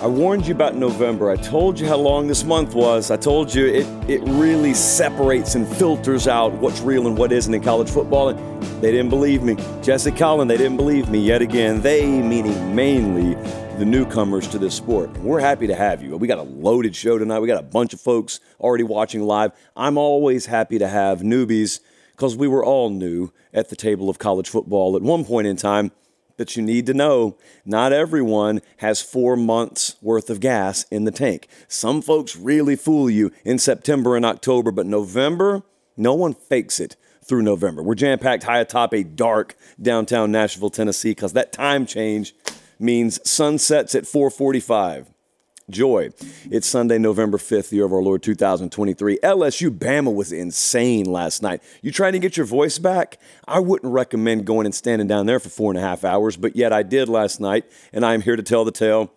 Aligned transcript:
I 0.00 0.06
warned 0.06 0.46
you 0.46 0.54
about 0.54 0.76
November. 0.76 1.30
I 1.30 1.36
told 1.36 1.78
you 1.78 1.86
how 1.86 1.98
long 1.98 2.26
this 2.26 2.42
month 2.42 2.74
was. 2.74 3.10
I 3.10 3.18
told 3.18 3.54
you 3.54 3.66
it, 3.66 3.86
it 4.08 4.22
really 4.22 4.72
separates 4.72 5.56
and 5.56 5.68
filters 5.68 6.26
out 6.26 6.54
what's 6.54 6.80
real 6.80 7.06
and 7.06 7.18
what 7.18 7.32
isn't 7.32 7.52
in 7.52 7.62
college 7.62 7.90
football. 7.90 8.30
And 8.30 8.62
they 8.82 8.92
didn't 8.92 9.10
believe 9.10 9.42
me. 9.42 9.56
Jesse 9.82 10.10
Collin, 10.10 10.48
they 10.48 10.56
didn't 10.56 10.78
believe 10.78 11.10
me 11.10 11.18
yet 11.18 11.42
again. 11.42 11.82
They, 11.82 12.06
meaning 12.06 12.74
mainly 12.74 13.34
the 13.76 13.84
newcomers 13.84 14.48
to 14.48 14.58
this 14.58 14.74
sport. 14.74 15.14
We're 15.18 15.38
happy 15.38 15.66
to 15.66 15.74
have 15.74 16.02
you. 16.02 16.16
We 16.16 16.28
got 16.28 16.38
a 16.38 16.44
loaded 16.44 16.96
show 16.96 17.18
tonight. 17.18 17.40
We 17.40 17.46
got 17.46 17.60
a 17.60 17.66
bunch 17.66 17.92
of 17.92 18.00
folks 18.00 18.40
already 18.58 18.84
watching 18.84 19.20
live. 19.20 19.52
I'm 19.76 19.98
always 19.98 20.46
happy 20.46 20.78
to 20.78 20.88
have 20.88 21.20
newbies 21.20 21.80
because 22.12 22.34
we 22.34 22.48
were 22.48 22.64
all 22.64 22.88
new 22.88 23.34
at 23.52 23.68
the 23.68 23.76
table 23.76 24.08
of 24.08 24.18
college 24.18 24.48
football 24.48 24.96
at 24.96 25.02
one 25.02 25.26
point 25.26 25.46
in 25.46 25.56
time 25.56 25.92
that 26.40 26.56
you 26.56 26.62
need 26.62 26.86
to 26.86 26.94
know 26.94 27.36
not 27.66 27.92
everyone 27.92 28.62
has 28.78 29.02
four 29.02 29.36
months 29.36 29.96
worth 30.00 30.30
of 30.30 30.40
gas 30.40 30.84
in 30.84 31.04
the 31.04 31.10
tank. 31.10 31.46
Some 31.68 32.00
folks 32.00 32.34
really 32.34 32.76
fool 32.76 33.10
you 33.10 33.30
in 33.44 33.58
September 33.58 34.16
and 34.16 34.24
October, 34.24 34.70
but 34.70 34.86
November, 34.86 35.62
no 35.98 36.14
one 36.14 36.32
fakes 36.32 36.80
it 36.80 36.96
through 37.22 37.42
November. 37.42 37.82
We're 37.82 37.94
jam 37.94 38.18
packed 38.18 38.44
high 38.44 38.60
atop 38.60 38.94
a 38.94 39.04
dark 39.04 39.54
downtown 39.80 40.32
Nashville, 40.32 40.70
Tennessee, 40.70 41.10
because 41.10 41.34
that 41.34 41.52
time 41.52 41.84
change 41.84 42.34
means 42.78 43.20
sunsets 43.28 43.94
at 43.94 44.06
445 44.06 45.10
joy. 45.70 46.10
It's 46.50 46.66
Sunday, 46.66 46.98
November 46.98 47.38
5th, 47.38 47.72
year 47.72 47.84
of 47.84 47.92
our 47.92 48.02
Lord 48.02 48.22
2023. 48.22 49.18
LSU 49.18 49.70
Bama 49.70 50.14
was 50.14 50.32
insane 50.32 51.06
last 51.06 51.42
night. 51.42 51.62
You 51.82 51.92
trying 51.92 52.12
to 52.12 52.18
get 52.18 52.36
your 52.36 52.46
voice 52.46 52.78
back? 52.78 53.18
I 53.46 53.60
wouldn't 53.60 53.92
recommend 53.92 54.44
going 54.44 54.66
and 54.66 54.74
standing 54.74 55.06
down 55.06 55.26
there 55.26 55.40
for 55.40 55.48
four 55.48 55.70
and 55.70 55.78
a 55.78 55.82
half 55.82 56.04
hours, 56.04 56.36
but 56.36 56.56
yet 56.56 56.72
I 56.72 56.82
did 56.82 57.08
last 57.08 57.40
night, 57.40 57.64
and 57.92 58.04
I'm 58.04 58.20
here 58.20 58.36
to 58.36 58.42
tell 58.42 58.64
the 58.64 58.72
tale. 58.72 59.12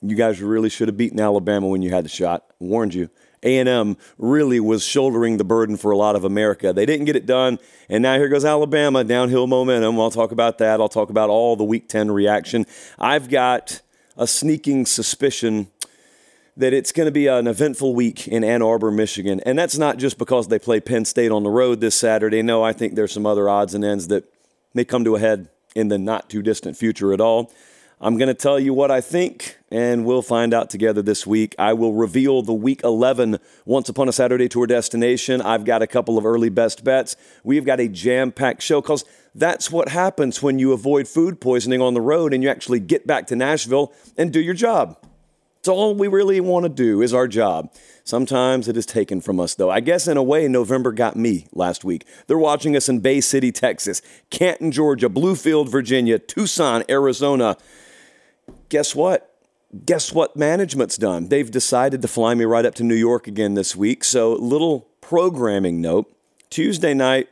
You 0.00 0.16
guys 0.16 0.42
really 0.42 0.68
should 0.68 0.88
have 0.88 0.96
beaten 0.96 1.20
Alabama 1.20 1.68
when 1.68 1.82
you 1.82 1.90
had 1.90 2.04
the 2.04 2.08
shot. 2.08 2.44
I 2.60 2.64
warned 2.64 2.94
you. 2.94 3.08
A&M 3.44 3.96
really 4.18 4.60
was 4.60 4.84
shouldering 4.84 5.36
the 5.36 5.44
burden 5.44 5.76
for 5.76 5.90
a 5.90 5.96
lot 5.96 6.14
of 6.14 6.24
America. 6.24 6.72
They 6.72 6.86
didn't 6.86 7.06
get 7.06 7.16
it 7.16 7.26
done, 7.26 7.58
and 7.88 8.02
now 8.02 8.16
here 8.16 8.28
goes 8.28 8.44
Alabama, 8.44 9.04
downhill 9.04 9.46
momentum. 9.46 9.98
I'll 10.00 10.10
talk 10.10 10.32
about 10.32 10.58
that. 10.58 10.80
I'll 10.80 10.88
talk 10.88 11.10
about 11.10 11.28
all 11.28 11.56
the 11.56 11.64
Week 11.64 11.88
10 11.88 12.10
reaction. 12.10 12.66
I've 12.98 13.28
got 13.28 13.80
a 14.16 14.26
sneaking 14.26 14.86
suspicion 14.86 15.68
that 16.56 16.72
it's 16.72 16.92
going 16.92 17.06
to 17.06 17.12
be 17.12 17.26
an 17.26 17.46
eventful 17.46 17.94
week 17.94 18.28
in 18.28 18.44
Ann 18.44 18.60
Arbor, 18.60 18.90
Michigan. 18.90 19.40
And 19.46 19.58
that's 19.58 19.78
not 19.78 19.96
just 19.96 20.18
because 20.18 20.48
they 20.48 20.58
play 20.58 20.80
Penn 20.80 21.04
State 21.04 21.30
on 21.30 21.42
the 21.42 21.50
road 21.50 21.80
this 21.80 21.94
Saturday. 21.94 22.42
No, 22.42 22.62
I 22.62 22.72
think 22.72 22.94
there's 22.94 23.12
some 23.12 23.24
other 23.24 23.48
odds 23.48 23.74
and 23.74 23.84
ends 23.84 24.08
that 24.08 24.24
may 24.74 24.84
come 24.84 25.04
to 25.04 25.16
a 25.16 25.18
head 25.18 25.48
in 25.74 25.88
the 25.88 25.98
not 25.98 26.28
too 26.28 26.42
distant 26.42 26.76
future 26.76 27.12
at 27.14 27.20
all. 27.20 27.50
I'm 28.00 28.18
going 28.18 28.28
to 28.28 28.34
tell 28.34 28.58
you 28.58 28.74
what 28.74 28.90
I 28.90 29.00
think, 29.00 29.56
and 29.72 30.04
we'll 30.04 30.20
find 30.20 30.52
out 30.52 30.68
together 30.68 31.00
this 31.00 31.26
week. 31.26 31.54
I 31.58 31.72
will 31.72 31.94
reveal 31.94 32.42
the 32.42 32.52
week 32.52 32.82
11 32.84 33.38
Once 33.64 33.88
Upon 33.88 34.06
a 34.06 34.12
Saturday 34.12 34.46
Tour 34.46 34.66
destination. 34.66 35.40
I've 35.40 35.64
got 35.64 35.80
a 35.80 35.86
couple 35.86 36.18
of 36.18 36.26
early 36.26 36.50
best 36.50 36.84
bets. 36.84 37.16
We've 37.42 37.64
got 37.64 37.80
a 37.80 37.88
jam 37.88 38.32
packed 38.32 38.62
show 38.62 38.82
because 38.82 39.06
that's 39.34 39.70
what 39.70 39.88
happens 39.88 40.42
when 40.42 40.58
you 40.58 40.72
avoid 40.72 41.08
food 41.08 41.40
poisoning 41.40 41.80
on 41.80 41.94
the 41.94 42.02
road 42.02 42.34
and 42.34 42.42
you 42.42 42.50
actually 42.50 42.80
get 42.80 43.06
back 43.06 43.26
to 43.28 43.36
Nashville 43.36 43.94
and 44.18 44.30
do 44.30 44.40
your 44.40 44.52
job. 44.52 44.98
It's 45.60 45.68
all 45.68 45.94
we 45.94 46.08
really 46.08 46.38
want 46.40 46.64
to 46.64 46.68
do 46.68 47.00
is 47.00 47.14
our 47.14 47.26
job. 47.26 47.72
Sometimes 48.04 48.68
it 48.68 48.76
is 48.76 48.84
taken 48.84 49.22
from 49.22 49.40
us, 49.40 49.54
though. 49.54 49.70
I 49.70 49.80
guess 49.80 50.06
in 50.06 50.18
a 50.18 50.22
way, 50.22 50.48
November 50.48 50.92
got 50.92 51.16
me 51.16 51.46
last 51.52 51.82
week. 51.82 52.04
They're 52.26 52.36
watching 52.36 52.76
us 52.76 52.90
in 52.90 53.00
Bay 53.00 53.22
City, 53.22 53.52
Texas, 53.52 54.02
Canton, 54.28 54.70
Georgia, 54.70 55.08
Bluefield, 55.08 55.70
Virginia, 55.70 56.18
Tucson, 56.18 56.82
Arizona. 56.90 57.56
Guess 58.68 58.94
what? 58.94 59.31
Guess 59.86 60.12
what 60.12 60.36
management's 60.36 60.98
done? 60.98 61.28
They've 61.28 61.50
decided 61.50 62.02
to 62.02 62.08
fly 62.08 62.34
me 62.34 62.44
right 62.44 62.66
up 62.66 62.74
to 62.74 62.84
New 62.84 62.94
York 62.94 63.26
again 63.26 63.54
this 63.54 63.74
week. 63.74 64.04
So, 64.04 64.34
little 64.34 64.88
programming 65.00 65.80
note 65.80 66.14
Tuesday 66.50 66.92
night, 66.92 67.30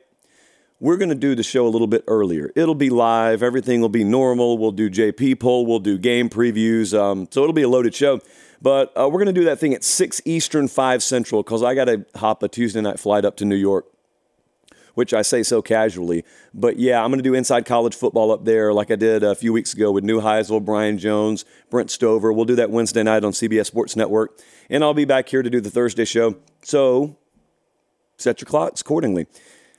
we're 0.80 0.96
going 0.96 1.10
to 1.10 1.14
do 1.14 1.34
the 1.34 1.42
show 1.42 1.66
a 1.66 1.68
little 1.68 1.86
bit 1.86 2.02
earlier. 2.08 2.50
It'll 2.56 2.74
be 2.74 2.88
live. 2.88 3.42
Everything 3.42 3.82
will 3.82 3.90
be 3.90 4.04
normal. 4.04 4.56
We'll 4.56 4.72
do 4.72 4.88
JP 4.88 5.40
poll. 5.40 5.66
We'll 5.66 5.80
do 5.80 5.98
game 5.98 6.30
previews. 6.30 6.98
Um, 6.98 7.28
so 7.30 7.42
it'll 7.42 7.52
be 7.52 7.60
a 7.60 7.68
loaded 7.68 7.94
show. 7.94 8.22
But 8.62 8.90
uh, 8.98 9.06
we're 9.10 9.22
going 9.22 9.26
to 9.26 9.38
do 9.38 9.44
that 9.44 9.58
thing 9.58 9.74
at 9.74 9.84
6 9.84 10.22
Eastern, 10.24 10.66
5 10.66 11.02
Central, 11.02 11.42
because 11.42 11.62
I 11.62 11.74
got 11.74 11.86
to 11.86 12.06
hop 12.16 12.42
a 12.42 12.48
Tuesday 12.48 12.80
night 12.80 12.98
flight 12.98 13.26
up 13.26 13.36
to 13.36 13.44
New 13.44 13.54
York, 13.54 13.84
which 15.00 15.14
I 15.14 15.22
say 15.22 15.42
so 15.42 15.62
casually. 15.62 16.26
But 16.52 16.78
yeah, 16.78 17.02
I'm 17.02 17.08
going 17.10 17.20
to 17.20 17.22
do 17.22 17.32
inside 17.32 17.64
college 17.64 17.94
football 17.94 18.30
up 18.30 18.44
there 18.44 18.74
like 18.74 18.90
I 18.90 18.96
did 18.96 19.22
a 19.22 19.34
few 19.34 19.50
weeks 19.50 19.72
ago 19.72 19.90
with 19.90 20.04
Neuheisel, 20.04 20.62
Brian 20.62 20.98
Jones, 20.98 21.46
Brent 21.70 21.90
Stover. 21.90 22.34
We'll 22.34 22.44
do 22.44 22.54
that 22.56 22.68
Wednesday 22.68 23.02
night 23.02 23.24
on 23.24 23.32
CBS 23.32 23.64
Sports 23.64 23.96
Network. 23.96 24.38
And 24.68 24.84
I'll 24.84 24.92
be 24.92 25.06
back 25.06 25.30
here 25.30 25.42
to 25.42 25.48
do 25.48 25.58
the 25.58 25.70
Thursday 25.70 26.04
show. 26.04 26.36
So 26.60 27.16
set 28.18 28.42
your 28.42 28.46
clocks 28.46 28.82
accordingly. 28.82 29.26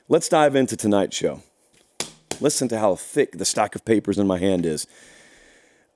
Let's 0.08 0.28
dive 0.28 0.56
into 0.56 0.76
tonight's 0.76 1.16
show. 1.16 1.40
Listen 2.40 2.66
to 2.66 2.80
how 2.80 2.96
thick 2.96 3.38
the 3.38 3.44
stack 3.44 3.76
of 3.76 3.84
papers 3.84 4.18
in 4.18 4.26
my 4.26 4.38
hand 4.38 4.66
is. 4.66 4.88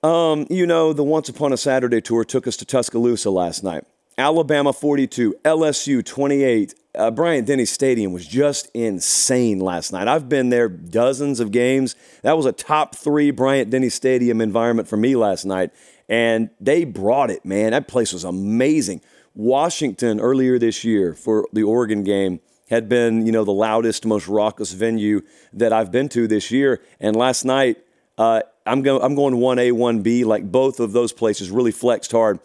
Um, 0.05 0.47
you 0.49 0.69
know, 0.69 0.93
the 0.93 1.03
Once 1.03 1.29
Upon 1.29 1.53
a 1.53 1.57
Saturday 1.57 2.01
tour 2.01 2.25
took 2.25 2.47
us 2.47 2.57
to 2.59 2.65
Tuscaloosa 2.65 3.29
last 3.29 3.65
night. 3.65 3.83
Alabama 4.19 4.73
42, 4.73 5.37
LSU 5.45 6.05
28. 6.05 6.75
Uh, 6.95 7.11
Bryant 7.11 7.47
Denny 7.47 7.67
Stadium 7.67 8.13
was 8.13 8.27
just 8.27 8.71
insane 8.73 9.61
last 9.61 9.93
night. 9.93 10.09
I've 10.09 10.29
been 10.29 10.49
there 10.49 10.71
dozens 10.71 11.39
of 11.39 11.53
games. 11.53 11.95
That 12.23 12.35
was 12.35 12.47
a 12.47 12.53
top 12.53 12.95
three 12.95 13.31
Bryant 13.31 13.69
Denny 13.69 13.91
Stadium 13.91 14.41
environment 14.41 14.89
for 14.89 14.97
me 14.97 15.17
last 15.17 15.45
night. 15.45 15.71
And 16.09 16.49
they 16.59 16.85
brought 16.85 17.31
it, 17.31 17.45
man. 17.45 17.73
That 17.73 17.89
place 17.89 18.15
was 18.15 18.25
amazing. 18.25 19.03
Washington 19.35 20.19
earlier 20.19 20.59
this 20.59 20.83
year 20.83 21.13
for 21.13 21.47
the 21.53 21.63
Oregon 21.63 22.03
game 22.03 22.41
had 22.71 22.89
been, 22.89 23.27
you 23.27 23.33
know, 23.33 23.45
the 23.45 23.53
loudest, 23.53 24.07
most 24.07 24.29
raucous 24.29 24.73
venue 24.73 25.21
that 25.53 25.75
I've 25.75 25.93
been 25.93 26.09
to 26.11 26.27
this 26.27 26.51
year. 26.51 26.81
And 27.01 27.15
last 27.15 27.45
night, 27.45 27.77
uh, 28.17 28.41
I'm 28.65 28.81
going, 28.81 29.03
I'm 29.03 29.15
going 29.15 29.35
1A, 29.35 29.73
1B. 29.73 30.25
Like 30.25 30.51
both 30.51 30.81
of 30.81 30.93
those 30.93 31.13
places 31.13 31.51
really 31.51 31.71
flexed 31.71 32.13
hard. 32.13 32.41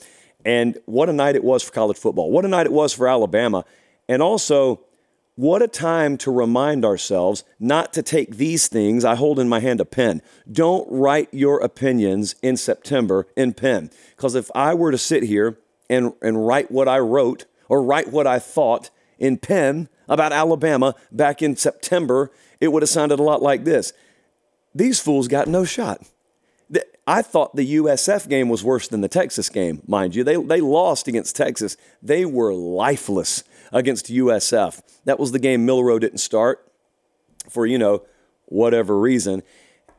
And 0.46 0.78
what 0.86 1.10
a 1.10 1.14
night 1.14 1.36
it 1.36 1.44
was 1.44 1.64
for 1.64 1.72
college 1.72 1.98
football. 1.98 2.32
What 2.32 2.46
a 2.46 2.48
night 2.48 2.66
it 2.66 2.72
was 2.72 2.94
for 2.94 3.08
Alabama. 3.08 3.66
And 4.08 4.22
also, 4.22 4.82
what 5.36 5.62
a 5.62 5.68
time 5.68 6.18
to 6.20 6.32
remind 6.32 6.84
ourselves 6.84 7.44
not 7.60 7.94
to 7.94 8.02
take 8.02 8.38
these 8.38 8.68
things. 8.68 9.06
I 9.06 9.16
hold 9.16 9.40
in 9.40 9.50
my 9.50 9.60
hand 9.60 9.80
a 9.80 9.86
pen. 9.86 10.22
Don't 10.52 10.88
write 10.92 11.30
your 11.32 11.60
opinions 11.60 12.36
in 12.42 12.58
September 12.58 13.28
in 13.36 13.54
pen. 13.54 13.92
Because 14.16 14.36
if 14.36 14.50
I 14.56 14.74
were 14.74 14.92
to 14.92 14.98
sit 14.98 15.24
here 15.24 15.58
and, 15.90 16.14
and 16.22 16.46
write 16.46 16.72
what 16.72 16.88
I 16.88 17.00
wrote 17.00 17.46
or 17.70 17.84
write 17.84 18.12
what 18.12 18.28
I 18.28 18.40
thought 18.40 18.90
in 19.18 19.38
pen, 19.38 19.88
about 20.12 20.34
Alabama 20.34 20.94
back 21.10 21.42
in 21.42 21.56
September, 21.56 22.32
it 22.60 22.68
would 22.68 22.84
have 22.84 22.90
sounded 22.90 23.18
a 23.18 23.24
lot 23.24 23.42
like 23.42 23.64
this 23.64 23.94
These 24.76 25.00
fools 25.00 25.28
got 25.28 25.48
no 25.48 25.64
shot. 25.64 26.06
I 27.08 27.22
thought 27.22 27.56
the 27.56 27.76
USF 27.76 28.30
game 28.30 28.48
was 28.48 28.64
worse 28.64 28.88
than 28.88 29.02
the 29.02 29.10
Texas 29.10 29.50
game, 29.50 29.82
mind 29.88 30.16
you. 30.16 30.24
They, 30.24 30.36
they 30.36 30.62
lost 30.62 31.08
against 31.08 31.36
Texas. 31.36 31.76
They 32.02 32.26
were 32.26 32.54
lifeless 32.54 33.44
against 33.74 34.08
USF. 34.08 34.82
That 35.06 35.20
was 35.20 35.32
the 35.32 35.40
game 35.40 35.66
Milroe 35.66 36.00
didn't 36.00 36.20
start 36.20 36.66
for, 37.50 37.66
you 37.66 37.78
know, 37.78 38.06
whatever 38.46 38.98
reason. 39.00 39.44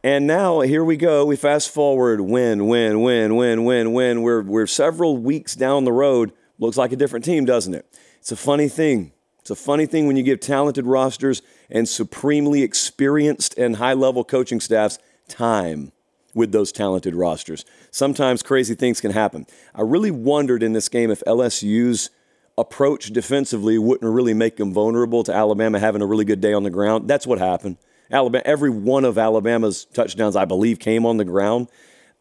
And 0.04 0.26
now 0.26 0.60
here 0.60 0.84
we 0.84 0.96
go. 0.96 1.26
We 1.26 1.36
fast 1.36 1.70
forward. 1.70 2.20
Win, 2.20 2.66
win, 2.66 3.02
win, 3.02 3.36
win, 3.36 3.64
win, 3.64 3.92
win. 3.92 4.22
We're 4.22 4.42
we're 4.42 4.66
several 4.66 5.16
weeks 5.16 5.54
down 5.54 5.84
the 5.84 5.92
road. 5.92 6.32
Looks 6.58 6.76
like 6.76 6.92
a 6.92 6.96
different 6.96 7.24
team, 7.24 7.44
doesn't 7.44 7.74
it? 7.74 7.86
It's 8.18 8.32
a 8.32 8.36
funny 8.36 8.68
thing. 8.68 9.12
It's 9.38 9.50
a 9.50 9.56
funny 9.56 9.86
thing 9.86 10.06
when 10.06 10.16
you 10.16 10.22
give 10.22 10.40
talented 10.40 10.86
rosters 10.86 11.42
and 11.70 11.88
supremely 11.88 12.62
experienced 12.62 13.58
and 13.58 13.76
high 13.76 13.94
level 13.94 14.24
coaching 14.24 14.60
staffs 14.60 14.98
time 15.28 15.92
with 16.34 16.52
those 16.52 16.72
talented 16.72 17.14
rosters. 17.14 17.64
Sometimes 17.90 18.42
crazy 18.42 18.74
things 18.74 19.00
can 19.00 19.10
happen. 19.10 19.46
I 19.74 19.82
really 19.82 20.10
wondered 20.10 20.62
in 20.62 20.72
this 20.72 20.88
game 20.88 21.10
if 21.10 21.22
LSU's 21.26 22.10
approach 22.58 23.12
defensively 23.12 23.78
wouldn't 23.78 24.12
really 24.12 24.34
make 24.34 24.56
them 24.56 24.72
vulnerable 24.72 25.24
to 25.24 25.34
Alabama 25.34 25.78
having 25.78 26.02
a 26.02 26.06
really 26.06 26.24
good 26.24 26.40
day 26.40 26.52
on 26.52 26.62
the 26.62 26.70
ground. 26.70 27.08
That's 27.08 27.26
what 27.26 27.38
happened. 27.38 27.76
Alabama, 28.10 28.42
every 28.44 28.70
one 28.70 29.04
of 29.04 29.16
Alabama's 29.16 29.86
touchdowns, 29.86 30.36
I 30.36 30.44
believe, 30.44 30.78
came 30.78 31.06
on 31.06 31.16
the 31.16 31.24
ground. 31.24 31.68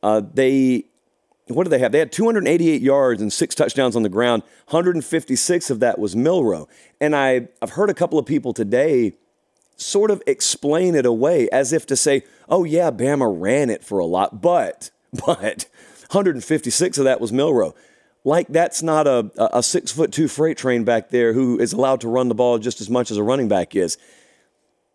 Uh, 0.02 0.22
they, 0.34 0.86
what 1.48 1.66
do 1.66 1.70
they 1.70 1.80
have? 1.80 1.92
They 1.92 2.00
had 2.00 2.14
288 2.14 2.82
yards 2.82 3.22
and 3.22 3.32
six 3.32 3.54
touchdowns 3.56 3.96
on 3.96 4.04
the 4.04 4.10
ground. 4.10 4.44
156 4.70 5.70
of 5.70 5.82
that 5.82 6.00
was 6.00 6.16
Milroe. 6.16 6.70
And 7.02 7.14
I, 7.14 7.50
I've 7.62 7.72
heard 7.72 7.90
a 7.90 7.94
couple 7.94 8.18
of 8.18 8.26
people 8.26 8.54
today 8.54 9.14
sort 9.82 10.12
of 10.12 10.22
explain 10.28 10.96
it 10.96 11.06
away 11.06 11.50
as 11.50 11.74
if 11.74 11.86
to 11.88 11.96
say, 11.96 12.24
oh, 12.48 12.64
yeah, 12.64 12.92
Bama 12.92 13.34
ran 13.34 13.70
it 13.70 13.84
for 13.84 14.00
a 14.00 14.06
lot, 14.06 14.42
but, 14.42 14.92
but 15.14 15.66
156 16.12 16.98
of 16.98 17.06
that 17.06 17.22
was 17.22 17.32
Milroe. 17.32 17.76
Like 18.24 18.48
that's 18.50 18.84
not 18.84 19.08
a, 19.08 19.32
a 19.56 19.64
six 19.64 19.92
foot 19.92 20.12
two 20.12 20.28
freight 20.28 20.58
train 20.58 20.84
back 20.84 21.10
there 21.10 21.34
who 21.34 21.60
is 21.60 21.74
allowed 21.74 22.02
to 22.02 22.08
run 22.08 22.30
the 22.30 22.36
ball 22.36 22.60
just 22.60 22.80
as 22.80 22.90
much 22.90 23.10
as 23.10 23.18
a 23.18 23.24
running 23.24 23.48
back 23.48 23.76
is. 23.76 23.98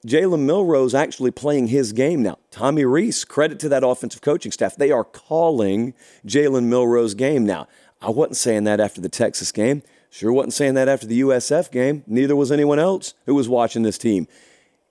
Jalen 0.07 0.45
Milroe's 0.47 0.95
actually 0.95 1.33
playing 1.33 1.67
his 1.67 1.93
game 1.93 2.23
now. 2.23 2.39
Tommy 2.53 2.85
Rees, 2.85 3.25
credit 3.25 3.59
to 3.61 3.69
that 3.71 3.83
offensive 3.83 4.21
coaching 4.21 4.53
staff. 4.53 4.77
They 4.77 4.93
are 4.93 5.03
calling 5.03 5.95
Jalen 6.25 6.65
Milroe's 6.65 7.15
game 7.15 7.45
now. 7.45 7.67
I 8.01 8.11
wasn't 8.11 8.37
saying 8.37 8.65
that 8.65 8.79
after 8.79 9.01
the 9.01 9.09
Texas 9.09 9.51
game. 9.51 9.83
Sure 10.11 10.33
wasn't 10.33 10.53
saying 10.53 10.75
that 10.75 10.89
after 10.89 11.09
the 11.09 11.21
USF 11.23 11.73
game. 11.73 12.05
Neither 12.07 12.37
was 12.37 12.53
anyone 12.53 12.79
else 12.79 13.15
who 13.25 13.35
was 13.35 13.49
watching 13.49 13.83
this 13.83 13.99
team. 13.99 14.29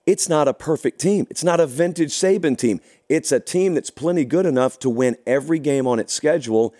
It's 0.05 0.29
not 0.29 0.47
a 0.47 0.53
perfect 0.53 0.99
team. 0.99 1.25
It's 1.29 1.43
not 1.43 1.59
a 1.59 1.65
vintage 1.65 2.11
Saban 2.11 2.57
team. 2.57 2.79
It's 3.09 3.31
a 3.31 3.39
team 3.39 3.73
that's 3.73 3.89
plenty 3.89 4.23
good 4.23 4.45
enough 4.45 4.77
to 4.79 4.89
win 4.89 5.17
every 5.25 5.59
game 5.59 5.87
on 5.87 5.99
its 5.99 6.13
schedule 6.13 6.73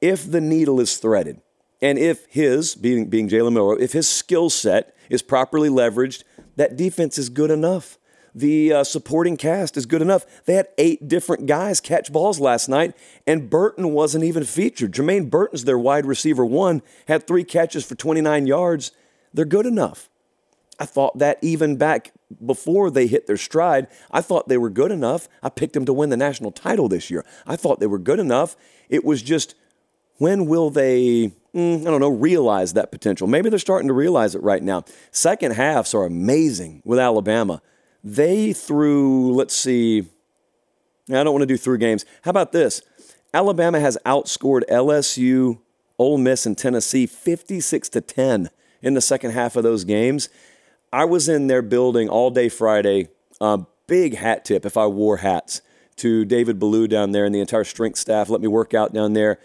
if 0.00 0.30
the 0.30 0.40
needle 0.40 0.80
is 0.80 0.96
threaded. 0.96 1.40
And 1.80 1.98
if 1.98 2.26
his, 2.26 2.76
being, 2.76 3.06
being 3.06 3.28
Jalen 3.28 3.54
Milroe, 3.54 3.76
if 3.76 3.92
his 3.92 4.08
skill 4.08 4.50
set 4.50 4.94
is 5.10 5.22
properly 5.22 5.68
leveraged, 5.68 6.22
that 6.54 6.76
defense 6.76 7.18
is 7.18 7.28
good 7.28 7.50
enough. 7.50 7.98
The 8.34 8.72
uh, 8.72 8.84
supporting 8.84 9.36
cast 9.36 9.76
is 9.76 9.84
good 9.84 10.00
enough. 10.00 10.24
They 10.46 10.54
had 10.54 10.68
eight 10.78 11.08
different 11.08 11.46
guys 11.46 11.80
catch 11.80 12.12
balls 12.12 12.40
last 12.40 12.68
night, 12.68 12.94
and 13.26 13.50
Burton 13.50 13.92
wasn't 13.92 14.24
even 14.24 14.44
featured. 14.44 14.92
Jermaine 14.92 15.28
Burton's 15.28 15.64
their 15.64 15.78
wide 15.78 16.06
receiver 16.06 16.46
one, 16.46 16.82
had 17.08 17.26
three 17.26 17.44
catches 17.44 17.84
for 17.84 17.94
29 17.94 18.46
yards. 18.46 18.92
They're 19.34 19.44
good 19.44 19.66
enough. 19.66 20.08
I 20.82 20.84
thought 20.84 21.18
that 21.18 21.38
even 21.42 21.76
back 21.76 22.10
before 22.44 22.90
they 22.90 23.06
hit 23.06 23.28
their 23.28 23.36
stride, 23.36 23.86
I 24.10 24.20
thought 24.20 24.48
they 24.48 24.58
were 24.58 24.68
good 24.68 24.90
enough. 24.90 25.28
I 25.40 25.48
picked 25.48 25.74
them 25.74 25.84
to 25.84 25.92
win 25.92 26.10
the 26.10 26.16
national 26.16 26.50
title 26.50 26.88
this 26.88 27.08
year. 27.08 27.24
I 27.46 27.54
thought 27.54 27.78
they 27.78 27.86
were 27.86 28.00
good 28.00 28.18
enough. 28.18 28.56
It 28.88 29.04
was 29.04 29.22
just 29.22 29.54
when 30.18 30.46
will 30.46 30.70
they, 30.70 31.30
mm, 31.54 31.82
I 31.82 31.84
don't 31.84 32.00
know, 32.00 32.08
realize 32.08 32.72
that 32.72 32.90
potential? 32.90 33.28
Maybe 33.28 33.48
they're 33.48 33.60
starting 33.60 33.86
to 33.86 33.94
realize 33.94 34.34
it 34.34 34.42
right 34.42 34.60
now. 34.60 34.82
Second 35.12 35.52
halves 35.52 35.94
are 35.94 36.04
amazing 36.04 36.82
with 36.84 36.98
Alabama. 36.98 37.62
They 38.02 38.52
threw, 38.52 39.32
let's 39.34 39.54
see, 39.54 40.08
I 41.08 41.22
don't 41.22 41.32
want 41.32 41.42
to 41.42 41.46
do 41.46 41.56
through 41.56 41.78
games. 41.78 42.04
How 42.22 42.30
about 42.32 42.50
this? 42.50 42.82
Alabama 43.32 43.78
has 43.78 43.96
outscored 44.04 44.62
LSU, 44.68 45.60
Ole 45.96 46.18
Miss, 46.18 46.44
and 46.44 46.58
Tennessee 46.58 47.06
56 47.06 47.88
to 47.90 48.00
10 48.00 48.50
in 48.82 48.94
the 48.94 49.00
second 49.00 49.30
half 49.30 49.54
of 49.54 49.62
those 49.62 49.84
games. 49.84 50.28
I 50.92 51.06
was 51.06 51.28
in 51.28 51.46
their 51.46 51.62
building 51.62 52.08
all 52.08 52.30
day 52.30 52.48
Friday. 52.48 53.08
Uh, 53.40 53.58
big 53.86 54.16
hat 54.16 54.44
tip 54.44 54.66
if 54.66 54.76
I 54.76 54.86
wore 54.86 55.18
hats 55.18 55.62
to 55.96 56.24
David 56.24 56.58
Ballou 56.58 56.86
down 56.86 57.12
there 57.12 57.24
and 57.24 57.34
the 57.34 57.40
entire 57.40 57.64
strength 57.64 57.98
staff. 57.98 58.28
Let 58.28 58.40
me 58.40 58.48
work 58.48 58.74
out 58.74 58.92
down 58.92 59.14
there. 59.14 59.38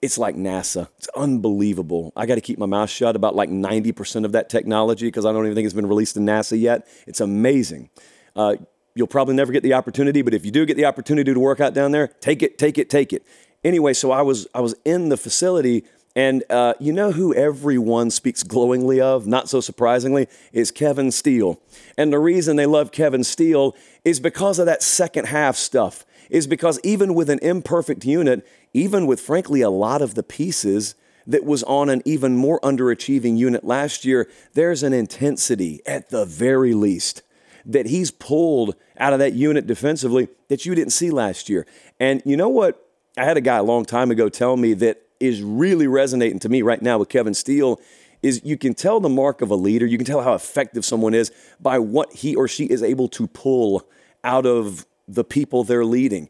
It's 0.00 0.18
like 0.18 0.34
NASA. 0.34 0.88
It's 0.98 1.08
unbelievable. 1.14 2.12
I 2.16 2.26
got 2.26 2.34
to 2.34 2.40
keep 2.40 2.58
my 2.58 2.66
mouth 2.66 2.90
shut 2.90 3.14
about 3.14 3.36
like 3.36 3.50
90% 3.50 4.24
of 4.24 4.32
that 4.32 4.48
technology 4.48 5.06
because 5.06 5.24
I 5.24 5.32
don't 5.32 5.44
even 5.44 5.54
think 5.54 5.66
it's 5.66 5.74
been 5.74 5.86
released 5.86 6.16
in 6.16 6.24
NASA 6.24 6.60
yet. 6.60 6.88
It's 7.06 7.20
amazing. 7.20 7.90
Uh, 8.34 8.56
you'll 8.94 9.06
probably 9.06 9.34
never 9.34 9.52
get 9.52 9.62
the 9.62 9.74
opportunity, 9.74 10.22
but 10.22 10.34
if 10.34 10.44
you 10.44 10.50
do 10.50 10.66
get 10.66 10.76
the 10.76 10.86
opportunity 10.86 11.32
to 11.32 11.38
work 11.38 11.60
out 11.60 11.74
down 11.74 11.92
there, 11.92 12.08
take 12.20 12.42
it, 12.42 12.58
take 12.58 12.78
it, 12.78 12.90
take 12.90 13.12
it. 13.12 13.24
Anyway, 13.62 13.92
so 13.92 14.10
I 14.10 14.22
was 14.22 14.48
I 14.54 14.60
was 14.60 14.74
in 14.84 15.08
the 15.08 15.16
facility 15.16 15.84
and 16.14 16.44
uh, 16.50 16.74
you 16.78 16.92
know 16.92 17.12
who 17.12 17.34
everyone 17.34 18.10
speaks 18.10 18.42
glowingly 18.42 19.00
of, 19.00 19.26
not 19.26 19.48
so 19.48 19.60
surprisingly, 19.60 20.28
is 20.52 20.70
Kevin 20.70 21.10
Steele. 21.10 21.60
And 21.96 22.12
the 22.12 22.18
reason 22.18 22.56
they 22.56 22.66
love 22.66 22.92
Kevin 22.92 23.24
Steele 23.24 23.74
is 24.04 24.20
because 24.20 24.58
of 24.58 24.66
that 24.66 24.82
second 24.82 25.26
half 25.26 25.56
stuff, 25.56 26.04
is 26.28 26.46
because 26.46 26.78
even 26.82 27.14
with 27.14 27.30
an 27.30 27.38
imperfect 27.40 28.04
unit, 28.04 28.46
even 28.74 29.06
with 29.06 29.20
frankly 29.20 29.60
a 29.60 29.70
lot 29.70 30.02
of 30.02 30.14
the 30.14 30.22
pieces 30.22 30.94
that 31.26 31.44
was 31.44 31.62
on 31.64 31.88
an 31.88 32.02
even 32.04 32.36
more 32.36 32.60
underachieving 32.60 33.38
unit 33.38 33.64
last 33.64 34.04
year, 34.04 34.28
there's 34.54 34.82
an 34.82 34.92
intensity 34.92 35.80
at 35.86 36.10
the 36.10 36.24
very 36.24 36.74
least 36.74 37.22
that 37.64 37.86
he's 37.86 38.10
pulled 38.10 38.74
out 38.98 39.12
of 39.12 39.18
that 39.18 39.32
unit 39.32 39.66
defensively 39.66 40.28
that 40.48 40.66
you 40.66 40.74
didn't 40.74 40.92
see 40.92 41.10
last 41.10 41.48
year. 41.48 41.66
And 42.00 42.20
you 42.24 42.36
know 42.36 42.48
what? 42.48 42.88
I 43.16 43.24
had 43.24 43.36
a 43.36 43.42
guy 43.42 43.58
a 43.58 43.62
long 43.62 43.84
time 43.84 44.10
ago 44.10 44.28
tell 44.28 44.56
me 44.56 44.74
that 44.74 45.02
is 45.22 45.42
really 45.42 45.86
resonating 45.86 46.38
to 46.40 46.48
me 46.48 46.62
right 46.62 46.82
now 46.82 46.98
with 46.98 47.08
Kevin 47.08 47.34
Steele 47.34 47.80
is 48.22 48.40
you 48.44 48.56
can 48.56 48.74
tell 48.74 49.00
the 49.00 49.08
mark 49.08 49.40
of 49.40 49.50
a 49.50 49.54
leader, 49.54 49.86
you 49.86 49.96
can 49.96 50.06
tell 50.06 50.22
how 50.22 50.34
effective 50.34 50.84
someone 50.84 51.14
is 51.14 51.32
by 51.60 51.78
what 51.78 52.12
he 52.12 52.34
or 52.34 52.46
she 52.46 52.64
is 52.66 52.82
able 52.82 53.08
to 53.08 53.26
pull 53.28 53.88
out 54.24 54.46
of 54.46 54.86
the 55.08 55.24
people 55.24 55.64
they're 55.64 55.84
leading. 55.84 56.28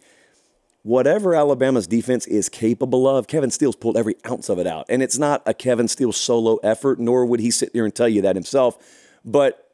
Whatever 0.82 1.34
Alabama's 1.34 1.86
defense 1.86 2.26
is 2.26 2.48
capable 2.48 3.08
of, 3.08 3.28
Kevin 3.28 3.50
Steele's 3.50 3.76
pulled 3.76 3.96
every 3.96 4.16
ounce 4.28 4.48
of 4.48 4.58
it 4.58 4.66
out. 4.66 4.86
And 4.88 5.02
it's 5.02 5.18
not 5.18 5.42
a 5.46 5.54
Kevin 5.54 5.86
Steele 5.86 6.12
solo 6.12 6.56
effort, 6.56 6.98
nor 6.98 7.24
would 7.24 7.40
he 7.40 7.50
sit 7.50 7.72
there 7.72 7.84
and 7.84 7.94
tell 7.94 8.08
you 8.08 8.22
that 8.22 8.34
himself. 8.34 8.78
But 9.24 9.70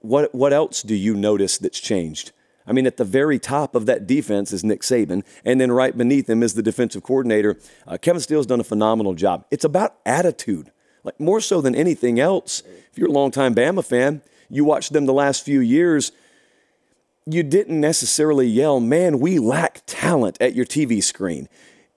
what, 0.00 0.34
what 0.34 0.52
else 0.52 0.82
do 0.82 0.94
you 0.94 1.14
notice 1.14 1.58
that's 1.58 1.80
changed? 1.80 2.32
I 2.68 2.72
mean, 2.72 2.86
at 2.86 2.98
the 2.98 3.04
very 3.04 3.38
top 3.38 3.74
of 3.74 3.86
that 3.86 4.06
defense 4.06 4.52
is 4.52 4.62
Nick 4.62 4.82
Saban, 4.82 5.24
and 5.44 5.60
then 5.60 5.72
right 5.72 5.96
beneath 5.96 6.28
him 6.28 6.42
is 6.42 6.54
the 6.54 6.62
defensive 6.62 7.02
coordinator. 7.02 7.56
Uh, 7.86 7.96
Kevin 7.96 8.20
Steele's 8.20 8.46
done 8.46 8.60
a 8.60 8.64
phenomenal 8.64 9.14
job. 9.14 9.46
It's 9.50 9.64
about 9.64 9.96
attitude, 10.04 10.70
like 11.02 11.18
more 11.18 11.40
so 11.40 11.62
than 11.62 11.74
anything 11.74 12.20
else. 12.20 12.62
If 12.92 12.98
you're 12.98 13.08
a 13.08 13.12
longtime 13.12 13.54
Bama 13.54 13.84
fan, 13.84 14.20
you 14.50 14.64
watched 14.64 14.92
them 14.92 15.06
the 15.06 15.14
last 15.14 15.44
few 15.44 15.60
years. 15.60 16.12
You 17.26 17.42
didn't 17.42 17.80
necessarily 17.80 18.46
yell, 18.46 18.80
"Man, 18.80 19.18
we 19.18 19.38
lack 19.38 19.82
talent" 19.86 20.36
at 20.40 20.54
your 20.54 20.66
TV 20.66 21.00
screen. 21.02 21.48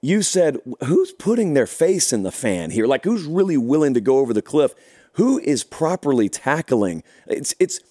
You 0.02 0.22
said, 0.22 0.58
"Who's 0.86 1.12
putting 1.12 1.54
their 1.54 1.68
face 1.68 2.14
in 2.14 2.24
the 2.24 2.32
fan 2.32 2.72
here? 2.72 2.88
Like, 2.88 3.04
who's 3.04 3.26
really 3.26 3.58
willing 3.58 3.94
to 3.94 4.02
go 4.02 4.20
over 4.20 4.34
the 4.34 4.42
cliff? 4.42 4.74
Who 5.14 5.40
is 5.40 5.64
properly 5.64 6.30
tackling?" 6.30 7.04
It's 7.28 7.54
it's 7.60 7.82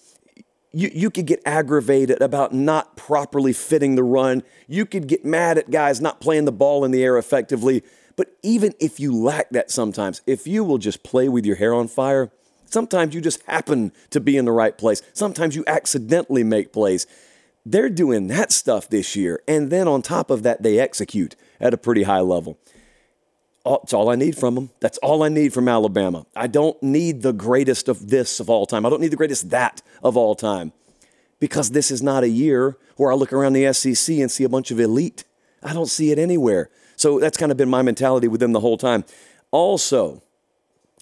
you, 0.73 0.89
you 0.93 1.09
could 1.09 1.25
get 1.25 1.41
aggravated 1.45 2.21
about 2.21 2.53
not 2.53 2.95
properly 2.95 3.53
fitting 3.53 3.95
the 3.95 4.03
run. 4.03 4.43
You 4.67 4.85
could 4.85 5.07
get 5.07 5.25
mad 5.25 5.57
at 5.57 5.69
guys 5.69 5.99
not 5.99 6.21
playing 6.21 6.45
the 6.45 6.51
ball 6.51 6.85
in 6.85 6.91
the 6.91 7.03
air 7.03 7.17
effectively. 7.17 7.83
But 8.15 8.35
even 8.43 8.73
if 8.79 8.99
you 8.99 9.15
lack 9.15 9.49
that 9.49 9.71
sometimes, 9.71 10.21
if 10.25 10.47
you 10.47 10.63
will 10.63 10.77
just 10.77 11.03
play 11.03 11.27
with 11.27 11.45
your 11.45 11.57
hair 11.57 11.73
on 11.73 11.87
fire, 11.87 12.31
sometimes 12.65 13.13
you 13.13 13.21
just 13.21 13.41
happen 13.43 13.91
to 14.11 14.19
be 14.19 14.37
in 14.37 14.45
the 14.45 14.51
right 14.51 14.77
place. 14.77 15.01
Sometimes 15.13 15.55
you 15.55 15.63
accidentally 15.67 16.43
make 16.43 16.71
plays. 16.71 17.05
They're 17.65 17.89
doing 17.89 18.27
that 18.27 18.51
stuff 18.51 18.89
this 18.89 19.15
year. 19.15 19.43
And 19.47 19.69
then 19.71 19.87
on 19.87 20.01
top 20.01 20.29
of 20.29 20.43
that, 20.43 20.63
they 20.63 20.79
execute 20.79 21.35
at 21.59 21.73
a 21.73 21.77
pretty 21.77 22.03
high 22.03 22.21
level. 22.21 22.57
That's 23.63 23.93
all 23.93 24.09
I 24.09 24.15
need 24.15 24.37
from 24.37 24.55
them. 24.55 24.69
That's 24.79 24.97
all 24.99 25.23
I 25.23 25.29
need 25.29 25.53
from 25.53 25.67
Alabama. 25.67 26.25
I 26.35 26.47
don't 26.47 26.81
need 26.81 27.21
the 27.21 27.33
greatest 27.33 27.87
of 27.87 28.09
this 28.09 28.39
of 28.39 28.49
all 28.49 28.65
time. 28.65 28.85
I 28.85 28.89
don't 28.89 29.01
need 29.01 29.11
the 29.11 29.17
greatest 29.17 29.49
that 29.51 29.81
of 30.03 30.17
all 30.17 30.35
time 30.35 30.73
because 31.39 31.71
this 31.71 31.91
is 31.91 32.01
not 32.01 32.23
a 32.23 32.29
year 32.29 32.77
where 32.97 33.11
I 33.11 33.15
look 33.15 33.33
around 33.33 33.53
the 33.53 33.71
SEC 33.73 34.17
and 34.17 34.31
see 34.31 34.43
a 34.43 34.49
bunch 34.49 34.71
of 34.71 34.79
elite. 34.79 35.25
I 35.61 35.73
don't 35.73 35.87
see 35.87 36.11
it 36.11 36.17
anywhere. 36.19 36.69
So 36.95 37.19
that's 37.19 37.37
kind 37.37 37.51
of 37.51 37.57
been 37.57 37.69
my 37.69 37.81
mentality 37.81 38.27
with 38.27 38.39
them 38.39 38.51
the 38.51 38.59
whole 38.59 38.77
time. 38.77 39.05
Also, 39.51 40.23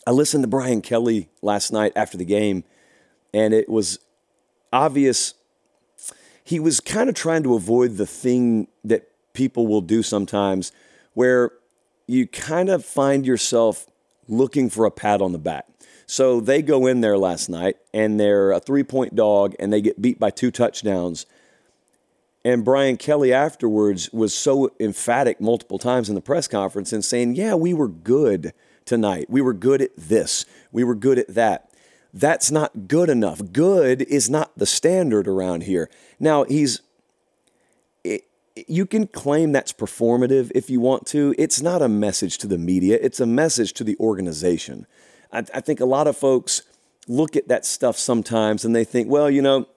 I 0.05 0.11
listened 0.11 0.43
to 0.43 0.47
Brian 0.47 0.81
Kelly 0.81 1.29
last 1.41 1.71
night 1.71 1.93
after 1.95 2.17
the 2.17 2.25
game, 2.25 2.63
and 3.33 3.53
it 3.53 3.69
was 3.69 3.99
obvious 4.73 5.33
he 6.43 6.59
was 6.59 6.79
kind 6.79 7.09
of 7.09 7.15
trying 7.15 7.43
to 7.43 7.53
avoid 7.53 7.97
the 7.97 8.07
thing 8.07 8.67
that 8.83 9.07
people 9.33 9.67
will 9.67 9.81
do 9.81 10.01
sometimes 10.01 10.71
where 11.13 11.51
you 12.09 12.25
kind 12.25 12.69
of 12.69 12.83
find 12.83 13.25
yourself 13.25 13.85
looking 14.27 14.69
for 14.69 14.85
a 14.85 14.91
pat 14.91 15.21
on 15.21 15.31
the 15.31 15.37
back. 15.37 15.67
So 16.07 16.39
they 16.41 16.63
go 16.63 16.87
in 16.87 17.01
there 17.01 17.19
last 17.19 17.49
night 17.49 17.77
and 17.93 18.19
they're 18.19 18.51
a 18.51 18.59
three 18.59 18.83
point 18.83 19.15
dog 19.15 19.53
and 19.59 19.71
they 19.71 19.79
get 19.79 20.01
beat 20.01 20.17
by 20.19 20.31
two 20.31 20.49
touchdowns. 20.49 21.27
And 22.43 22.65
Brian 22.65 22.97
Kelly 22.97 23.31
afterwards 23.31 24.11
was 24.11 24.33
so 24.33 24.71
emphatic 24.79 25.39
multiple 25.39 25.77
times 25.77 26.09
in 26.09 26.15
the 26.15 26.21
press 26.21 26.47
conference 26.47 26.91
and 26.91 27.05
saying, 27.05 27.35
Yeah, 27.35 27.53
we 27.53 27.75
were 27.75 27.87
good 27.87 28.53
tonight. 28.85 29.27
We 29.29 29.41
were 29.41 29.53
good 29.53 29.81
at 29.83 29.95
this. 29.95 30.45
We 30.71 30.83
were 30.83 30.95
good 30.95 31.19
at 31.19 31.35
that. 31.35 31.69
That's 32.11 32.49
not 32.49 32.87
good 32.87 33.09
enough. 33.09 33.39
Good 33.53 34.01
is 34.01 34.31
not 34.31 34.57
the 34.57 34.65
standard 34.65 35.27
around 35.27 35.63
here. 35.63 35.91
Now, 36.19 36.43
he's 36.45 36.81
you 38.67 38.85
can 38.85 39.07
claim 39.07 39.51
that's 39.51 39.73
performative 39.73 40.51
if 40.55 40.69
you 40.69 40.79
want 40.79 41.05
to. 41.07 41.33
It's 41.37 41.61
not 41.61 41.81
a 41.81 41.89
message 41.89 42.37
to 42.39 42.47
the 42.47 42.57
media, 42.57 42.97
it's 43.01 43.19
a 43.19 43.25
message 43.25 43.73
to 43.73 43.83
the 43.83 43.97
organization. 43.99 44.85
I, 45.31 45.39
I 45.53 45.61
think 45.61 45.79
a 45.79 45.85
lot 45.85 46.07
of 46.07 46.17
folks 46.17 46.63
look 47.07 47.35
at 47.35 47.47
that 47.47 47.65
stuff 47.65 47.97
sometimes 47.97 48.63
and 48.65 48.75
they 48.75 48.83
think, 48.83 49.09
well, 49.09 49.29
you 49.29 49.41
know, 49.41 49.67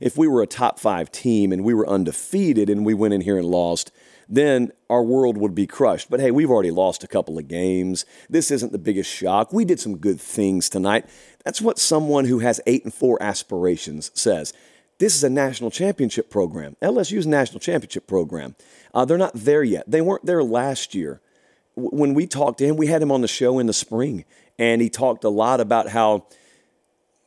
if 0.00 0.16
we 0.16 0.28
were 0.28 0.42
a 0.42 0.46
top 0.46 0.78
five 0.78 1.10
team 1.10 1.52
and 1.52 1.64
we 1.64 1.74
were 1.74 1.88
undefeated 1.88 2.68
and 2.68 2.84
we 2.84 2.94
went 2.94 3.14
in 3.14 3.22
here 3.22 3.38
and 3.38 3.46
lost, 3.46 3.90
then 4.28 4.72
our 4.90 5.02
world 5.02 5.38
would 5.38 5.54
be 5.54 5.66
crushed. 5.66 6.10
But 6.10 6.20
hey, 6.20 6.30
we've 6.30 6.50
already 6.50 6.70
lost 6.70 7.04
a 7.04 7.08
couple 7.08 7.38
of 7.38 7.48
games. 7.48 8.04
This 8.28 8.50
isn't 8.50 8.72
the 8.72 8.78
biggest 8.78 9.10
shock. 9.10 9.52
We 9.52 9.64
did 9.64 9.80
some 9.80 9.98
good 9.98 10.20
things 10.20 10.68
tonight. 10.68 11.06
That's 11.44 11.60
what 11.60 11.78
someone 11.78 12.24
who 12.24 12.40
has 12.40 12.60
eight 12.66 12.84
and 12.84 12.92
four 12.92 13.22
aspirations 13.22 14.10
says. 14.14 14.52
This 14.98 15.14
is 15.14 15.24
a 15.24 15.30
national 15.30 15.70
championship 15.70 16.30
program. 16.30 16.76
LSU's 16.80 17.26
national 17.26 17.60
championship 17.60 18.06
program. 18.06 18.56
Uh, 18.94 19.04
they're 19.04 19.18
not 19.18 19.34
there 19.34 19.62
yet. 19.62 19.84
They 19.86 20.00
weren't 20.00 20.24
there 20.24 20.42
last 20.42 20.94
year. 20.94 21.20
W- 21.76 21.90
when 21.90 22.14
we 22.14 22.26
talked 22.26 22.58
to 22.58 22.66
him, 22.66 22.76
we 22.76 22.86
had 22.86 23.02
him 23.02 23.12
on 23.12 23.20
the 23.20 23.28
show 23.28 23.58
in 23.58 23.66
the 23.66 23.74
spring, 23.74 24.24
and 24.58 24.80
he 24.80 24.88
talked 24.88 25.24
a 25.24 25.28
lot 25.28 25.60
about 25.60 25.90
how 25.90 26.26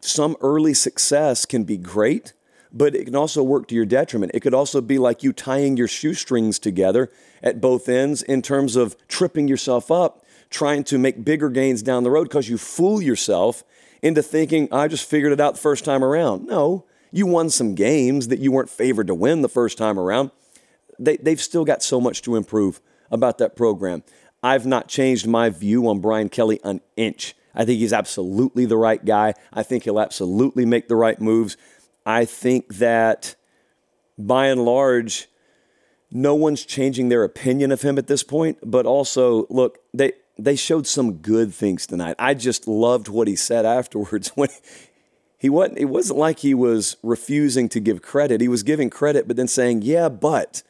some 0.01 0.35
early 0.41 0.73
success 0.73 1.45
can 1.45 1.63
be 1.63 1.77
great, 1.77 2.33
but 2.71 2.95
it 2.95 3.05
can 3.05 3.15
also 3.15 3.43
work 3.43 3.67
to 3.67 3.75
your 3.75 3.85
detriment. 3.85 4.31
It 4.33 4.39
could 4.39 4.53
also 4.55 4.81
be 4.81 4.97
like 4.97 5.21
you 5.21 5.31
tying 5.31 5.77
your 5.77 5.87
shoestrings 5.87 6.57
together 6.57 7.11
at 7.43 7.61
both 7.61 7.87
ends 7.87 8.23
in 8.23 8.41
terms 8.41 8.75
of 8.75 8.95
tripping 9.07 9.47
yourself 9.47 9.91
up, 9.91 10.25
trying 10.49 10.83
to 10.85 10.97
make 10.97 11.23
bigger 11.23 11.49
gains 11.49 11.83
down 11.83 12.03
the 12.03 12.09
road 12.11 12.23
because 12.23 12.49
you 12.49 12.57
fool 12.57 12.99
yourself 13.01 13.63
into 14.01 14.23
thinking, 14.23 14.67
I 14.71 14.87
just 14.87 15.07
figured 15.07 15.33
it 15.33 15.39
out 15.39 15.55
the 15.55 15.61
first 15.61 15.85
time 15.85 16.03
around. 16.03 16.47
No, 16.47 16.85
you 17.11 17.25
won 17.25 17.49
some 17.49 17.75
games 17.75 18.27
that 18.27 18.39
you 18.39 18.51
weren't 18.51 18.69
favored 18.69 19.07
to 19.07 19.15
win 19.15 19.41
the 19.41 19.49
first 19.49 19.77
time 19.77 19.99
around. 19.99 20.31
They, 20.97 21.17
they've 21.17 21.41
still 21.41 21.65
got 21.65 21.81
so 21.81 22.01
much 22.01 22.21
to 22.23 22.35
improve 22.35 22.81
about 23.11 23.37
that 23.39 23.55
program. 23.55 24.03
I've 24.43 24.65
not 24.65 24.87
changed 24.87 25.27
my 25.27 25.49
view 25.49 25.87
on 25.87 25.99
Brian 25.99 26.29
Kelly 26.29 26.59
an 26.63 26.81
inch. 26.95 27.35
I 27.55 27.65
think 27.65 27.79
he's 27.79 27.93
absolutely 27.93 28.65
the 28.65 28.77
right 28.77 29.03
guy. 29.03 29.33
I 29.51 29.63
think 29.63 29.83
he'll 29.83 29.99
absolutely 29.99 30.65
make 30.65 30.87
the 30.87 30.95
right 30.95 31.19
moves. 31.19 31.57
I 32.05 32.25
think 32.25 32.75
that 32.75 33.35
by 34.17 34.47
and 34.47 34.63
large, 34.63 35.27
no 36.11 36.35
one's 36.35 36.65
changing 36.65 37.09
their 37.09 37.23
opinion 37.23 37.71
of 37.71 37.81
him 37.81 37.97
at 37.97 38.07
this 38.07 38.23
point. 38.23 38.59
But 38.63 38.85
also, 38.85 39.45
look, 39.49 39.79
they 39.93 40.13
they 40.37 40.55
showed 40.55 40.87
some 40.87 41.17
good 41.17 41.53
things 41.53 41.85
tonight. 41.85 42.15
I 42.17 42.33
just 42.33 42.67
loved 42.67 43.09
what 43.09 43.27
he 43.27 43.35
said 43.35 43.65
afterwards 43.65 44.29
when 44.35 44.49
he 45.39 45.49
wasn't. 45.49 45.79
It 45.79 45.85
wasn't 45.85 46.19
like 46.19 46.39
he 46.39 46.53
was 46.53 46.97
refusing 47.01 47.69
to 47.69 47.79
give 47.79 48.01
credit. 48.01 48.41
He 48.41 48.49
was 48.49 48.61
giving 48.61 48.89
credit, 48.89 49.27
but 49.27 49.37
then 49.37 49.47
saying, 49.47 49.81
"Yeah, 49.83 50.09
but 50.09 50.61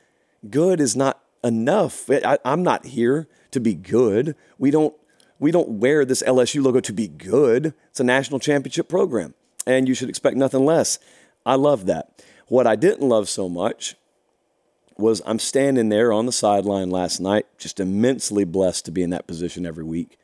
good 0.49 0.79
is 0.79 0.95
not 0.95 1.21
enough. 1.43 2.09
I, 2.09 2.37
I'm 2.45 2.61
not 2.63 2.85
here 2.85 3.27
to 3.51 3.59
be 3.59 3.73
good. 3.73 4.35
We 4.57 4.71
don't." 4.71 4.93
We 5.41 5.51
don't 5.51 5.79
wear 5.79 6.03
this 6.03 6.21
LSU 6.23 6.61
logo 6.61 6.81
to 6.81 6.91
be 6.91 7.07
good. 7.07 7.73
It's 7.91 8.01
a 8.01 8.03
national 8.03 8.41
championship 8.41 8.89
program, 8.89 9.35
and 9.65 9.87
you 9.87 9.93
should 9.93 10.09
expect 10.09 10.35
nothing 10.35 10.65
less. 10.65 10.99
I 11.45 11.55
love 11.55 11.85
that. 11.85 12.21
What 12.47 12.67
I 12.67 12.75
didn't 12.75 13.07
love 13.07 13.29
so 13.29 13.47
much 13.47 13.95
was 14.97 15.21
I'm 15.25 15.39
standing 15.39 15.89
there 15.89 16.11
on 16.11 16.25
the 16.25 16.31
sideline 16.31 16.89
last 16.89 17.19
night, 17.19 17.45
just 17.57 17.79
immensely 17.79 18.43
blessed 18.43 18.85
to 18.85 18.91
be 18.91 19.01
in 19.01 19.11
that 19.11 19.27
position 19.27 19.65
every 19.65 19.85
week. 19.85 20.17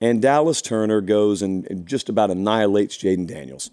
And 0.00 0.22
Dallas 0.22 0.62
Turner 0.62 1.00
goes 1.00 1.42
and, 1.42 1.86
just 1.86 2.08
about 2.08 2.30
annihilates 2.30 2.96
Jayden 2.96 3.26
Daniels. 3.26 3.70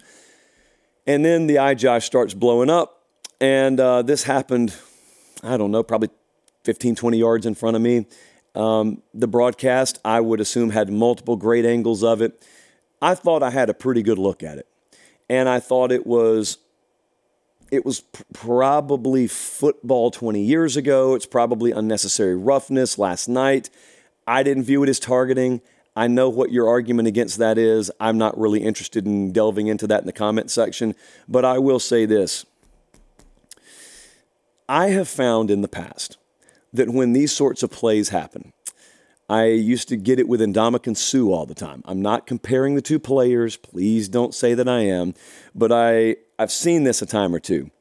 And 1.06 1.24
then 1.24 1.46
the 1.46 1.58
eye 1.58 1.74
Josh 1.74 2.04
starts 2.04 2.34
blowing 2.34 2.68
up. 2.68 3.02
And 3.40 3.80
uh, 3.80 4.02
this 4.02 4.24
happened, 4.24 4.74
I 5.42 5.56
don't 5.56 5.70
know, 5.70 5.82
probably 5.82 6.10
15, 6.64 6.96
20 6.96 7.18
yards 7.18 7.46
in 7.46 7.54
front 7.54 7.76
of 7.76 7.82
me. 7.82 8.06
Um, 8.54 9.02
the 9.14 9.28
broadcast, 9.28 10.00
I 10.04 10.20
would 10.20 10.40
assume, 10.40 10.70
had 10.70 10.90
multiple 10.90 11.36
great 11.36 11.64
angles 11.64 12.02
of 12.02 12.20
it. 12.20 12.44
I 13.00 13.14
thought 13.14 13.42
I 13.42 13.50
had 13.50 13.70
a 13.70 13.74
pretty 13.74 14.02
good 14.02 14.18
look 14.18 14.42
at 14.42 14.58
it. 14.58 14.66
And 15.30 15.48
I 15.48 15.60
thought 15.60 15.92
it 15.92 16.06
was 16.06 16.58
it 17.70 17.84
was 17.84 18.02
probably 18.32 19.26
football 19.26 20.10
20 20.10 20.42
years 20.42 20.76
ago. 20.76 21.14
It's 21.14 21.26
probably 21.26 21.70
unnecessary 21.70 22.34
roughness 22.34 22.98
last 22.98 23.28
night. 23.28 23.68
I 24.26 24.42
didn't 24.42 24.64
view 24.64 24.82
it 24.82 24.88
as 24.88 24.98
targeting. 24.98 25.60
I 25.98 26.06
know 26.06 26.28
what 26.28 26.52
your 26.52 26.68
argument 26.68 27.08
against 27.08 27.38
that 27.38 27.58
is. 27.58 27.90
I'm 27.98 28.18
not 28.18 28.38
really 28.38 28.62
interested 28.62 29.04
in 29.04 29.32
delving 29.32 29.66
into 29.66 29.88
that 29.88 30.00
in 30.00 30.06
the 30.06 30.12
comment 30.12 30.48
section, 30.48 30.94
but 31.26 31.44
I 31.44 31.58
will 31.58 31.80
say 31.80 32.06
this. 32.06 32.46
I 34.68 34.90
have 34.90 35.08
found 35.08 35.50
in 35.50 35.60
the 35.60 35.66
past 35.66 36.16
that 36.72 36.88
when 36.88 37.14
these 37.14 37.32
sorts 37.32 37.64
of 37.64 37.72
plays 37.72 38.10
happen, 38.10 38.52
I 39.28 39.46
used 39.46 39.88
to 39.88 39.96
get 39.96 40.20
it 40.20 40.28
with 40.28 40.40
Ndamukong 40.40 40.96
Suh 40.96 41.32
all 41.32 41.46
the 41.46 41.54
time. 41.54 41.82
I'm 41.84 42.00
not 42.00 42.28
comparing 42.28 42.76
the 42.76 42.80
two 42.80 43.00
players. 43.00 43.56
Please 43.56 44.08
don't 44.08 44.32
say 44.32 44.54
that 44.54 44.68
I 44.68 44.82
am. 44.82 45.14
But 45.52 45.72
I, 45.72 46.14
I've 46.38 46.52
seen 46.52 46.84
this 46.84 47.02
a 47.02 47.06
time 47.06 47.34
or 47.34 47.40
two. 47.40 47.72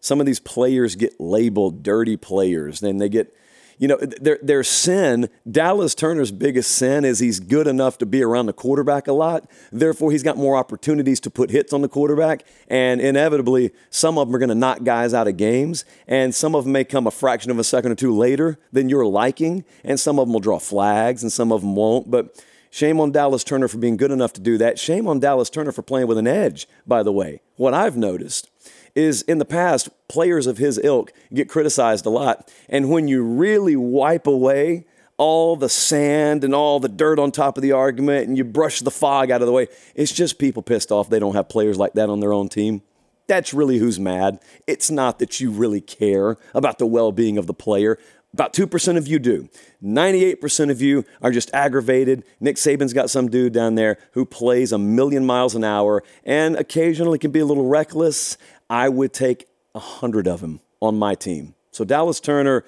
Some 0.00 0.20
of 0.20 0.26
these 0.26 0.38
players 0.38 0.96
get 0.96 1.18
labeled 1.18 1.82
dirty 1.82 2.18
players. 2.18 2.80
Then 2.80 2.98
they 2.98 3.08
get 3.08 3.34
you 3.84 3.88
know, 3.88 3.98
their, 3.98 4.38
their 4.40 4.64
sin, 4.64 5.28
Dallas 5.50 5.94
Turner's 5.94 6.30
biggest 6.30 6.70
sin 6.70 7.04
is 7.04 7.18
he's 7.18 7.38
good 7.38 7.66
enough 7.66 7.98
to 7.98 8.06
be 8.06 8.22
around 8.22 8.46
the 8.46 8.54
quarterback 8.54 9.08
a 9.08 9.12
lot. 9.12 9.46
Therefore, 9.70 10.10
he's 10.10 10.22
got 10.22 10.38
more 10.38 10.56
opportunities 10.56 11.20
to 11.20 11.30
put 11.30 11.50
hits 11.50 11.70
on 11.74 11.82
the 11.82 11.88
quarterback. 11.88 12.46
And 12.68 12.98
inevitably, 12.98 13.72
some 13.90 14.16
of 14.16 14.26
them 14.26 14.36
are 14.36 14.38
going 14.38 14.48
to 14.48 14.54
knock 14.54 14.84
guys 14.84 15.12
out 15.12 15.28
of 15.28 15.36
games. 15.36 15.84
And 16.08 16.34
some 16.34 16.54
of 16.54 16.64
them 16.64 16.72
may 16.72 16.84
come 16.84 17.06
a 17.06 17.10
fraction 17.10 17.50
of 17.50 17.58
a 17.58 17.64
second 17.64 17.92
or 17.92 17.94
two 17.94 18.16
later 18.16 18.58
than 18.72 18.88
you're 18.88 19.04
liking. 19.04 19.66
And 19.84 20.00
some 20.00 20.18
of 20.18 20.28
them 20.28 20.32
will 20.32 20.40
draw 20.40 20.58
flags 20.58 21.22
and 21.22 21.30
some 21.30 21.52
of 21.52 21.60
them 21.60 21.76
won't. 21.76 22.10
But 22.10 22.42
Shame 22.70 22.98
on 23.00 23.12
Dallas 23.12 23.44
Turner 23.44 23.68
for 23.68 23.76
being 23.76 23.98
good 23.98 24.12
enough 24.12 24.32
to 24.32 24.40
do 24.40 24.56
that. 24.58 24.80
Shame 24.80 25.06
on 25.06 25.20
Dallas 25.20 25.50
Turner 25.50 25.72
for 25.72 25.82
playing 25.82 26.08
with 26.08 26.18
an 26.18 26.26
edge, 26.26 26.66
by 26.86 27.02
the 27.02 27.12
way. 27.12 27.40
What 27.56 27.74
I've 27.74 27.98
noticed 27.98 28.50
is 28.94 29.22
in 29.22 29.38
the 29.38 29.44
past, 29.44 29.88
players 30.08 30.46
of 30.46 30.58
his 30.58 30.78
ilk 30.82 31.12
get 31.32 31.48
criticized 31.48 32.06
a 32.06 32.10
lot. 32.10 32.52
And 32.68 32.90
when 32.90 33.08
you 33.08 33.22
really 33.22 33.76
wipe 33.76 34.26
away 34.26 34.86
all 35.16 35.56
the 35.56 35.68
sand 35.68 36.44
and 36.44 36.54
all 36.54 36.80
the 36.80 36.88
dirt 36.88 37.18
on 37.18 37.30
top 37.30 37.56
of 37.56 37.62
the 37.62 37.72
argument 37.72 38.28
and 38.28 38.36
you 38.36 38.44
brush 38.44 38.80
the 38.80 38.90
fog 38.90 39.30
out 39.30 39.42
of 39.42 39.46
the 39.46 39.52
way, 39.52 39.68
it's 39.94 40.12
just 40.12 40.38
people 40.38 40.62
pissed 40.62 40.90
off 40.90 41.08
they 41.08 41.18
don't 41.18 41.34
have 41.34 41.48
players 41.48 41.78
like 41.78 41.92
that 41.94 42.08
on 42.08 42.20
their 42.20 42.32
own 42.32 42.48
team. 42.48 42.82
That's 43.26 43.54
really 43.54 43.78
who's 43.78 43.98
mad. 43.98 44.38
It's 44.66 44.90
not 44.90 45.18
that 45.18 45.40
you 45.40 45.50
really 45.50 45.80
care 45.80 46.36
about 46.52 46.78
the 46.78 46.86
well 46.86 47.10
being 47.10 47.38
of 47.38 47.46
the 47.46 47.54
player. 47.54 47.98
About 48.34 48.52
2% 48.52 48.96
of 48.96 49.06
you 49.06 49.20
do. 49.20 49.48
98% 49.80 50.70
of 50.72 50.82
you 50.82 51.04
are 51.22 51.30
just 51.30 51.54
aggravated. 51.54 52.24
Nick 52.40 52.56
Saban's 52.56 52.92
got 52.92 53.08
some 53.08 53.30
dude 53.30 53.52
down 53.52 53.76
there 53.76 53.96
who 54.10 54.26
plays 54.26 54.72
a 54.72 54.78
million 54.78 55.24
miles 55.24 55.54
an 55.54 55.62
hour 55.62 56.02
and 56.24 56.56
occasionally 56.56 57.16
can 57.16 57.30
be 57.30 57.38
a 57.38 57.46
little 57.46 57.68
reckless. 57.68 58.36
I 58.68 58.88
would 58.88 59.12
take 59.12 59.46
a 59.74 59.80
hundred 59.80 60.26
of 60.26 60.40
them 60.40 60.60
on 60.80 60.98
my 60.98 61.14
team. 61.14 61.54
So 61.70 61.84
Dallas 61.84 62.20
Turner, 62.20 62.64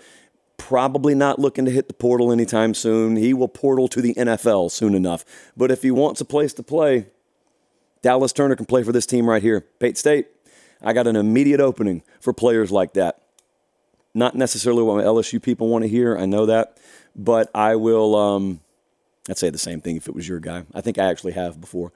probably 0.57 1.15
not 1.15 1.39
looking 1.39 1.65
to 1.65 1.71
hit 1.71 1.89
the 1.89 1.95
portal 1.95 2.33
anytime 2.33 2.75
soon. 2.75 3.17
He 3.17 3.33
will 3.33 3.49
portal 3.49 3.89
to 3.89 4.01
the 4.01 4.15
NFL 4.15 4.71
soon 4.71 4.95
enough. 4.95 5.25
But 5.57 5.71
if 5.71 5.83
he 5.83 5.91
wants 5.91 6.21
a 6.21 6.25
place 6.25 6.53
to 6.55 6.63
play, 6.63 7.07
Dallas 8.03 8.33
Turner 8.33 8.57
can 8.57 8.67
play 8.67 8.83
for 8.83 8.93
this 8.93 9.07
team 9.07 9.29
right 9.29 9.43
here, 9.43 9.63
Pate 9.79 9.99
State. 9.99 10.29
I 10.83 10.93
got 10.93 11.07
an 11.07 11.17
immediate 11.17 11.61
opening 11.61 12.03
for 12.21 12.33
players 12.33 12.71
like 12.71 12.95
that. 12.95 13.21
Not 14.15 14.35
necessarily 14.35 14.83
what 14.83 15.05
LSU 15.05 15.43
people 15.43 15.69
want 15.69 15.83
to 15.83 15.89
hear. 15.89 16.17
I 16.17 16.27
know 16.27 16.47
that, 16.47 16.79
but 17.15 17.51
I 17.55 17.77
will. 17.77 18.15
Um, 18.17 18.61
I'd 19.29 19.39
say 19.39 19.51
the 19.51 19.59
same 19.59 19.81
thing 19.81 19.97
if 19.97 20.09
it 20.09 20.15
was 20.15 20.29
your 20.29 20.41
guy. 20.41 20.65
I 20.73 20.81
think 20.81 20.99
I 20.99 21.07
actually 21.07 21.33
have 21.33 21.61
before. 21.61 21.93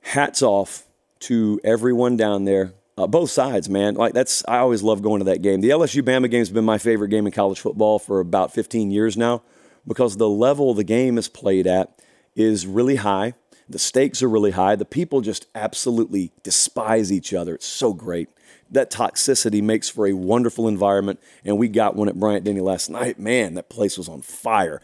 Hats 0.00 0.42
off 0.42 0.85
to 1.20 1.60
everyone 1.64 2.16
down 2.16 2.44
there. 2.44 2.72
Uh, 2.98 3.06
both 3.06 3.30
sides, 3.30 3.68
man. 3.68 3.94
Like 3.94 4.14
that's 4.14 4.42
I 4.48 4.58
always 4.58 4.82
love 4.82 5.02
going 5.02 5.20
to 5.20 5.26
that 5.26 5.42
game. 5.42 5.60
The 5.60 5.70
LSU 5.70 6.02
Bama 6.02 6.30
game 6.30 6.40
has 6.40 6.50
been 6.50 6.64
my 6.64 6.78
favorite 6.78 7.08
game 7.08 7.26
in 7.26 7.32
college 7.32 7.60
football 7.60 7.98
for 7.98 8.20
about 8.20 8.54
15 8.54 8.90
years 8.90 9.16
now 9.16 9.42
because 9.86 10.16
the 10.16 10.28
level 10.28 10.72
the 10.72 10.84
game 10.84 11.18
is 11.18 11.28
played 11.28 11.66
at 11.66 12.00
is 12.34 12.66
really 12.66 12.96
high. 12.96 13.34
The 13.68 13.78
stakes 13.78 14.22
are 14.22 14.28
really 14.28 14.52
high. 14.52 14.76
The 14.76 14.84
people 14.84 15.20
just 15.20 15.46
absolutely 15.54 16.32
despise 16.42 17.12
each 17.12 17.34
other. 17.34 17.56
It's 17.56 17.66
so 17.66 17.92
great. 17.92 18.28
That 18.70 18.90
toxicity 18.90 19.62
makes 19.62 19.88
for 19.88 20.06
a 20.06 20.12
wonderful 20.12 20.68
environment, 20.68 21.20
and 21.44 21.58
we 21.58 21.68
got 21.68 21.96
one 21.96 22.08
at 22.08 22.18
Bryant 22.18 22.44
Denny 22.44 22.60
last 22.60 22.88
night. 22.90 23.18
Man, 23.18 23.54
that 23.54 23.68
place 23.68 23.98
was 23.98 24.08
on 24.08 24.22
fire. 24.22 24.80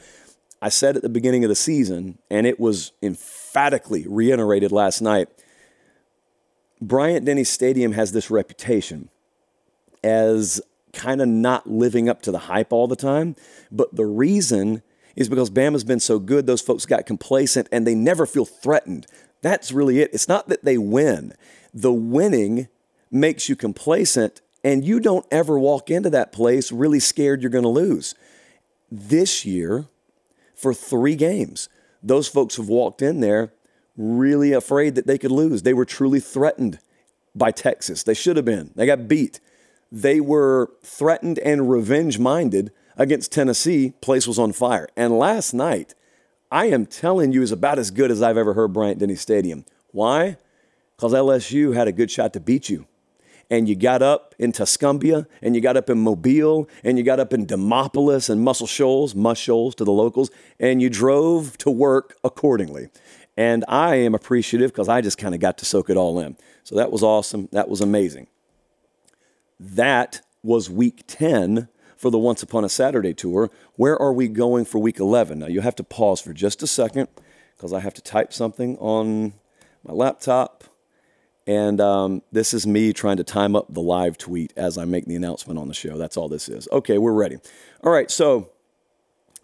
I 0.60 0.68
said 0.68 0.96
at 0.96 1.02
the 1.02 1.08
beginning 1.08 1.44
of 1.44 1.48
the 1.48 1.54
season, 1.56 2.18
and 2.30 2.46
it 2.46 2.60
was 2.60 2.92
emphatically 3.02 4.06
reiterated 4.08 4.70
last 4.72 5.00
night 5.00 5.28
Bryant 6.82 7.24
Denny 7.24 7.44
Stadium 7.44 7.92
has 7.92 8.10
this 8.10 8.28
reputation 8.28 9.08
as 10.02 10.60
kind 10.92 11.22
of 11.22 11.28
not 11.28 11.68
living 11.68 12.08
up 12.08 12.22
to 12.22 12.32
the 12.32 12.40
hype 12.40 12.72
all 12.72 12.88
the 12.88 12.96
time. 12.96 13.36
But 13.70 13.94
the 13.94 14.04
reason 14.04 14.82
is 15.14 15.28
because 15.28 15.48
Bama's 15.48 15.84
been 15.84 16.00
so 16.00 16.18
good, 16.18 16.46
those 16.46 16.60
folks 16.60 16.84
got 16.84 17.06
complacent 17.06 17.68
and 17.70 17.86
they 17.86 17.94
never 17.94 18.26
feel 18.26 18.44
threatened. 18.44 19.06
That's 19.42 19.70
really 19.70 20.00
it. 20.00 20.12
It's 20.12 20.28
not 20.28 20.48
that 20.48 20.64
they 20.64 20.76
win, 20.76 21.34
the 21.72 21.92
winning 21.92 22.68
makes 23.10 23.48
you 23.48 23.54
complacent, 23.56 24.40
and 24.64 24.84
you 24.84 24.98
don't 24.98 25.26
ever 25.30 25.58
walk 25.58 25.90
into 25.90 26.10
that 26.10 26.32
place 26.32 26.72
really 26.72 27.00
scared 27.00 27.42
you're 27.42 27.50
going 27.50 27.62
to 27.62 27.68
lose. 27.68 28.14
This 28.90 29.44
year, 29.44 29.86
for 30.54 30.74
three 30.74 31.16
games, 31.16 31.68
those 32.02 32.28
folks 32.28 32.56
have 32.56 32.68
walked 32.68 33.02
in 33.02 33.20
there 33.20 33.52
really 33.96 34.52
afraid 34.52 34.94
that 34.94 35.06
they 35.06 35.18
could 35.18 35.30
lose. 35.30 35.62
They 35.62 35.75
were 35.75 35.84
truly 35.84 36.20
threatened 36.20 36.78
by 37.34 37.50
Texas. 37.50 38.02
They 38.02 38.14
should 38.14 38.37
have 38.37 38.44
been. 38.44 38.72
They 38.75 38.87
got 38.87 39.08
beat. 39.08 39.40
They 39.90 40.20
were 40.20 40.70
threatened 40.82 41.38
and 41.40 41.70
revenge 41.70 42.18
minded 42.18 42.72
against 42.96 43.32
Tennessee. 43.32 43.92
Place 44.00 44.26
was 44.26 44.38
on 44.38 44.52
fire. 44.52 44.88
And 44.96 45.18
last 45.18 45.52
night, 45.52 45.94
I 46.50 46.66
am 46.66 46.87
telling 46.87 47.32
you, 47.32 47.42
is 47.42 47.52
about 47.52 47.78
as 47.78 47.90
good 47.90 48.11
as 48.11 48.22
I've 48.22 48.37
ever 48.37 48.54
heard 48.54 48.72
Bryant 48.72 48.99
Denny 48.99 49.16
Stadium. 49.16 49.64
Why? 49.90 50.37
Because 50.96 51.12
LSU 51.12 51.75
had 51.75 51.88
a 51.88 51.92
good 51.92 52.11
shot 52.11 52.32
to 52.34 52.40
beat 52.40 52.68
you. 52.68 52.87
And 53.50 53.68
you 53.68 53.76
got 53.76 54.00
up 54.00 54.34
in 54.38 54.52
Tuscumbia, 54.52 55.26
and 55.42 55.54
you 55.54 55.61
got 55.61 55.76
up 55.76 55.90
in 55.90 55.99
Mobile, 55.99 56.68
and 56.82 56.96
you 56.96 57.04
got 57.04 57.20
up 57.20 57.34
in 57.34 57.46
Demopolis 57.46 58.30
and 58.30 58.40
Muscle 58.42 58.66
Shoals, 58.66 59.14
Muss 59.14 59.37
Shoals 59.37 59.75
to 59.75 59.84
the 59.84 59.92
locals, 59.92 60.30
and 60.58 60.80
you 60.80 60.88
drove 60.88 61.58
to 61.58 61.70
work 61.70 62.16
accordingly. 62.25 62.88
And 63.36 63.64
I 63.66 63.96
am 63.96 64.14
appreciative 64.14 64.72
because 64.72 64.88
I 64.88 65.00
just 65.00 65.18
kind 65.18 65.34
of 65.34 65.40
got 65.40 65.58
to 65.58 65.64
soak 65.64 65.88
it 65.88 65.96
all 65.96 66.20
in. 66.20 66.36
So 66.64 66.74
that 66.76 66.92
was 66.92 67.02
awesome. 67.02 67.48
That 67.52 67.68
was 67.68 67.80
amazing. 67.80 68.26
That 69.58 70.20
was 70.42 70.68
week 70.68 71.04
10 71.06 71.68
for 71.96 72.10
the 72.10 72.18
Once 72.18 72.42
Upon 72.42 72.64
a 72.64 72.68
Saturday 72.68 73.14
tour. 73.14 73.50
Where 73.76 74.00
are 74.00 74.12
we 74.12 74.28
going 74.28 74.64
for 74.64 74.78
week 74.78 74.98
11? 74.98 75.38
Now, 75.38 75.46
you 75.46 75.60
have 75.60 75.76
to 75.76 75.84
pause 75.84 76.20
for 76.20 76.32
just 76.32 76.62
a 76.62 76.66
second 76.66 77.08
because 77.56 77.72
I 77.72 77.80
have 77.80 77.94
to 77.94 78.02
type 78.02 78.32
something 78.32 78.76
on 78.78 79.34
my 79.84 79.92
laptop. 79.92 80.64
And 81.46 81.80
um, 81.80 82.22
this 82.30 82.54
is 82.54 82.66
me 82.66 82.92
trying 82.92 83.16
to 83.16 83.24
time 83.24 83.56
up 83.56 83.66
the 83.72 83.80
live 83.80 84.18
tweet 84.18 84.52
as 84.56 84.78
I 84.78 84.84
make 84.84 85.06
the 85.06 85.16
announcement 85.16 85.58
on 85.58 85.68
the 85.68 85.74
show. 85.74 85.96
That's 85.96 86.16
all 86.16 86.28
this 86.28 86.48
is. 86.48 86.68
Okay, 86.70 86.98
we're 86.98 87.12
ready. 87.12 87.38
All 87.82 87.92
right, 87.92 88.10
so 88.10 88.50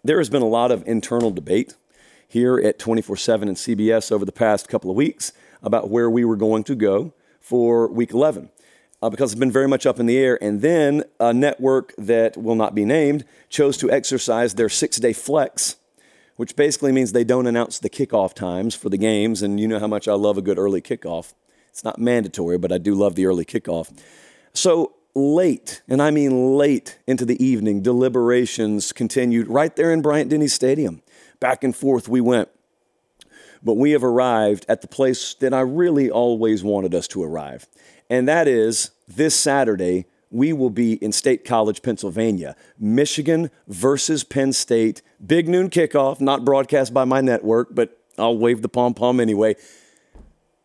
there 0.03 0.17
has 0.17 0.29
been 0.29 0.41
a 0.41 0.47
lot 0.47 0.71
of 0.71 0.87
internal 0.87 1.31
debate 1.31 1.75
here 2.29 2.59
at 2.59 2.79
24 2.79 3.17
7 3.17 3.49
and 3.49 3.57
CBS 3.57 4.11
over 4.11 4.23
the 4.23 4.31
past 4.31 4.69
couple 4.69 4.89
of 4.89 4.95
weeks 4.95 5.33
about 5.61 5.89
where 5.89 6.09
we 6.09 6.23
were 6.23 6.37
going 6.37 6.63
to 6.63 6.75
go 6.75 7.11
for 7.41 7.91
week 7.91 8.11
11. 8.11 8.49
Uh, 9.01 9.09
because 9.09 9.31
it's 9.31 9.39
been 9.39 9.51
very 9.51 9.67
much 9.67 9.85
up 9.85 9.99
in 9.99 10.05
the 10.05 10.17
air. 10.17 10.37
And 10.41 10.61
then 10.61 11.03
a 11.19 11.33
network 11.33 11.93
that 11.97 12.37
will 12.37 12.55
not 12.55 12.75
be 12.75 12.83
named 12.85 13.25
chose 13.49 13.77
to 13.77 13.89
exercise 13.89 14.55
their 14.55 14.69
six 14.69 14.97
day 14.97 15.13
flex, 15.13 15.77
which 16.35 16.55
basically 16.55 16.91
means 16.91 17.11
they 17.11 17.23
don't 17.23 17.47
announce 17.47 17.79
the 17.79 17.89
kickoff 17.89 18.33
times 18.33 18.75
for 18.75 18.89
the 18.89 18.97
games. 18.97 19.41
And 19.41 19.59
you 19.59 19.67
know 19.67 19.79
how 19.79 19.87
much 19.87 20.07
I 20.07 20.13
love 20.13 20.37
a 20.37 20.41
good 20.41 20.59
early 20.59 20.81
kickoff. 20.81 21.33
It's 21.69 21.83
not 21.83 21.97
mandatory, 21.97 22.57
but 22.57 22.71
I 22.71 22.77
do 22.77 22.93
love 22.93 23.15
the 23.15 23.25
early 23.25 23.45
kickoff. 23.45 23.97
So 24.53 24.95
late, 25.15 25.81
and 25.87 26.01
I 26.01 26.11
mean 26.11 26.57
late 26.57 26.99
into 27.07 27.25
the 27.25 27.43
evening, 27.43 27.81
deliberations 27.81 28.91
continued 28.91 29.47
right 29.47 29.75
there 29.75 29.93
in 29.93 30.01
Bryant 30.01 30.29
Denny 30.29 30.47
Stadium. 30.47 31.01
Back 31.39 31.63
and 31.63 31.75
forth 31.75 32.07
we 32.07 32.21
went. 32.21 32.49
But 33.61 33.73
we 33.73 33.91
have 33.91 34.03
arrived 34.03 34.65
at 34.69 34.81
the 34.81 34.87
place 34.87 35.33
that 35.35 35.53
I 35.53 35.61
really 35.61 36.09
always 36.09 36.63
wanted 36.63 36.95
us 36.95 37.07
to 37.09 37.23
arrive. 37.23 37.67
And 38.09 38.27
that 38.27 38.47
is 38.47 38.91
this 39.07 39.35
Saturday, 39.35 40.05
we 40.31 40.53
will 40.53 40.69
be 40.69 40.93
in 40.93 41.11
State 41.11 41.43
College, 41.43 41.81
Pennsylvania. 41.81 42.55
Michigan 42.77 43.51
versus 43.67 44.23
Penn 44.23 44.53
State. 44.53 45.01
Big 45.25 45.47
noon 45.49 45.69
kickoff, 45.69 46.21
not 46.21 46.45
broadcast 46.45 46.93
by 46.93 47.03
my 47.03 47.21
network, 47.21 47.69
but 47.71 47.97
I'll 48.17 48.37
wave 48.37 48.61
the 48.61 48.69
pom 48.69 48.93
pom 48.93 49.19
anyway. 49.19 49.55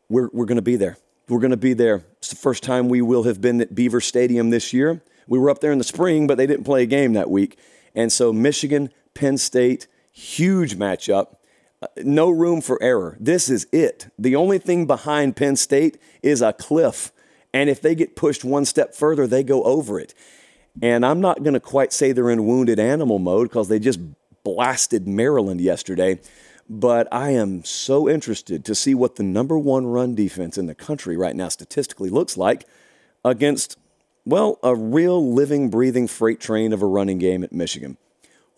We're, 0.08 0.28
we're 0.32 0.44
going 0.44 0.56
to 0.56 0.62
be 0.62 0.76
there. 0.76 0.98
We're 1.28 1.40
going 1.40 1.52
to 1.52 1.56
be 1.56 1.72
there. 1.72 2.04
It's 2.18 2.28
the 2.28 2.36
first 2.36 2.62
time 2.62 2.88
we 2.88 3.00
will 3.00 3.22
have 3.24 3.40
been 3.40 3.60
at 3.60 3.74
Beaver 3.74 4.00
Stadium 4.00 4.50
this 4.50 4.72
year. 4.72 5.02
We 5.26 5.38
were 5.38 5.48
up 5.48 5.60
there 5.60 5.72
in 5.72 5.78
the 5.78 5.84
spring, 5.84 6.26
but 6.26 6.36
they 6.36 6.46
didn't 6.46 6.64
play 6.64 6.82
a 6.82 6.86
game 6.86 7.14
that 7.14 7.30
week. 7.30 7.58
And 7.94 8.12
so, 8.12 8.32
Michigan, 8.32 8.90
Penn 9.14 9.38
State, 9.38 9.86
huge 10.14 10.76
matchup. 10.76 11.36
No 11.98 12.30
room 12.30 12.62
for 12.62 12.82
error. 12.82 13.16
This 13.20 13.50
is 13.50 13.66
it. 13.72 14.08
The 14.18 14.36
only 14.36 14.58
thing 14.58 14.86
behind 14.86 15.36
Penn 15.36 15.56
State 15.56 15.98
is 16.22 16.40
a 16.40 16.54
cliff. 16.54 17.12
And 17.52 17.68
if 17.68 17.82
they 17.82 17.94
get 17.94 18.16
pushed 18.16 18.44
one 18.44 18.64
step 18.64 18.94
further, 18.94 19.26
they 19.26 19.42
go 19.42 19.62
over 19.64 20.00
it. 20.00 20.14
And 20.80 21.04
I'm 21.04 21.20
not 21.20 21.42
going 21.42 21.54
to 21.54 21.60
quite 21.60 21.92
say 21.92 22.12
they're 22.12 22.30
in 22.30 22.46
wounded 22.46 22.78
animal 22.78 23.18
mode 23.18 23.48
because 23.48 23.68
they 23.68 23.78
just 23.78 24.00
blasted 24.44 25.06
Maryland 25.06 25.60
yesterday. 25.60 26.20
But 26.70 27.06
I 27.12 27.30
am 27.30 27.62
so 27.64 28.08
interested 28.08 28.64
to 28.64 28.74
see 28.74 28.94
what 28.94 29.16
the 29.16 29.22
number 29.22 29.58
one 29.58 29.86
run 29.86 30.14
defense 30.14 30.56
in 30.56 30.66
the 30.66 30.74
country 30.74 31.16
right 31.16 31.36
now 31.36 31.48
statistically 31.48 32.08
looks 32.08 32.36
like 32.36 32.66
against, 33.24 33.76
well, 34.24 34.58
a 34.62 34.74
real 34.74 35.34
living, 35.34 35.68
breathing 35.68 36.08
freight 36.08 36.40
train 36.40 36.72
of 36.72 36.80
a 36.80 36.86
running 36.86 37.18
game 37.18 37.44
at 37.44 37.52
Michigan. 37.52 37.98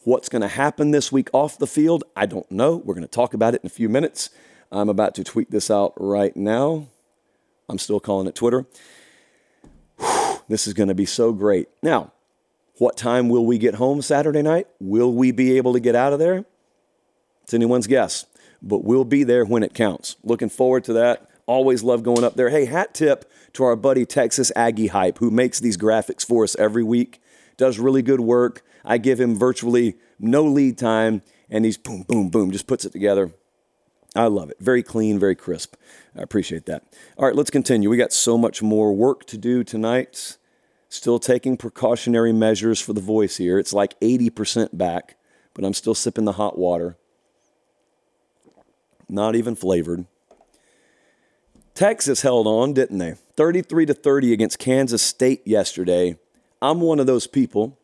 What's 0.06 0.28
going 0.28 0.42
to 0.42 0.48
happen 0.48 0.92
this 0.92 1.10
week 1.10 1.28
off 1.32 1.58
the 1.58 1.66
field, 1.66 2.04
I 2.14 2.26
don't 2.26 2.48
know. 2.48 2.76
We're 2.76 2.94
going 2.94 3.02
to 3.02 3.10
talk 3.10 3.34
about 3.34 3.56
it 3.56 3.62
in 3.62 3.66
a 3.66 3.70
few 3.70 3.88
minutes. 3.88 4.30
I'm 4.70 4.88
about 4.88 5.16
to 5.16 5.24
tweet 5.24 5.50
this 5.50 5.68
out 5.68 5.94
right 5.96 6.36
now. 6.36 6.86
I'm 7.68 7.78
still 7.78 7.98
calling 7.98 8.28
it 8.28 8.36
Twitter. 8.36 8.66
Whew, 9.98 10.38
this 10.48 10.68
is 10.68 10.74
going 10.74 10.90
to 10.90 10.94
be 10.94 11.06
so 11.06 11.32
great. 11.32 11.68
Now, 11.82 12.12
what 12.78 12.96
time 12.96 13.28
will 13.28 13.44
we 13.44 13.58
get 13.58 13.74
home 13.74 14.00
Saturday 14.00 14.42
night? 14.42 14.68
Will 14.78 15.12
we 15.12 15.32
be 15.32 15.56
able 15.56 15.72
to 15.72 15.80
get 15.80 15.96
out 15.96 16.12
of 16.12 16.20
there? 16.20 16.44
It's 17.42 17.52
anyone's 17.52 17.88
guess, 17.88 18.26
but 18.62 18.84
we'll 18.84 19.04
be 19.04 19.24
there 19.24 19.44
when 19.44 19.64
it 19.64 19.74
counts. 19.74 20.14
Looking 20.22 20.50
forward 20.50 20.84
to 20.84 20.92
that. 20.92 21.28
Always 21.46 21.82
love 21.82 22.04
going 22.04 22.22
up 22.22 22.36
there. 22.36 22.50
Hey, 22.50 22.66
hat 22.66 22.94
tip 22.94 23.28
to 23.54 23.64
our 23.64 23.74
buddy 23.74 24.06
Texas 24.06 24.52
Aggie 24.54 24.86
Hype, 24.86 25.18
who 25.18 25.32
makes 25.32 25.58
these 25.58 25.76
graphics 25.76 26.24
for 26.24 26.44
us 26.44 26.54
every 26.60 26.84
week. 26.84 27.20
Does 27.56 27.80
really 27.80 28.02
good 28.02 28.20
work. 28.20 28.62
I 28.86 28.98
give 28.98 29.20
him 29.20 29.36
virtually 29.36 29.96
no 30.18 30.44
lead 30.44 30.78
time, 30.78 31.22
and 31.50 31.64
he's 31.64 31.76
boom, 31.76 32.02
boom, 32.02 32.30
boom, 32.30 32.52
just 32.52 32.68
puts 32.68 32.84
it 32.84 32.92
together. 32.92 33.32
I 34.14 34.28
love 34.28 34.48
it. 34.48 34.56
Very 34.60 34.82
clean, 34.82 35.18
very 35.18 35.34
crisp. 35.34 35.74
I 36.16 36.22
appreciate 36.22 36.64
that. 36.66 36.84
All 37.18 37.26
right, 37.26 37.34
let's 37.34 37.50
continue. 37.50 37.90
We 37.90 37.98
got 37.98 38.12
so 38.12 38.38
much 38.38 38.62
more 38.62 38.94
work 38.94 39.26
to 39.26 39.36
do 39.36 39.62
tonight. 39.62 40.38
Still 40.88 41.18
taking 41.18 41.56
precautionary 41.56 42.32
measures 42.32 42.80
for 42.80 42.92
the 42.92 43.00
voice 43.00 43.36
here. 43.36 43.58
It's 43.58 43.74
like 43.74 43.98
80% 44.00 44.78
back, 44.78 45.16
but 45.52 45.64
I'm 45.64 45.74
still 45.74 45.94
sipping 45.94 46.24
the 46.24 46.32
hot 46.32 46.56
water. 46.56 46.96
Not 49.08 49.36
even 49.36 49.54
flavored. 49.54 50.06
Texas 51.74 52.22
held 52.22 52.46
on, 52.46 52.72
didn't 52.72 52.98
they? 52.98 53.16
33 53.36 53.86
to 53.86 53.94
30 53.94 54.32
against 54.32 54.58
Kansas 54.58 55.02
State 55.02 55.46
yesterday. 55.46 56.16
I'm 56.62 56.80
one 56.80 57.00
of 57.00 57.06
those 57.06 57.26
people 57.26 57.78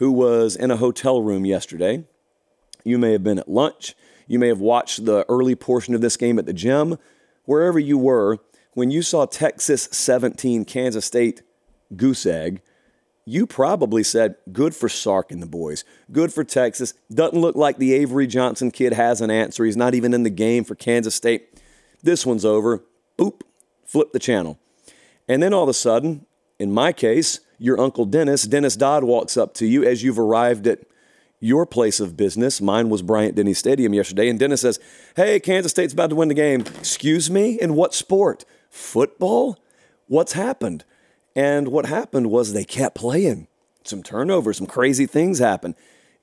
who 0.00 0.10
was 0.10 0.56
in 0.56 0.70
a 0.70 0.78
hotel 0.78 1.22
room 1.22 1.44
yesterday. 1.44 2.02
You 2.84 2.98
may 2.98 3.12
have 3.12 3.22
been 3.22 3.38
at 3.38 3.50
lunch. 3.50 3.94
You 4.26 4.38
may 4.38 4.48
have 4.48 4.58
watched 4.58 5.04
the 5.04 5.26
early 5.28 5.54
portion 5.54 5.94
of 5.94 6.00
this 6.00 6.16
game 6.16 6.38
at 6.38 6.46
the 6.46 6.54
gym. 6.54 6.96
Wherever 7.44 7.78
you 7.78 7.98
were, 7.98 8.38
when 8.72 8.90
you 8.90 9.02
saw 9.02 9.26
Texas 9.26 9.88
17, 9.92 10.64
Kansas 10.64 11.04
State 11.04 11.42
goose 11.94 12.24
egg, 12.24 12.62
you 13.26 13.46
probably 13.46 14.02
said, 14.02 14.36
good 14.50 14.74
for 14.74 14.88
Sark 14.88 15.30
and 15.30 15.42
the 15.42 15.46
boys. 15.46 15.84
Good 16.10 16.32
for 16.32 16.44
Texas. 16.44 16.94
Doesn't 17.12 17.38
look 17.38 17.54
like 17.54 17.76
the 17.76 17.92
Avery 17.92 18.26
Johnson 18.26 18.70
kid 18.70 18.94
has 18.94 19.20
an 19.20 19.30
answer. 19.30 19.66
He's 19.66 19.76
not 19.76 19.94
even 19.94 20.14
in 20.14 20.22
the 20.22 20.30
game 20.30 20.64
for 20.64 20.74
Kansas 20.74 21.14
State. 21.14 21.60
This 22.02 22.24
one's 22.24 22.46
over. 22.46 22.82
Boop, 23.18 23.42
flip 23.84 24.12
the 24.12 24.18
channel. 24.18 24.58
And 25.28 25.42
then 25.42 25.52
all 25.52 25.64
of 25.64 25.68
a 25.68 25.74
sudden, 25.74 26.24
in 26.58 26.72
my 26.72 26.94
case, 26.94 27.40
your 27.60 27.78
Uncle 27.78 28.06
Dennis, 28.06 28.44
Dennis 28.44 28.74
Dodd, 28.74 29.04
walks 29.04 29.36
up 29.36 29.52
to 29.54 29.66
you 29.66 29.84
as 29.84 30.02
you've 30.02 30.18
arrived 30.18 30.66
at 30.66 30.80
your 31.40 31.66
place 31.66 32.00
of 32.00 32.16
business. 32.16 32.60
Mine 32.60 32.88
was 32.88 33.02
Bryant 33.02 33.34
Denny 33.34 33.52
Stadium 33.52 33.92
yesterday. 33.92 34.30
And 34.30 34.38
Dennis 34.38 34.62
says, 34.62 34.80
Hey, 35.14 35.38
Kansas 35.38 35.70
State's 35.70 35.92
about 35.92 36.08
to 36.10 36.16
win 36.16 36.28
the 36.28 36.34
game. 36.34 36.62
Excuse 36.62 37.30
me? 37.30 37.60
In 37.60 37.74
what 37.74 37.94
sport? 37.94 38.46
Football? 38.70 39.58
What's 40.06 40.32
happened? 40.32 40.84
And 41.36 41.68
what 41.68 41.86
happened 41.86 42.30
was 42.30 42.52
they 42.52 42.64
kept 42.64 42.96
playing. 42.96 43.46
Some 43.84 44.02
turnovers, 44.02 44.56
some 44.56 44.66
crazy 44.66 45.06
things 45.06 45.38
happen. 45.38 45.76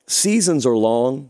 Seasons 0.08 0.66
are 0.66 0.76
long. 0.76 1.30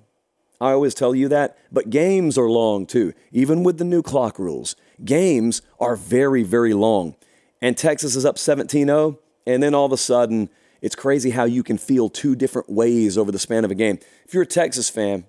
I 0.59 0.71
always 0.71 0.95
tell 0.95 1.13
you 1.13 1.27
that, 1.27 1.57
but 1.71 1.89
games 1.89 2.37
are 2.37 2.49
long 2.49 2.85
too, 2.87 3.13
even 3.31 3.63
with 3.63 3.77
the 3.77 3.83
new 3.83 4.01
clock 4.01 4.39
rules. 4.39 4.75
Games 5.03 5.61
are 5.79 5.95
very, 5.95 6.43
very 6.43 6.73
long. 6.73 7.15
And 7.61 7.77
Texas 7.77 8.15
is 8.15 8.25
up 8.25 8.39
17 8.39 8.87
0. 8.87 9.19
And 9.47 9.63
then 9.63 9.73
all 9.73 9.85
of 9.85 9.93
a 9.93 9.97
sudden, 9.97 10.49
it's 10.81 10.93
crazy 10.93 11.31
how 11.31 11.45
you 11.45 11.63
can 11.63 11.77
feel 11.77 12.09
two 12.09 12.35
different 12.35 12.69
ways 12.69 13.17
over 13.17 13.31
the 13.31 13.39
span 13.39 13.65
of 13.65 13.71
a 13.71 13.75
game. 13.75 13.97
If 14.25 14.33
you're 14.33 14.43
a 14.43 14.45
Texas 14.45 14.89
fan, 14.89 15.23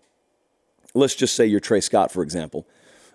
let's 0.93 1.15
just 1.15 1.37
say 1.37 1.47
you're 1.47 1.61
Trey 1.61 1.81
Scott, 1.81 2.11
for 2.11 2.23
example, 2.23 2.67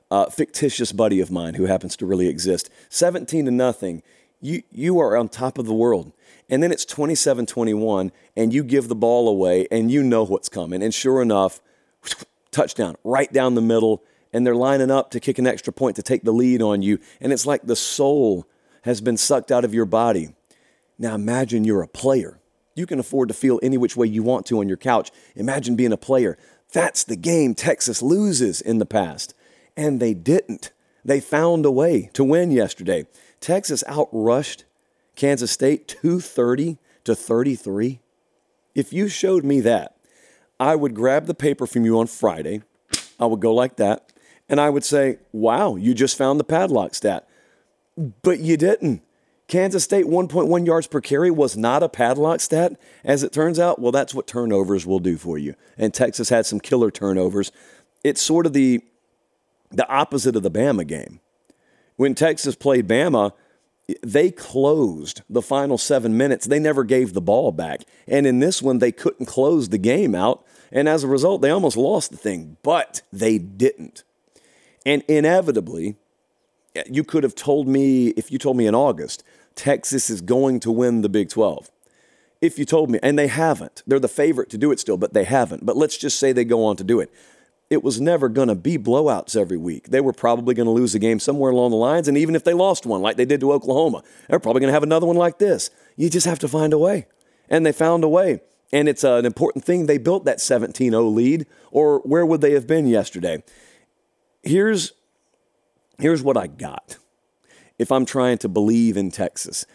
a 0.10 0.32
fictitious 0.32 0.94
buddy 0.94 1.20
of 1.20 1.30
mine 1.30 1.56
who 1.56 1.66
happens 1.66 1.98
to 1.98 2.06
really 2.06 2.28
exist, 2.28 2.70
17 2.90 3.46
to 3.46 3.52
nothing, 3.52 4.02
you, 4.40 4.64
you 4.72 4.98
are 5.00 5.18
on 5.18 5.28
top 5.28 5.58
of 5.58 5.66
the 5.66 5.74
world. 5.74 6.14
and 6.50 6.64
then 6.64 6.72
it's 6.72 6.86
27 6.86 7.46
21, 7.46 8.12
and 8.36 8.54
you 8.54 8.64
give 8.64 8.88
the 8.88 8.96
ball 8.96 9.28
away, 9.28 9.68
and 9.72 9.92
you 9.92 10.04
know 10.04 10.24
what's 10.24 10.50
coming. 10.50 10.82
And 10.82 10.94
sure 10.94 11.22
enough, 11.22 11.60
touchdown 12.52 12.96
right 13.04 13.32
down 13.32 13.56
the 13.56 13.62
middle, 13.62 14.04
and 14.32 14.48
they're 14.48 14.56
lining 14.56 14.92
up 14.92 15.12
to 15.12 15.20
kick 15.20 15.38
an 15.38 15.48
extra 15.48 15.74
point 15.74 15.98
to 15.98 16.02
take 16.02 16.24
the 16.24 16.32
lead 16.32 16.62
on 16.62 16.82
you. 16.82 17.00
And 17.20 17.34
it's 17.34 17.46
like 17.46 17.64
the 17.64 17.76
soul 17.76 18.48
has 18.84 19.02
been 19.02 19.18
sucked 19.18 19.52
out 19.52 19.66
of 19.66 19.74
your 19.74 19.86
body. 19.86 20.36
Now 20.98 21.16
imagine 21.16 21.64
you're 21.64 21.82
a 21.82 21.88
player. 21.88 22.40
You 22.76 22.86
can 22.86 23.00
afford 23.00 23.28
to 23.30 23.34
feel 23.34 23.60
any 23.62 23.78
which 23.78 23.96
way 23.96 24.08
you 24.08 24.24
want 24.24 24.46
to 24.48 24.60
on 24.60 24.68
your 24.68 24.78
couch. 24.78 25.12
Imagine 25.36 25.76
being 25.76 25.94
a 25.94 25.98
player. 25.98 26.38
That's 26.72 27.04
the 27.04 27.16
game 27.16 27.54
Texas 27.54 28.02
loses 28.02 28.62
in 28.62 28.80
the 28.80 28.86
past. 28.86 29.36
And 29.78 30.00
they 30.00 30.14
didn't. 30.14 30.72
They 31.06 31.20
found 31.20 31.66
a 31.66 31.72
way 31.72 32.10
to 32.14 32.24
win 32.24 32.52
yesterday. 32.52 33.06
Texas 33.40 33.84
outrushed 33.88 34.64
Kansas 35.16 35.52
State 35.52 35.88
230 35.88 36.78
to 37.04 37.16
33. 37.16 38.00
If 38.74 38.94
you 38.94 39.08
showed 39.08 39.44
me 39.44 39.60
that, 39.62 39.96
I 40.60 40.76
would 40.76 40.96
grab 40.96 41.26
the 41.26 41.34
paper 41.34 41.68
from 41.68 41.86
you 41.86 42.00
on 42.00 42.08
Friday. 42.08 42.62
I 43.20 43.26
would 43.26 43.40
go 43.40 43.54
like 43.54 43.76
that. 43.78 44.12
And 44.50 44.60
I 44.60 44.70
would 44.70 44.84
say, 44.84 45.20
wow, 45.32 45.76
you 45.76 45.94
just 45.94 46.18
found 46.18 46.40
the 46.40 46.44
padlock 46.44 46.96
stat. 46.96 47.28
But 47.98 48.40
you 48.40 48.58
didn't. 48.58 49.02
Kansas 49.54 49.84
State 49.84 50.08
1.1 50.08 50.66
yards 50.66 50.88
per 50.88 51.00
carry 51.00 51.30
was 51.30 51.56
not 51.56 51.84
a 51.84 51.88
padlock 51.88 52.42
stat. 52.42 52.76
As 53.04 53.22
it 53.22 53.32
turns 53.32 53.60
out, 53.60 53.78
well, 53.78 53.92
that's 53.92 54.16
what 54.16 54.26
turnovers 54.26 54.88
will 54.88 54.98
do 54.98 55.16
for 55.16 55.38
you. 55.38 55.54
And 55.78 55.94
Texas 55.94 56.30
had 56.30 56.48
some 56.48 56.60
killer 56.60 56.90
turnovers. 56.90 57.52
It's 58.04 58.20
sort 58.20 58.48
of 58.48 58.54
the, 58.54 58.84
the 59.70 59.88
opposite 59.88 60.36
of 60.36 60.42
the 60.42 60.50
Bama 60.50 60.88
game. 60.88 61.20
When 61.98 62.16
Texas 62.16 62.56
played 62.56 62.88
Bama, 62.88 63.34
they 64.02 64.32
closed 64.32 65.22
the 65.30 65.44
final 65.44 65.78
seven 65.78 66.18
minutes. 66.18 66.48
They 66.48 66.58
never 66.58 66.84
gave 66.84 67.14
the 67.14 67.22
ball 67.22 67.52
back. 67.52 67.82
And 68.08 68.26
in 68.26 68.40
this 68.40 68.60
one, 68.60 68.80
they 68.80 68.92
couldn't 68.92 69.28
close 69.28 69.70
the 69.70 69.78
game 69.78 70.16
out. 70.16 70.44
And 70.72 70.90
as 70.90 71.04
a 71.04 71.08
result, 71.08 71.44
they 71.44 71.52
almost 71.52 71.78
lost 71.78 72.10
the 72.10 72.18
thing, 72.18 72.58
but 72.64 73.04
they 73.14 73.38
didn't. 73.38 74.04
And 74.84 75.04
inevitably, 75.08 75.98
you 76.90 77.04
could 77.04 77.24
have 77.24 77.36
told 77.36 77.68
me, 77.68 78.08
if 78.10 78.32
you 78.32 78.40
told 78.40 78.58
me 78.58 78.66
in 78.66 78.74
August, 78.74 79.24
Texas 79.56 80.10
is 80.10 80.22
going 80.22 80.60
to 80.62 80.72
win 80.72 81.02
the 81.02 81.10
Big 81.10 81.30
12. 81.30 81.70
If 82.42 82.60
you 82.60 82.66
told 82.66 82.90
me, 82.90 83.00
and 83.02 83.18
they 83.18 83.28
haven't, 83.28 83.84
they're 83.88 84.00
the 84.00 84.08
favorite 84.08 84.50
to 84.50 84.58
do 84.58 84.72
it 84.72 84.80
still, 84.80 84.98
but 84.98 85.14
they 85.14 85.24
haven't. 85.24 85.66
But 85.66 85.78
let's 85.78 85.98
just 85.98 86.20
say 86.20 86.32
they 86.32 86.44
go 86.44 86.66
on 86.66 86.76
to 86.78 86.84
do 86.84 87.00
it 87.00 87.12
it 87.74 87.84
was 87.84 88.00
never 88.00 88.30
going 88.30 88.50
to 88.50 88.56
be 88.56 88.78
blowouts 88.78 89.36
every 89.36 89.58
week. 89.58 89.90
They 89.90 90.00
were 90.00 90.14
probably 90.14 90.54
going 90.54 90.68
to 90.68 90.72
lose 90.72 90.94
a 90.94 91.00
game 91.00 91.20
somewhere 91.20 91.52
along 91.52 91.72
the 91.72 91.78
lines. 91.78 92.08
And 92.08 92.18
even 92.18 92.36
if 92.36 92.44
they 92.44 92.54
lost 92.54 92.86
one, 92.86 93.02
like 93.02 93.18
they 93.18 93.26
did 93.26 93.40
to 93.40 93.52
Oklahoma, 93.52 94.04
they're 94.30 94.40
probably 94.40 94.60
going 94.60 94.70
to 94.70 94.74
have 94.74 94.84
another 94.84 95.08
one 95.08 95.16
like 95.16 95.40
this. 95.40 95.72
You 95.96 96.10
just 96.10 96.28
have 96.28 96.40
to 96.40 96.48
find 96.48 96.72
a 96.72 96.78
way. 96.78 97.08
And 97.50 97.66
they 97.66 97.72
found 97.72 98.04
a 98.04 98.10
way. 98.10 98.42
And 98.72 98.88
it's 98.88 99.04
uh, 99.04 99.16
an 99.16 99.26
important 99.26 99.66
thing. 99.66 99.88
They 99.88 99.98
built 99.98 100.26
that 100.26 100.40
17 100.40 100.92
0 100.92 101.04
lead, 101.06 101.46
or 101.72 102.00
where 102.00 102.26
would 102.26 102.42
they 102.42 102.54
have 102.54 102.68
been 102.68 102.86
yesterday? 102.88 103.44
Here's, 104.44 104.94
here's 106.00 106.22
what 106.22 106.38
I 106.38 106.48
got. 106.48 106.98
If 107.80 107.92
I'm 107.92 108.06
trying 108.06 108.38
to 108.40 108.50
believe 108.50 108.98
in 108.98 109.12
Texas, 109.12 109.66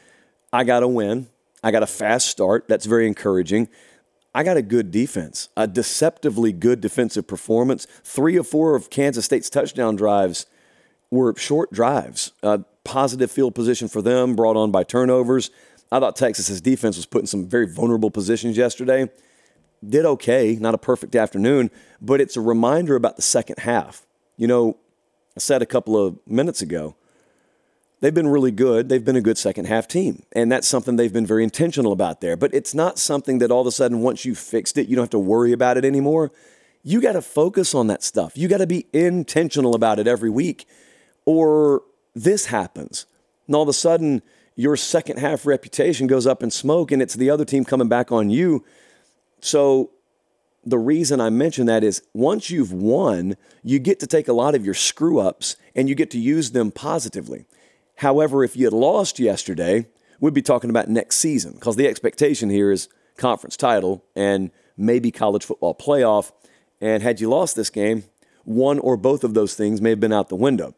I 0.52 0.64
got 0.64 0.82
a 0.82 0.88
win. 0.88 1.28
I 1.62 1.70
got 1.70 1.82
a 1.82 1.87
fast 1.87 2.28
start. 2.28 2.68
That's 2.68 2.87
very 2.87 3.06
encouraging. 3.06 3.68
I 4.34 4.44
got 4.44 4.56
a 4.56 4.62
good 4.62 4.90
defense, 4.90 5.48
a 5.56 5.66
deceptively 5.66 6.52
good 6.52 6.80
defensive 6.80 7.26
performance. 7.26 7.87
Three 8.04 8.38
or 8.38 8.44
four 8.44 8.76
of 8.76 8.90
Kansas 8.90 9.24
State's 9.24 9.50
touchdown 9.50 9.96
drives 9.96 10.46
were 11.11 11.34
short 11.37 11.72
drives, 11.72 12.32
a 12.42 12.61
positive 12.84 13.30
field 13.30 13.54
position 13.54 13.88
for 13.88 14.02
them, 14.02 14.37
brought 14.37 14.56
on 14.56 14.70
by 14.70 14.84
turnovers. 14.84 15.50
I 15.90 15.98
thought 15.98 16.16
Texas's 16.16 16.61
defense 16.61 16.96
was 16.96 17.06
put 17.06 17.22
in 17.22 17.26
some 17.26 17.48
very 17.48 17.66
vulnerable 17.66 18.11
positions 18.11 18.56
yesterday. 18.56 19.08
Did 19.87 20.04
okay, 20.04 20.56
not 20.61 20.74
a 20.74 20.78
perfect 20.78 21.16
afternoon, 21.16 21.70
but 22.00 22.20
it's 22.20 22.37
a 22.37 22.40
reminder 22.40 22.94
about 22.96 23.16
the 23.16 23.22
second 23.22 23.61
half. 23.61 24.06
You 24.37 24.46
know, 24.46 24.76
I 25.37 25.40
said 25.40 25.62
a 25.62 25.66
couple 25.66 25.96
of 25.96 26.18
minutes 26.26 26.62
ago, 26.62 26.96
they've 28.00 28.14
been 28.14 28.28
really 28.28 28.50
good. 28.50 28.88
They've 28.88 29.04
been 29.04 29.16
a 29.16 29.20
good 29.20 29.38
second 29.38 29.66
half 29.66 29.88
team. 29.88 30.22
And 30.32 30.50
that's 30.50 30.68
something 30.68 30.96
they've 30.96 31.12
been 31.12 31.26
very 31.26 31.44
intentional 31.44 31.92
about 31.92 32.20
there. 32.20 32.37
But 32.37 32.54
it's 32.54 32.74
not 32.74 32.98
something 32.98 33.38
that 33.38 33.50
all 33.50 33.61
of 33.61 33.66
a 33.66 33.72
sudden, 33.72 34.00
once 34.00 34.24
you 34.24 34.34
fixed 34.34 34.78
it, 34.78 34.88
you 34.88 34.96
don't 34.96 35.04
have 35.04 35.11
to 35.11 35.18
worry 35.18 35.52
about 35.52 35.76
it 35.76 35.84
anymore. 35.84 36.32
You 36.82 37.00
got 37.00 37.12
to 37.12 37.22
focus 37.22 37.74
on 37.74 37.88
that 37.88 38.02
stuff. 38.02 38.37
You 38.37 38.48
got 38.48 38.58
to 38.58 38.66
be 38.66 38.87
intentional 38.92 39.74
about 39.74 39.98
it 39.98 40.06
every 40.06 40.30
week, 40.30 40.66
or 41.24 41.82
this 42.14 42.46
happens. 42.46 43.06
And 43.46 43.56
all 43.56 43.62
of 43.62 43.68
a 43.68 43.72
sudden, 43.72 44.22
your 44.54 44.76
second 44.76 45.18
half 45.18 45.44
reputation 45.44 46.06
goes 46.06 46.26
up 46.26 46.42
in 46.42 46.50
smoke, 46.50 46.90
and 46.92 47.02
it's 47.02 47.14
the 47.14 47.30
other 47.30 47.44
team 47.44 47.64
coming 47.64 47.88
back 47.88 48.11
on 48.12 48.30
you. 48.30 48.64
So, 49.40 49.90
the 50.64 50.78
reason 50.78 51.20
I 51.20 51.30
mention 51.30 51.66
that 51.66 51.84
is 51.84 52.02
once 52.12 52.50
you've 52.50 52.72
won, 52.72 53.37
you 53.62 53.78
get 53.78 54.00
to 54.00 54.06
take 54.06 54.28
a 54.28 54.32
lot 54.32 54.54
of 54.54 54.64
your 54.64 54.74
screw 54.74 55.18
ups 55.18 55.56
and 55.74 55.88
you 55.88 55.94
get 55.94 56.11
to 56.11 56.18
use 56.18 56.50
them 56.50 56.70
positively. 56.70 57.46
However, 57.98 58.44
if 58.44 58.56
you 58.56 58.64
had 58.64 58.72
lost 58.72 59.18
yesterday, 59.18 59.87
we'd 60.20 60.32
be 60.32 60.42
talking 60.42 60.70
about 60.70 60.88
next 60.88 61.16
season 61.16 61.54
because 61.54 61.74
the 61.74 61.88
expectation 61.88 62.48
here 62.48 62.70
is 62.70 62.88
conference 63.16 63.56
title 63.56 64.04
and 64.14 64.52
maybe 64.76 65.11
college 65.11 65.44
football 65.44 65.74
playoff. 65.74 66.30
And 66.80 67.02
had 67.02 67.20
you 67.20 67.28
lost 67.28 67.56
this 67.56 67.70
game, 67.70 68.04
one 68.44 68.78
or 68.78 68.96
both 68.96 69.24
of 69.24 69.34
those 69.34 69.54
things 69.54 69.80
may 69.80 69.90
have 69.90 69.98
been 69.98 70.12
out 70.12 70.28
the 70.28 70.37
window. 70.37 70.76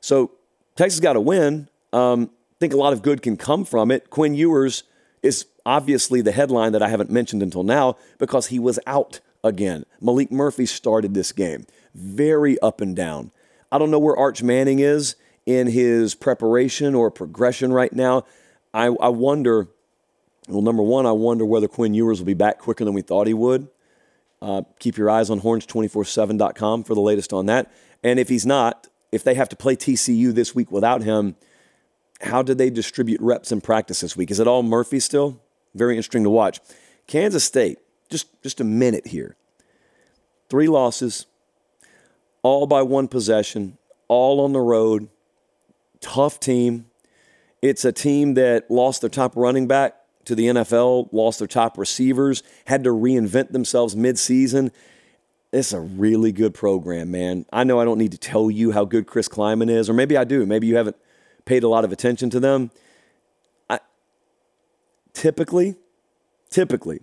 So 0.00 0.32
Texas 0.74 0.98
got 0.98 1.12
to 1.12 1.20
win. 1.20 1.68
Um, 1.92 2.30
I 2.32 2.56
think 2.58 2.72
a 2.72 2.78
lot 2.78 2.94
of 2.94 3.02
good 3.02 3.20
can 3.20 3.36
come 3.36 3.66
from 3.66 3.90
it. 3.90 4.08
Quinn 4.08 4.34
Ewers 4.34 4.84
is 5.22 5.44
obviously 5.66 6.22
the 6.22 6.32
headline 6.32 6.72
that 6.72 6.82
I 6.82 6.88
haven't 6.88 7.10
mentioned 7.10 7.42
until 7.42 7.64
now 7.64 7.96
because 8.16 8.46
he 8.46 8.58
was 8.58 8.78
out 8.86 9.20
again. 9.44 9.84
Maalik 10.02 10.30
Murphy 10.30 10.64
started 10.64 11.12
this 11.12 11.32
game. 11.32 11.66
Very 11.94 12.58
up 12.60 12.80
and 12.80 12.96
down. 12.96 13.30
I 13.70 13.76
don't 13.76 13.90
know 13.90 13.98
where 13.98 14.16
Arch 14.16 14.42
Manning 14.42 14.78
is 14.78 15.16
in 15.46 15.66
his 15.66 16.14
preparation 16.14 16.94
or 16.94 17.10
progression 17.10 17.72
right 17.72 17.92
now. 17.92 18.24
I, 18.72 18.86
I 18.86 19.08
wonder, 19.08 19.68
well, 20.48 20.62
number 20.62 20.82
one, 20.82 21.06
I 21.06 21.12
wonder 21.12 21.44
whether 21.44 21.68
Quinn 21.68 21.94
Ewers 21.94 22.20
will 22.20 22.26
be 22.26 22.34
back 22.34 22.58
quicker 22.58 22.84
than 22.84 22.94
we 22.94 23.02
thought 23.02 23.26
he 23.26 23.34
would. 23.34 23.68
Uh, 24.40 24.62
keep 24.78 24.96
your 24.96 25.08
eyes 25.08 25.30
on 25.30 25.40
horns247.com 25.40 26.84
for 26.84 26.94
the 26.94 27.00
latest 27.00 27.32
on 27.32 27.46
that. 27.46 27.72
And 28.02 28.18
if 28.18 28.28
he's 28.28 28.46
not, 28.46 28.88
if 29.12 29.22
they 29.22 29.34
have 29.34 29.48
to 29.50 29.56
play 29.56 29.76
TCU 29.76 30.32
this 30.32 30.54
week 30.54 30.72
without 30.72 31.02
him, 31.02 31.36
how 32.20 32.42
did 32.42 32.58
they 32.58 32.70
distribute 32.70 33.20
reps 33.20 33.52
in 33.52 33.60
practice 33.60 34.00
this 34.00 34.16
week? 34.16 34.30
Is 34.30 34.40
it 34.40 34.48
all 34.48 34.62
Murphy 34.62 35.00
still? 35.00 35.40
Very 35.74 35.96
interesting 35.96 36.24
to 36.24 36.30
watch. 36.30 36.60
Kansas 37.06 37.44
State, 37.44 37.78
just, 38.10 38.42
just 38.42 38.60
a 38.60 38.64
minute 38.64 39.08
here. 39.08 39.36
Three 40.48 40.68
losses, 40.68 41.26
all 42.42 42.66
by 42.66 42.82
one 42.82 43.08
possession, 43.08 43.78
all 44.08 44.40
on 44.40 44.52
the 44.52 44.60
road 44.60 45.08
tough 46.02 46.38
team. 46.38 46.86
It's 47.62 47.84
a 47.84 47.92
team 47.92 48.34
that 48.34 48.70
lost 48.70 49.00
their 49.00 49.08
top 49.08 49.36
running 49.36 49.66
back 49.66 49.96
to 50.26 50.34
the 50.34 50.46
NFL, 50.46 51.08
lost 51.12 51.38
their 51.38 51.48
top 51.48 51.78
receivers, 51.78 52.42
had 52.66 52.84
to 52.84 52.90
reinvent 52.90 53.52
themselves 53.52 53.94
midseason. 53.94 54.70
It's 55.52 55.72
a 55.72 55.80
really 55.80 56.32
good 56.32 56.54
program, 56.54 57.10
man. 57.10 57.46
I 57.52 57.64
know 57.64 57.80
I 57.80 57.84
don't 57.84 57.98
need 57.98 58.12
to 58.12 58.18
tell 58.18 58.50
you 58.50 58.72
how 58.72 58.84
good 58.84 59.06
Chris 59.06 59.28
Klieman 59.28 59.70
is, 59.70 59.88
or 59.88 59.94
maybe 59.94 60.16
I 60.16 60.24
do. 60.24 60.44
Maybe 60.46 60.66
you 60.66 60.76
haven't 60.76 60.96
paid 61.44 61.62
a 61.62 61.68
lot 61.68 61.84
of 61.84 61.92
attention 61.92 62.30
to 62.30 62.40
them. 62.40 62.70
I, 63.68 63.80
typically, 65.12 65.76
typically, 66.50 67.00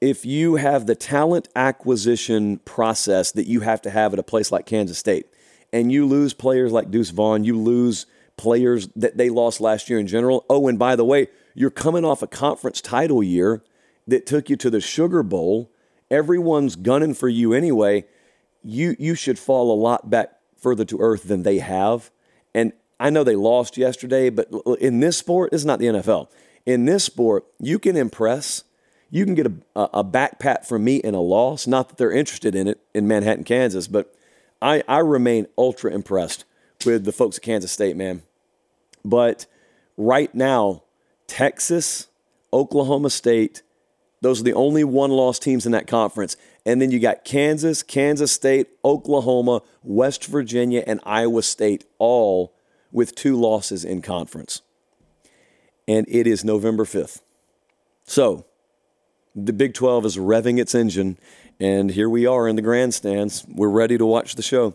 if 0.00 0.26
you 0.26 0.56
have 0.56 0.86
the 0.86 0.96
talent 0.96 1.48
acquisition 1.54 2.58
process 2.58 3.32
that 3.32 3.46
you 3.46 3.60
have 3.60 3.80
to 3.82 3.90
have 3.90 4.12
at 4.12 4.18
a 4.18 4.24
place 4.24 4.52
like 4.52 4.66
Kansas 4.66 4.98
State, 4.98 5.26
and 5.72 5.90
you 5.90 6.06
lose 6.06 6.34
players 6.34 6.72
like 6.72 6.90
Deuce 6.90 7.10
Vaughn, 7.10 7.44
you 7.44 7.58
lose 7.58 8.04
players 8.36 8.88
that 8.96 9.16
they 9.16 9.28
lost 9.28 9.60
last 9.60 9.88
year 9.88 9.98
in 9.98 10.06
general. 10.06 10.44
Oh, 10.48 10.68
and 10.68 10.78
by 10.78 10.96
the 10.96 11.04
way, 11.04 11.28
you're 11.54 11.70
coming 11.70 12.04
off 12.04 12.22
a 12.22 12.26
conference 12.26 12.80
title 12.80 13.22
year 13.22 13.62
that 14.06 14.26
took 14.26 14.50
you 14.50 14.56
to 14.56 14.70
the 14.70 14.80
Sugar 14.80 15.22
Bowl. 15.22 15.70
Everyone's 16.10 16.76
gunning 16.76 17.14
for 17.14 17.28
you 17.28 17.52
anyway. 17.52 18.04
You 18.62 18.96
you 18.98 19.14
should 19.14 19.38
fall 19.38 19.72
a 19.72 19.80
lot 19.80 20.10
back 20.10 20.32
further 20.56 20.84
to 20.86 21.00
earth 21.00 21.24
than 21.24 21.42
they 21.42 21.58
have. 21.58 22.10
And 22.54 22.72
I 23.00 23.10
know 23.10 23.24
they 23.24 23.36
lost 23.36 23.76
yesterday, 23.76 24.30
but 24.30 24.48
in 24.78 25.00
this 25.00 25.16
sport, 25.16 25.52
is 25.52 25.64
not 25.64 25.80
the 25.80 25.86
NFL. 25.86 26.28
In 26.64 26.84
this 26.84 27.04
sport, 27.04 27.44
you 27.58 27.78
can 27.78 27.96
impress. 27.96 28.62
You 29.10 29.24
can 29.24 29.34
get 29.34 29.46
a, 29.46 29.88
a 29.92 30.04
back 30.04 30.38
pat 30.38 30.66
from 30.66 30.84
me 30.84 30.96
in 30.96 31.14
a 31.14 31.20
loss. 31.20 31.66
Not 31.66 31.88
that 31.88 31.98
they're 31.98 32.12
interested 32.12 32.54
in 32.54 32.68
it 32.68 32.80
in 32.94 33.08
Manhattan, 33.08 33.44
Kansas, 33.44 33.88
but 33.88 34.14
I, 34.62 34.84
I 34.86 34.98
remain 34.98 35.48
ultra 35.58 35.92
impressed 35.92 36.44
with 36.84 37.04
the 37.04 37.12
folks 37.12 37.38
at 37.38 37.42
Kansas 37.42 37.72
State, 37.72 37.96
man. 37.96 38.22
But 39.04 39.46
right 39.96 40.34
now, 40.34 40.82
Texas, 41.26 42.08
Oklahoma 42.52 43.10
State, 43.10 43.62
those 44.20 44.40
are 44.40 44.44
the 44.44 44.54
only 44.54 44.84
one 44.84 45.10
loss 45.10 45.38
teams 45.38 45.66
in 45.66 45.72
that 45.72 45.86
conference. 45.86 46.36
And 46.64 46.80
then 46.80 46.90
you 46.90 47.00
got 47.00 47.24
Kansas, 47.24 47.82
Kansas 47.82 48.30
State, 48.30 48.68
Oklahoma, 48.84 49.62
West 49.82 50.26
Virginia, 50.26 50.84
and 50.86 51.00
Iowa 51.04 51.42
State, 51.42 51.84
all 51.98 52.54
with 52.92 53.14
two 53.14 53.36
losses 53.36 53.84
in 53.84 54.00
conference. 54.02 54.62
And 55.88 56.06
it 56.08 56.26
is 56.26 56.44
November 56.44 56.84
5th. 56.84 57.20
So, 58.04 58.46
the 59.34 59.52
Big 59.52 59.74
12 59.74 60.06
is 60.06 60.16
revving 60.16 60.60
its 60.60 60.74
engine, 60.74 61.18
and 61.58 61.90
here 61.90 62.08
we 62.08 62.26
are 62.26 62.46
in 62.46 62.56
the 62.56 62.62
grandstands. 62.62 63.44
We're 63.48 63.68
ready 63.68 63.98
to 63.98 64.06
watch 64.06 64.34
the 64.34 64.42
show. 64.42 64.74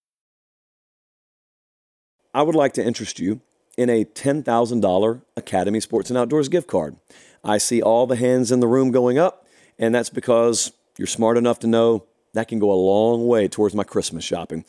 I 2.33 2.43
would 2.43 2.55
like 2.55 2.73
to 2.73 2.83
interest 2.83 3.19
you 3.19 3.41
in 3.77 3.89
a 3.89 4.05
$10,000 4.05 5.21
Academy 5.35 5.79
Sports 5.79 6.09
and 6.09 6.17
Outdoors 6.17 6.49
gift 6.49 6.67
card. 6.67 6.95
I 7.43 7.57
see 7.57 7.81
all 7.81 8.07
the 8.07 8.15
hands 8.15 8.51
in 8.51 8.59
the 8.59 8.67
room 8.67 8.91
going 8.91 9.17
up, 9.17 9.47
and 9.79 9.93
that's 9.93 10.09
because 10.09 10.71
you're 10.97 11.07
smart 11.07 11.37
enough 11.37 11.59
to 11.59 11.67
know 11.67 12.05
that 12.33 12.47
can 12.47 12.59
go 12.59 12.71
a 12.71 12.73
long 12.73 13.27
way 13.27 13.47
towards 13.47 13.75
my 13.75 13.83
Christmas 13.83 14.23
shopping. 14.23 14.63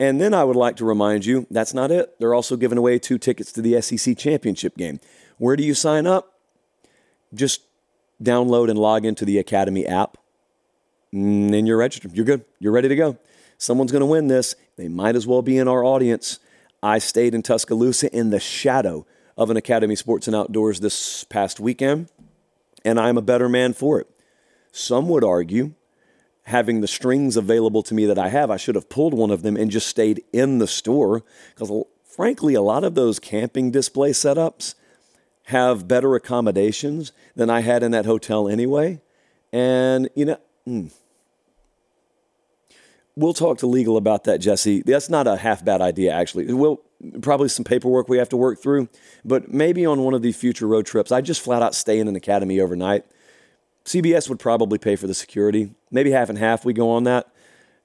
And 0.00 0.20
then 0.20 0.34
I 0.34 0.44
would 0.44 0.56
like 0.56 0.76
to 0.76 0.84
remind 0.84 1.24
you 1.24 1.46
that's 1.50 1.74
not 1.74 1.90
it. 1.90 2.18
They're 2.18 2.34
also 2.34 2.56
giving 2.56 2.78
away 2.78 2.98
two 2.98 3.18
tickets 3.18 3.52
to 3.52 3.62
the 3.62 3.80
SEC 3.80 4.16
championship 4.16 4.76
game. 4.76 5.00
Where 5.38 5.56
do 5.56 5.64
you 5.64 5.74
sign 5.74 6.06
up? 6.06 6.34
Just 7.32 7.62
download 8.22 8.68
and 8.68 8.78
log 8.78 9.04
into 9.04 9.24
the 9.24 9.38
Academy 9.38 9.86
app, 9.86 10.18
and 11.12 11.66
you're 11.66 11.78
registered. 11.78 12.12
You're 12.14 12.24
good. 12.24 12.44
You're 12.58 12.72
ready 12.72 12.88
to 12.88 12.96
go. 12.96 13.18
Someone's 13.56 13.92
going 13.92 14.00
to 14.00 14.06
win 14.06 14.28
this. 14.28 14.54
They 14.76 14.88
might 14.88 15.16
as 15.16 15.26
well 15.26 15.42
be 15.42 15.58
in 15.58 15.68
our 15.68 15.84
audience. 15.84 16.38
I 16.82 16.98
stayed 16.98 17.34
in 17.34 17.42
Tuscaloosa 17.42 18.14
in 18.14 18.30
the 18.30 18.38
shadow 18.38 19.06
of 19.36 19.50
an 19.50 19.56
Academy 19.56 19.96
Sports 19.96 20.26
and 20.26 20.36
Outdoors 20.36 20.80
this 20.80 21.24
past 21.24 21.58
weekend, 21.58 22.08
and 22.84 23.00
I'm 23.00 23.18
a 23.18 23.22
better 23.22 23.48
man 23.48 23.72
for 23.72 24.00
it. 24.00 24.08
Some 24.70 25.08
would 25.08 25.24
argue, 25.24 25.74
having 26.44 26.80
the 26.80 26.86
strings 26.86 27.36
available 27.36 27.82
to 27.82 27.94
me 27.94 28.06
that 28.06 28.18
I 28.18 28.28
have, 28.28 28.50
I 28.50 28.56
should 28.56 28.74
have 28.74 28.88
pulled 28.88 29.12
one 29.12 29.30
of 29.30 29.42
them 29.42 29.56
and 29.56 29.70
just 29.70 29.88
stayed 29.88 30.22
in 30.32 30.58
the 30.58 30.66
store 30.66 31.24
because, 31.54 31.70
frankly, 32.04 32.54
a 32.54 32.62
lot 32.62 32.84
of 32.84 32.94
those 32.94 33.18
camping 33.18 33.70
display 33.70 34.10
setups 34.10 34.74
have 35.44 35.88
better 35.88 36.14
accommodations 36.14 37.12
than 37.34 37.50
I 37.50 37.60
had 37.60 37.82
in 37.82 37.90
that 37.90 38.06
hotel 38.06 38.48
anyway. 38.48 39.00
And, 39.52 40.08
you 40.14 40.26
know, 40.26 40.38
mm, 40.66 40.92
we'll 43.18 43.34
talk 43.34 43.58
to 43.58 43.66
legal 43.66 43.96
about 43.96 44.24
that, 44.24 44.38
Jesse. 44.38 44.82
That's 44.82 45.10
not 45.10 45.26
a 45.26 45.36
half 45.36 45.64
bad 45.64 45.80
idea, 45.80 46.12
actually. 46.12 46.52
We'll 46.52 46.80
probably 47.20 47.48
some 47.48 47.64
paperwork 47.64 48.08
we 48.08 48.18
have 48.18 48.28
to 48.30 48.36
work 48.36 48.60
through, 48.60 48.88
but 49.24 49.52
maybe 49.52 49.84
on 49.84 50.02
one 50.02 50.14
of 50.14 50.22
these 50.22 50.36
future 50.36 50.66
road 50.66 50.86
trips, 50.86 51.12
I 51.12 51.20
just 51.20 51.40
flat 51.40 51.62
out 51.62 51.74
stay 51.74 51.98
in 51.98 52.08
an 52.08 52.16
academy 52.16 52.60
overnight. 52.60 53.04
CBS 53.84 54.28
would 54.28 54.38
probably 54.38 54.78
pay 54.78 54.96
for 54.96 55.06
the 55.06 55.14
security. 55.14 55.74
Maybe 55.90 56.10
half 56.10 56.28
and 56.28 56.38
half 56.38 56.64
we 56.64 56.72
go 56.72 56.90
on 56.90 57.04
that. 57.04 57.28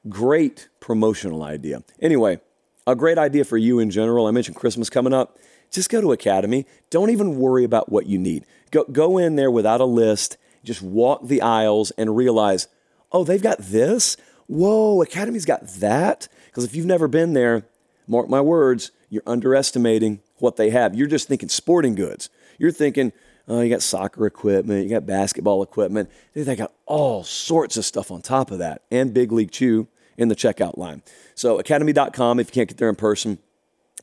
Great 0.07 0.69
promotional 0.79 1.43
idea. 1.43 1.83
Anyway, 2.01 2.39
a 2.85 2.95
great 2.95 3.17
idea 3.17 3.45
for 3.45 3.57
you 3.57 3.79
in 3.79 3.89
general. 3.89 4.27
I 4.27 4.31
mentioned 4.31 4.57
Christmas 4.57 4.89
coming 4.89 5.13
up. 5.13 5.37
Just 5.71 5.89
go 5.89 6.01
to 6.01 6.11
Academy. 6.11 6.65
Don't 6.89 7.09
even 7.09 7.37
worry 7.37 7.63
about 7.63 7.89
what 7.89 8.05
you 8.05 8.19
need. 8.19 8.45
Go, 8.71 8.83
go 8.83 9.17
in 9.17 9.37
there 9.37 9.49
without 9.49 9.81
a 9.81 9.85
list. 9.85 10.37
Just 10.63 10.81
walk 10.81 11.27
the 11.27 11.41
aisles 11.41 11.91
and 11.91 12.15
realize, 12.15 12.67
oh, 13.11 13.23
they've 13.23 13.41
got 13.41 13.59
this? 13.59 14.17
Whoa, 14.53 15.01
Academy's 15.01 15.45
got 15.45 15.67
that? 15.79 16.27
Because 16.45 16.63
if 16.63 16.75
you've 16.75 16.85
never 16.85 17.07
been 17.07 17.33
there, 17.33 17.65
mark 18.07 18.29
my 18.29 18.41
words, 18.41 18.91
you're 19.09 19.23
underestimating 19.25 20.21
what 20.37 20.55
they 20.55 20.69
have. 20.69 20.95
You're 20.95 21.07
just 21.07 21.27
thinking 21.27 21.49
sporting 21.49 21.95
goods. 21.95 22.29
You're 22.59 22.71
thinking, 22.71 23.11
oh, 23.47 23.61
you 23.61 23.69
got 23.69 23.81
soccer 23.81 24.25
equipment, 24.25 24.83
you 24.83 24.89
got 24.89 25.05
basketball 25.05 25.63
equipment. 25.63 26.09
They 26.33 26.55
got 26.55 26.73
all 26.85 27.23
sorts 27.23 27.77
of 27.77 27.85
stuff 27.85 28.11
on 28.11 28.21
top 28.21 28.51
of 28.51 28.59
that, 28.59 28.83
and 28.91 29.13
Big 29.13 29.31
League 29.31 29.51
Chew 29.51 29.87
in 30.17 30.27
the 30.27 30.35
checkout 30.35 30.77
line. 30.77 31.01
So, 31.33 31.57
academy.com 31.57 32.39
if 32.39 32.47
you 32.47 32.53
can't 32.53 32.69
get 32.69 32.77
there 32.77 32.89
in 32.89 32.95
person. 32.95 33.39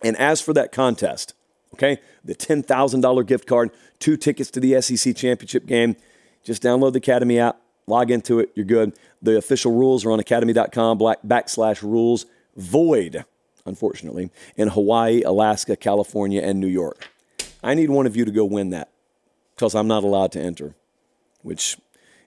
And 0.02 0.16
as 0.16 0.40
for 0.40 0.52
that 0.54 0.72
contest, 0.72 1.34
okay, 1.74 2.00
the 2.24 2.34
$10,000 2.34 3.26
gift 3.26 3.46
card, 3.46 3.70
two 4.00 4.16
tickets 4.16 4.50
to 4.52 4.60
the 4.60 4.80
SEC 4.80 5.14
championship 5.14 5.66
game, 5.66 5.94
just 6.42 6.62
download 6.62 6.92
the 6.92 6.98
Academy 6.98 7.38
app, 7.38 7.60
log 7.90 8.10
into 8.10 8.38
it, 8.38 8.50
you're 8.54 8.64
good. 8.64 8.94
The 9.20 9.36
official 9.36 9.72
rules 9.72 10.04
are 10.04 10.12
on 10.12 10.20
academy.com 10.20 10.98
backslash 10.98 11.82
rules. 11.82 12.26
Void, 12.56 13.24
unfortunately, 13.66 14.30
in 14.56 14.68
Hawaii, 14.68 15.22
Alaska, 15.22 15.76
California, 15.76 16.40
and 16.40 16.58
New 16.58 16.66
York. 16.66 17.08
I 17.62 17.74
need 17.74 17.90
one 17.90 18.06
of 18.06 18.16
you 18.16 18.24
to 18.24 18.30
go 18.30 18.44
win 18.44 18.70
that 18.70 18.90
because 19.54 19.74
I'm 19.74 19.88
not 19.88 20.04
allowed 20.04 20.32
to 20.32 20.40
enter, 20.40 20.74
which 21.42 21.76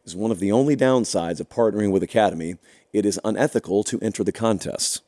is 0.05 0.15
one 0.15 0.31
of 0.31 0.39
the 0.39 0.51
only 0.51 0.75
downsides 0.75 1.39
of 1.39 1.49
partnering 1.49 1.91
with 1.91 2.03
Academy. 2.03 2.57
It 2.91 3.05
is 3.05 3.19
unethical 3.23 3.83
to 3.85 3.99
enter 4.01 4.23
the 4.23 4.31
contest. 4.31 5.01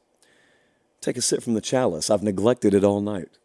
Take 1.02 1.18
a 1.18 1.22
sip 1.22 1.44
from 1.44 1.54
the 1.54 1.62
chalice. 1.62 2.10
I've 2.10 2.24
neglected 2.24 2.74
it 2.74 2.84
all 2.84 3.02
night. 3.02 3.38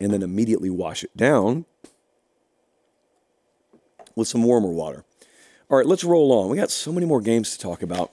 And 0.00 0.12
then 0.12 0.22
immediately 0.22 0.70
wash 0.70 1.04
it 1.04 1.16
down 1.16 1.66
with 4.16 4.26
some 4.26 4.42
warmer 4.42 4.70
water. 4.70 5.04
All 5.70 5.76
right, 5.76 5.86
let's 5.86 6.02
roll 6.02 6.32
on. 6.32 6.48
We 6.48 6.56
got 6.56 6.70
so 6.70 6.92
many 6.92 7.06
more 7.06 7.20
games 7.20 7.52
to 7.52 7.58
talk 7.58 7.82
about. 7.82 8.10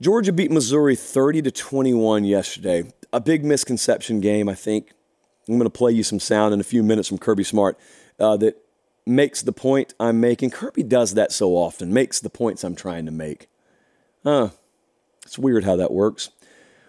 Georgia 0.00 0.32
beat 0.32 0.50
Missouri 0.50 0.94
30 0.94 1.42
to 1.42 1.50
21 1.50 2.24
yesterday. 2.24 2.84
A 3.12 3.20
big 3.20 3.44
misconception 3.44 4.20
game, 4.20 4.48
I 4.48 4.54
think. 4.54 4.92
I'm 5.48 5.58
going 5.58 5.64
to 5.64 5.70
play 5.70 5.92
you 5.92 6.02
some 6.02 6.20
sound 6.20 6.54
in 6.54 6.60
a 6.60 6.64
few 6.64 6.82
minutes 6.82 7.08
from 7.08 7.18
Kirby 7.18 7.44
Smart 7.44 7.78
uh, 8.18 8.36
that 8.38 8.62
makes 9.06 9.42
the 9.42 9.52
point 9.52 9.94
I'm 9.98 10.20
making. 10.20 10.50
Kirby 10.50 10.82
does 10.82 11.14
that 11.14 11.32
so 11.32 11.52
often, 11.52 11.92
makes 11.92 12.20
the 12.20 12.30
points 12.30 12.64
I'm 12.64 12.74
trying 12.74 13.06
to 13.06 13.12
make. 13.12 13.48
Huh. 14.24 14.50
It's 15.24 15.38
weird 15.38 15.64
how 15.64 15.76
that 15.76 15.92
works. 15.92 16.30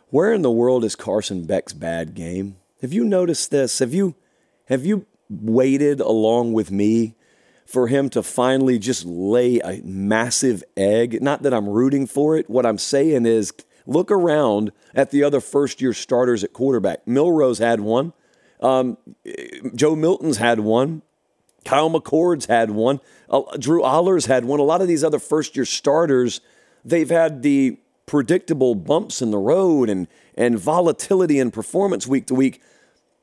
Where 0.10 0.34
in 0.34 0.42
the 0.42 0.52
world 0.52 0.84
is 0.84 0.96
Carson 0.96 1.46
Beck's 1.46 1.74
bad 1.74 2.14
game? 2.14 2.58
Have 2.82 2.94
you 2.94 3.04
noticed 3.04 3.52
this? 3.52 3.80
Have 3.80 3.94
you 3.94 4.16
have 4.66 4.86
you 4.86 5.06
waited 5.30 6.00
along 6.00 6.54
with 6.54 6.72
me 6.72 7.16
for 7.66 7.88
him 7.88 8.10
to 8.10 8.24
finally 8.24 8.80
just 8.80 9.06
lay 9.06 9.60
a 9.60 9.82
massive 9.84 10.64
egg. 10.78 11.22
Not 11.22 11.44
that 11.44 11.54
I'm 11.54 11.68
rooting 11.68 12.08
for 12.08 12.38
it. 12.38 12.50
What 12.50 12.66
I'm 12.66 12.78
saying 12.78 13.26
is 13.26 13.52
look 13.86 14.10
around 14.10 14.72
at 14.96 15.12
the 15.12 15.24
other 15.24 15.42
first 15.42 15.82
year 15.82 15.94
starters 15.94 16.44
at 16.44 16.54
quarterback. 16.54 17.06
Milroe's 17.06 17.60
had 17.60 17.82
one. 17.82 18.14
Um, 18.62 18.98
Joe 19.76 19.96
Milton's 19.96 20.38
had 20.38 20.62
one. 20.62 21.02
Kyle 21.66 21.90
McCord's 21.90 22.46
had 22.46 22.72
one. 22.72 23.02
Uh, 23.30 23.42
Drew 23.60 23.82
Allar's 23.82 24.26
had 24.28 24.46
one. 24.46 24.62
A 24.62 24.64
lot 24.64 24.82
of 24.82 24.88
these 24.88 25.04
other 25.04 25.20
first 25.20 25.58
year 25.58 25.66
starters, 25.66 26.40
they've 26.86 27.10
had 27.10 27.44
the 27.44 27.78
predictable 28.06 28.74
bumps 28.74 29.22
in 29.22 29.32
the 29.32 29.38
road 29.38 29.90
and, 29.90 30.08
and 30.36 30.58
volatility 30.58 31.40
in 31.40 31.52
performance 31.52 32.08
week 32.08 32.26
to 32.28 32.34
week 32.36 32.62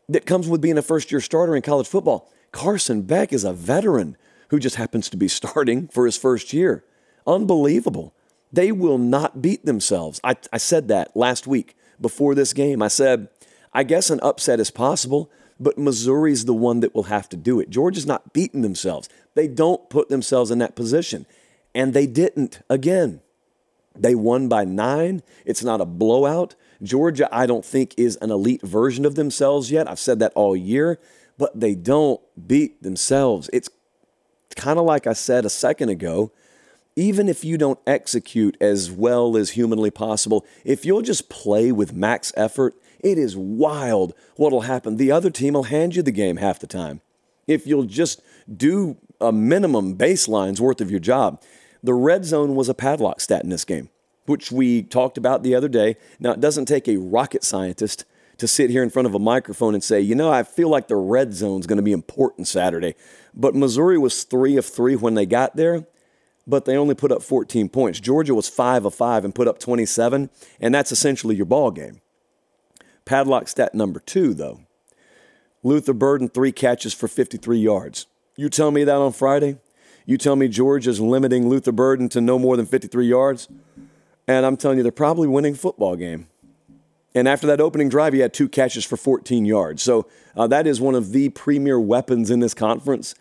that 0.09 0.27
comes 0.27 0.49
with 0.49 0.61
being 0.61 0.79
a 0.79 0.83
first 0.83 1.11
year 1.11 1.21
starter 1.21 1.57
in 1.57 1.62
college 1.62 1.88
football. 1.88 2.31
Carson 2.53 3.03
Beck 3.03 3.33
is 3.33 3.45
a 3.45 3.53
veteran 3.53 4.17
who 4.49 4.59
just 4.59 4.77
happens 4.77 5.09
to 5.11 5.17
be 5.17 5.29
starting 5.40 5.88
for 5.88 6.07
his 6.07 6.17
first 6.17 6.53
year. 6.53 6.85
Unbelievable. 7.27 8.14
They 8.53 8.71
will 8.71 8.99
not 8.99 9.43
beat 9.43 9.64
themselves. 9.64 10.21
I, 10.23 10.37
I 10.53 10.59
said 10.59 10.88
that 10.88 11.17
last 11.17 11.47
week 11.47 11.77
before 12.01 12.35
this 12.35 12.53
game. 12.53 12.83
I 12.83 12.88
said, 12.88 13.29
I 13.73 13.83
guess 13.83 14.11
an 14.11 14.21
upset 14.23 14.61
is 14.61 14.71
possible, 14.71 15.31
but 15.59 15.79
Missouri's 15.79 16.45
the 16.45 16.55
one 16.55 16.81
that 16.81 16.95
will 16.95 17.05
have 17.05 17.29
to 17.31 17.37
do 17.37 17.59
it. 17.59 17.71
Georgia's 17.71 18.07
not 18.07 18.33
beating 18.33 18.62
themselves. 18.62 19.09
They 19.35 19.49
don't 19.49 19.90
put 19.90 20.09
themselves 20.09 20.51
in 20.51 20.59
that 20.59 20.77
position. 20.77 21.27
And 21.75 21.93
they 21.93 22.07
didn't 22.07 22.61
again. 22.71 23.21
They 23.97 24.14
won 24.14 24.49
by 24.49 24.64
nine. 24.64 25.23
It's 25.45 25.64
not 25.64 25.81
a 25.81 25.85
blowout. 25.85 26.55
Georgia, 26.82 27.28
I 27.32 27.46
don't 27.46 27.64
think, 27.64 27.94
is 27.96 28.16
an 28.16 28.30
elite 28.30 28.62
version 28.62 29.04
of 29.04 29.14
themselves 29.14 29.70
yet. 29.70 29.88
I've 29.88 29.98
said 29.98 30.18
that 30.20 30.32
all 30.34 30.56
year. 30.56 30.98
but 31.37 31.58
they 31.58 31.74
don't 31.74 32.20
beat 32.46 32.80
themselves. 32.82 33.50
It's 33.52 33.68
kind 34.54 34.78
of 34.78 34.84
like 34.84 35.06
I 35.06 35.14
said 35.14 35.44
a 35.44 35.50
second 35.50 35.88
ago. 35.88 36.30
Even 36.96 37.28
if 37.28 37.44
you 37.44 37.58
don't 37.58 37.80
execute 37.88 38.56
as 38.60 38.88
well 38.88 39.37
as 39.37 39.50
humanly 39.50 39.90
possible, 39.90 40.46
if 40.64 40.84
you'll 40.84 41.02
just 41.02 41.28
play 41.28 41.72
with 41.72 41.92
max 41.92 42.32
effort, 42.37 42.76
it 43.00 43.18
is 43.18 43.37
wild 43.37 44.14
what'll 44.37 44.60
happen. 44.60 44.96
The 44.96 45.10
other 45.10 45.30
team 45.30 45.54
will 45.54 45.64
hand 45.64 45.96
you 45.96 46.02
the 46.02 46.12
game 46.12 46.37
half 46.37 46.60
the 46.60 46.68
time. 46.68 47.00
If 47.48 47.66
you'll 47.66 47.82
just 47.84 48.22
do 48.56 48.96
a 49.20 49.32
minimum 49.32 49.94
baseline's 49.94 50.60
worth 50.60 50.80
of 50.80 50.90
your 50.90 51.00
job. 51.00 51.42
The 51.82 51.94
red 51.94 52.24
zone 52.24 52.54
was 52.54 52.68
a 52.68 52.74
padlock 52.74 53.20
stat 53.20 53.42
in 53.42 53.50
this 53.50 53.64
game, 53.64 53.90
which 54.26 54.50
we 54.50 54.82
talked 54.82 55.18
about 55.18 55.42
the 55.42 55.54
other 55.54 55.68
day. 55.68 55.96
Now, 56.18 56.32
it 56.32 56.40
doesn't 56.40 56.66
take 56.66 56.88
a 56.88 56.96
rocket 56.96 57.44
scientist 57.44 58.04
to 58.38 58.48
sit 58.48 58.70
here 58.70 58.82
in 58.82 58.90
front 58.90 59.06
of 59.06 59.14
a 59.14 59.18
microphone 59.18 59.74
and 59.74 59.84
say, 59.84 60.00
you 60.00 60.14
know, 60.14 60.30
I 60.30 60.42
feel 60.42 60.68
like 60.68 60.88
the 60.88 60.96
red 60.96 61.34
zone 61.34 61.60
is 61.60 61.66
going 61.66 61.76
to 61.76 61.82
be 61.82 61.92
important 61.92 62.48
Saturday. 62.48 62.94
But 63.34 63.54
Missouri 63.54 63.98
was 63.98 64.24
three 64.24 64.56
of 64.56 64.66
three 64.66 64.96
when 64.96 65.14
they 65.14 65.26
got 65.26 65.56
there, 65.56 65.87
but 66.46 66.64
they 66.64 66.76
only 66.76 66.94
put 66.94 67.12
up 67.12 67.22
14 67.22 67.68
points. 67.68 68.00
Georgia 68.00 68.34
was 68.34 68.48
five 68.48 68.84
of 68.84 68.94
five 68.94 69.24
and 69.24 69.34
put 69.34 69.48
up 69.48 69.58
27, 69.58 70.30
and 70.60 70.74
that's 70.74 70.92
essentially 70.92 71.37
your 71.37 71.46
ball 71.46 71.70
game. 71.70 72.00
Padlock 73.04 73.48
stat 73.48 73.74
number 73.74 74.00
two, 74.00 74.34
though. 74.34 74.60
Luther 75.62 75.94
Burden, 75.94 76.28
three 76.28 76.52
catches 76.52 76.92
for 76.92 77.08
53 77.08 77.58
yards. 77.58 78.06
You 78.37 78.48
tell 78.48 78.70
me 78.70 78.84
that 78.84 78.96
on 78.96 79.12
Friday? 79.12 79.58
You 80.06 80.18
tell 80.18 80.37
me 80.37 80.48
Georgia's 80.48 81.00
limiting 81.00 81.48
Luther 81.48 81.72
Burden 81.72 82.08
to 82.10 82.20
no 82.20 82.38
more 82.38 82.56
than 82.56 82.66
53 82.66 83.06
yards? 83.06 83.48
And 84.26 84.46
I'm 84.46 84.56
telling 84.56 84.78
you, 84.78 84.82
they're 84.82 84.92
probably 84.92 85.28
winning 85.28 85.54
football 85.54 85.96
game. 85.96 86.28
And 87.14 87.28
after 87.28 87.46
that 87.46 87.60
opening 87.60 87.88
drive, 87.88 88.12
he 88.12 88.20
had 88.20 88.34
two 88.34 88.48
catches 88.48 88.84
for 88.84 88.96
14 88.96 89.44
yards. 89.44 89.82
So 89.82 90.08
uh, 90.37 90.46
that 90.48 90.66
is 90.66 90.80
one 90.80 90.94
of 90.94 91.12
the 91.12 91.28
premier 91.28 91.78
weapons 91.78 92.30
in 92.30 92.40
this 92.40 92.54
conference. 92.54 93.14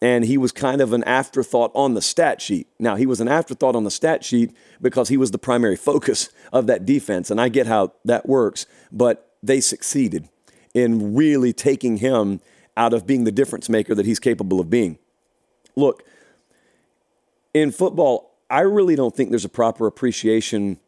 And 0.00 0.24
he 0.24 0.38
was 0.38 0.52
kind 0.52 0.80
of 0.80 0.92
an 0.92 1.04
afterthought 1.04 1.72
on 1.74 1.94
the 1.94 2.00
stat 2.00 2.40
sheet. 2.40 2.68
Now, 2.78 2.96
he 2.96 3.06
was 3.06 3.20
an 3.20 3.28
afterthought 3.28 3.76
on 3.76 3.84
the 3.84 3.90
stat 3.90 4.24
sheet 4.24 4.54
because 4.80 5.08
he 5.08 5.16
was 5.16 5.30
the 5.30 5.38
primary 5.38 5.76
focus 5.90 6.30
of 6.52 6.66
that 6.68 6.86
defense. 6.86 7.30
And 7.30 7.40
I 7.40 7.48
get 7.48 7.66
how 7.66 7.92
that 8.04 8.28
works, 8.28 8.66
but 8.92 9.34
they 9.42 9.60
succeeded 9.60 10.28
in 10.72 11.14
really 11.14 11.52
taking 11.52 11.96
him 11.96 12.40
out 12.76 12.94
of 12.94 13.06
being 13.06 13.24
the 13.24 13.32
difference 13.32 13.68
maker 13.68 13.94
that 13.94 14.06
he's 14.06 14.20
capable 14.20 14.60
of 14.60 14.70
being. 14.70 14.98
Look, 15.74 16.04
in 17.52 17.72
football, 17.72 18.29
I 18.50 18.60
really 18.60 18.96
don't 18.96 19.14
think 19.14 19.30
there's 19.30 19.44
a 19.44 19.48
proper 19.48 19.86
appreciation 19.86 20.78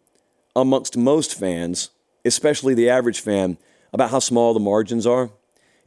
amongst 0.54 0.96
most 0.96 1.34
fans 1.34 1.90
especially 2.24 2.74
the 2.74 2.88
average 2.88 3.20
fan, 3.20 3.58
about 3.92 4.10
how 4.10 4.18
small 4.18 4.54
the 4.54 4.60
margins 4.60 5.06
are. 5.06 5.30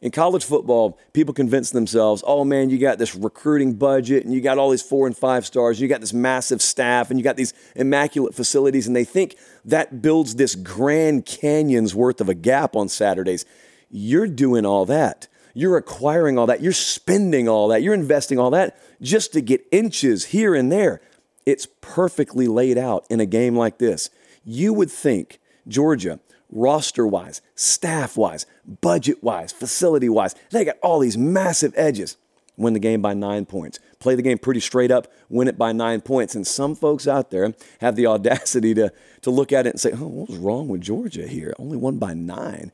In 0.02 0.12
college 0.12 0.44
football, 0.44 1.00
people 1.14 1.34
convince 1.34 1.72
themselves, 1.72 2.24
oh 2.28 2.44
man, 2.44 2.70
you 2.70 2.78
got 2.78 3.00
this 3.00 3.16
recruiting 3.16 3.74
budget 3.74 4.24
and 4.24 4.34
you 4.34 4.42
got 4.42 4.58
all 4.58 4.70
these 4.70 4.82
four 4.82 5.08
and 5.08 5.18
five 5.18 5.46
stars, 5.46 5.78
and 5.78 5.82
you 5.82 5.88
got 5.88 6.02
this 6.02 6.14
massive 6.14 6.62
staff 6.62 7.10
and 7.10 7.20
you 7.20 7.24
got 7.24 7.38
these 7.38 7.54
immaculate 7.76 8.36
facilities, 8.36 8.86
and 8.86 8.96
they 8.96 9.06
think 9.06 9.36
that 9.64 10.02
builds 10.02 10.36
this 10.36 10.54
Grand 10.54 11.26
Canyon's 11.26 11.96
worth 11.96 12.22
of 12.22 12.30
a 12.30 12.36
gap 12.36 12.76
on 12.76 12.90
Saturdays. 12.90 13.46
You're 13.90 14.28
doing 14.28 14.66
all 14.66 14.86
that. 14.86 15.28
You're 15.54 15.78
acquiring 15.78 16.38
all 16.38 16.48
that. 16.48 16.62
You're 16.62 16.74
spending 16.74 17.48
all 17.48 17.70
that. 17.70 17.82
You're 17.82 17.94
investing 17.94 18.38
all 18.38 18.52
that 18.52 18.78
just 19.02 19.32
to 19.34 19.42
get 19.42 19.66
inches 19.72 20.26
here 20.26 20.54
and 20.54 20.70
there. 20.72 21.02
It's 21.46 21.68
perfectly 21.82 22.48
laid 22.48 22.78
out 22.78 23.06
in 23.10 23.20
a 23.20 23.26
game 23.26 23.56
like 23.56 23.78
this. 23.78 24.10
You 24.44 24.74
would 24.74 24.92
think 24.92 25.40
Georgia 25.68 26.20
roster 26.52 27.06
wise, 27.06 27.42
staff 27.56 28.18
wise, 28.18 28.46
budget 28.82 29.24
wise, 29.24 29.52
facility 29.52 30.10
wise. 30.10 30.36
They 30.52 30.66
got 30.66 30.78
all 30.82 31.00
these 31.00 31.18
massive 31.18 31.74
edges. 31.76 32.18
Win 32.58 32.74
the 32.74 32.80
game 32.80 33.02
by 33.02 33.14
nine 33.14 33.46
points. 33.46 33.80
Play 34.00 34.16
the 34.16 34.22
game 34.22 34.38
pretty 34.38 34.62
straight 34.62 34.92
up, 34.92 35.12
win 35.30 35.48
it 35.48 35.58
by 35.58 35.74
nine 35.74 36.00
points. 36.00 36.36
And 36.36 36.48
some 36.48 36.74
folks 36.74 37.08
out 37.08 37.30
there 37.30 37.54
have 37.82 37.96
the 37.96 38.08
audacity 38.08 38.74
to, 38.76 38.94
to 39.22 39.30
look 39.30 39.52
at 39.52 39.68
it 39.68 39.72
and 39.72 39.80
say, 39.80 39.92
oh, 39.94 40.08
what 40.08 40.30
was 40.30 40.38
wrong 40.38 40.68
with 40.68 40.82
Georgia 40.82 41.28
here? 41.28 41.54
Only 41.60 41.78
won 41.78 41.98
by 41.98 42.14
nine. 42.14 42.72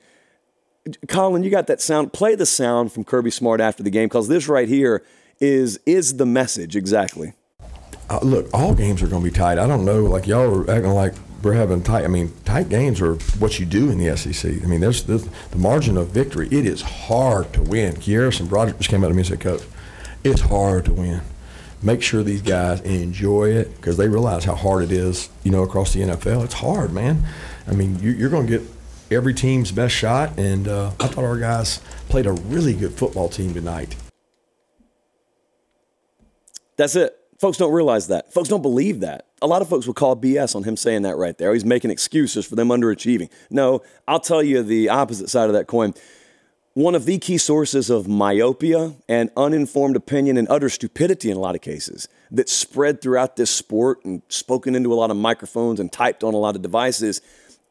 Colin, 1.08 1.44
you 1.44 1.50
got 1.50 1.68
that 1.68 1.82
sound. 1.82 2.14
Play 2.14 2.36
the 2.36 2.46
sound 2.46 2.92
from 2.92 3.04
Kirby 3.04 3.32
Smart 3.32 3.62
after 3.62 3.84
the 3.84 3.90
game 3.90 4.08
because 4.08 4.28
this 4.28 4.48
right 4.48 4.68
here 4.68 5.04
is 5.40 5.80
is 5.86 6.18
the 6.18 6.26
message 6.26 6.76
exactly. 6.76 7.34
Uh, 8.12 8.20
look, 8.24 8.50
all 8.54 8.76
games 8.76 9.02
are 9.02 9.08
going 9.08 9.24
to 9.24 9.30
be 9.30 9.34
tight. 9.34 9.58
I 9.58 9.66
don't 9.66 9.86
know, 9.86 10.04
like 10.04 10.28
y'all 10.28 10.54
are 10.54 10.70
acting 10.70 10.92
like 10.92 11.14
we're 11.44 11.54
having 11.54 11.82
tight. 11.82 12.04
I 12.04 12.10
mean, 12.10 12.34
tight 12.44 12.68
games 12.68 13.00
are 13.00 13.14
what 13.40 13.58
you 13.58 13.66
do 13.66 13.90
in 13.90 14.00
the 14.00 14.18
SEC. 14.18 14.52
I 14.52 14.66
mean, 14.66 14.82
there's 14.82 15.04
the, 15.04 15.26
the 15.52 15.58
margin 15.58 15.96
of 15.96 16.10
victory. 16.10 16.50
It 16.52 16.66
is 16.66 16.82
hard 16.82 17.54
to 17.54 17.62
win. 17.62 17.96
Kearison 17.96 18.48
Broderick 18.48 18.78
just 18.80 18.90
came 18.90 19.06
out 19.06 19.08
to 19.08 19.14
me 19.14 19.22
and 19.22 19.28
said, 19.28 19.40
"Coach, 19.40 19.62
it's 20.26 20.42
hard 20.42 20.84
to 20.86 20.94
win. 20.94 21.22
Make 21.82 22.02
sure 22.02 22.22
these 22.22 22.42
guys 22.42 22.82
enjoy 22.82 23.52
it 23.52 23.74
because 23.78 23.96
they 23.96 24.10
realize 24.10 24.44
how 24.44 24.56
hard 24.56 24.84
it 24.84 24.92
is. 24.92 25.30
You 25.46 25.52
know, 25.52 25.64
across 25.64 25.94
the 25.94 26.02
NFL, 26.02 26.44
it's 26.44 26.56
hard, 26.56 26.92
man. 26.92 27.24
I 27.66 27.72
mean, 27.72 27.98
you, 28.00 28.12
you're 28.12 28.30
going 28.30 28.46
to 28.46 28.60
get 28.60 28.68
every 29.10 29.34
team's 29.34 29.72
best 29.72 29.96
shot, 29.96 30.38
and 30.38 30.68
uh, 30.68 30.92
I 31.00 31.08
thought 31.08 31.24
our 31.24 31.40
guys 31.40 31.80
played 32.10 32.26
a 32.26 32.34
really 32.34 32.74
good 32.74 32.92
football 32.92 33.30
team 33.30 33.54
tonight. 33.54 33.96
That's 36.76 36.98
it. 36.98 37.21
Folks 37.42 37.58
don't 37.58 37.74
realize 37.74 38.10
that. 38.10 38.32
Folks 38.32 38.50
don't 38.50 38.62
believe 38.62 39.00
that. 39.00 39.26
A 39.42 39.48
lot 39.48 39.64
of 39.64 39.68
folks 39.68 39.88
will 39.88 39.96
call 39.96 40.16
BS 40.16 40.56
on 40.56 40.62
him 40.62 40.78
saying 40.78 41.02
that 41.02 41.18
right 41.18 41.36
there. 41.40 41.52
He's 41.54 41.66
making 41.66 41.90
excuses 41.90 42.46
for 42.46 42.56
them 42.56 42.68
underachieving. 42.70 43.32
No, 43.50 43.82
I'll 44.08 44.20
tell 44.20 44.44
you 44.44 44.62
the 44.62 44.90
opposite 44.90 45.28
side 45.28 45.48
of 45.48 45.54
that 45.54 45.66
coin. 45.66 45.96
One 46.76 46.94
of 46.94 47.06
the 47.06 47.18
key 47.18 47.40
sources 47.40 47.90
of 47.90 48.08
myopia 48.08 48.94
and 49.10 49.32
uninformed 49.36 49.96
opinion 49.96 50.38
and 50.38 50.48
utter 50.52 50.70
stupidity 50.70 51.32
in 51.32 51.38
a 51.38 51.40
lot 51.40 51.56
of 51.56 51.62
cases 51.62 52.08
that 52.30 52.48
spread 52.48 53.02
throughout 53.02 53.38
this 53.38 53.50
sport 53.50 54.06
and 54.06 54.22
spoken 54.28 54.76
into 54.76 54.94
a 54.94 54.96
lot 54.96 55.10
of 55.10 55.18
microphones 55.18 55.80
and 55.80 55.92
typed 55.92 56.24
on 56.24 56.36
a 56.36 56.38
lot 56.38 56.56
of 56.56 56.62
devices 56.62 57.22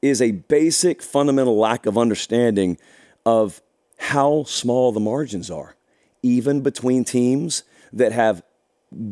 is 0.03 0.21
a 0.21 0.33
basic 0.33 1.01
fundamental 1.01 1.57
lack 1.57 1.87
of 1.87 1.97
understanding 1.97 2.77
of 3.25 3.63
how 3.99 4.43
small 4.43 4.91
the 4.91 4.99
margins 4.99 5.49
are, 5.49 5.77
even 6.25 6.61
between 6.61 7.05
teams 7.05 7.63
that 7.93 8.11
have 8.11 8.43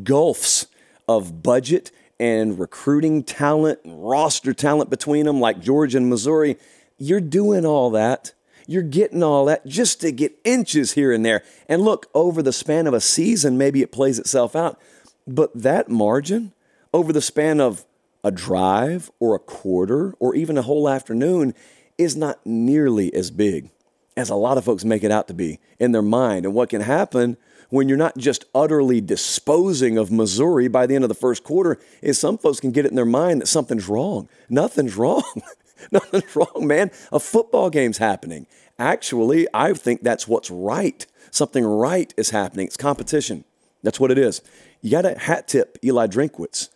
gulfs 0.03 0.67
of 1.09 1.43
budget 1.43 1.91
and 2.21 2.59
recruiting 2.59 3.23
talent 3.23 3.81
and 3.85 4.09
roster 4.09 4.53
talent 4.53 4.91
between 4.91 5.27
them, 5.27 5.41
like 5.41 5.61
Georgia 5.61 5.99
and 5.99 6.11
Missouri. 6.11 6.57
You're 6.99 7.21
doing 7.21 7.65
all 7.65 7.91
that. 7.91 8.33
You're 8.67 8.83
getting 8.83 9.23
all 9.23 9.47
that 9.47 9.67
just 9.67 10.01
to 10.03 10.13
get 10.13 10.39
inches 10.45 10.93
here 10.93 11.13
and 11.13 11.25
there. 11.25 11.43
And 11.69 11.83
look, 11.83 12.07
over 12.13 12.43
the 12.43 12.53
span 12.53 12.87
of 12.87 12.95
a 12.95 13.01
season, 13.01 13.57
maybe 13.57 13.83
it 13.83 13.93
plays 13.93 14.19
itself 14.19 14.55
out. 14.55 14.79
But 15.27 15.51
that 15.55 15.89
margin 15.89 16.53
over 16.93 17.13
the 17.13 17.23
span 17.23 17.61
of 17.61 17.85
a 18.25 18.31
drive 18.31 19.11
or 19.21 19.35
a 19.35 19.39
quarter 19.39 20.15
or 20.19 20.35
even 20.35 20.59
a 20.59 20.63
whole 20.63 20.89
afternoon 20.89 21.55
is 21.97 22.17
not 22.17 22.45
nearly 22.45 23.13
as 23.15 23.31
big 23.31 23.71
as 24.17 24.29
a 24.29 24.35
lot 24.35 24.59
of 24.59 24.65
folks 24.65 24.85
make 24.85 25.05
it 25.05 25.13
out 25.13 25.29
to 25.29 25.35
be 25.35 25.61
in 25.79 25.93
their 25.93 26.03
mind. 26.03 26.45
And 26.45 26.55
what 26.55 26.69
can 26.69 26.81
happen 26.81 27.37
when 27.71 27.89
you're 27.89 27.99
not 27.99 28.17
just 28.17 28.45
utterly 28.55 29.01
disposing 29.01 29.99
of 29.99 30.11
Missouri 30.11 30.69
by 30.69 30.87
the 30.87 30.95
end 30.95 31.05
of 31.05 31.09
the 31.09 31.15
first 31.15 31.45
quarter 31.45 31.79
is 32.01 32.19
some 32.19 32.39
folks 32.39 32.61
can 32.61 32.71
get 32.71 32.85
it 32.85 32.91
in 32.91 32.97
their 32.97 33.05
mind 33.05 33.41
that 33.41 33.47
something's 33.47 33.89
wrong. 33.89 34.29
Nothing's 34.49 34.97
wrong. 34.97 35.43
Nothing's 35.93 36.35
wrong, 36.35 36.67
man. 36.67 36.91
A 37.13 37.21
football 37.21 37.71
game's 37.71 37.99
happening. 37.99 38.47
Actually, 38.79 39.47
I 39.53 39.73
think 39.75 40.03
that's 40.03 40.27
what's 40.27 40.51
right. 40.51 41.07
Something 41.31 41.65
right 41.65 42.13
is 42.17 42.31
happening. 42.31 42.67
It's 42.67 42.77
competition. 42.77 43.45
That's 43.83 44.01
what 44.01 44.11
it 44.11 44.19
is. 44.19 44.41
You 44.81 44.91
got 44.91 45.03
to 45.03 45.19
hat 45.19 45.49
tip 45.49 45.79
Eli 45.85 46.07
Drinkwitz. 46.07 46.71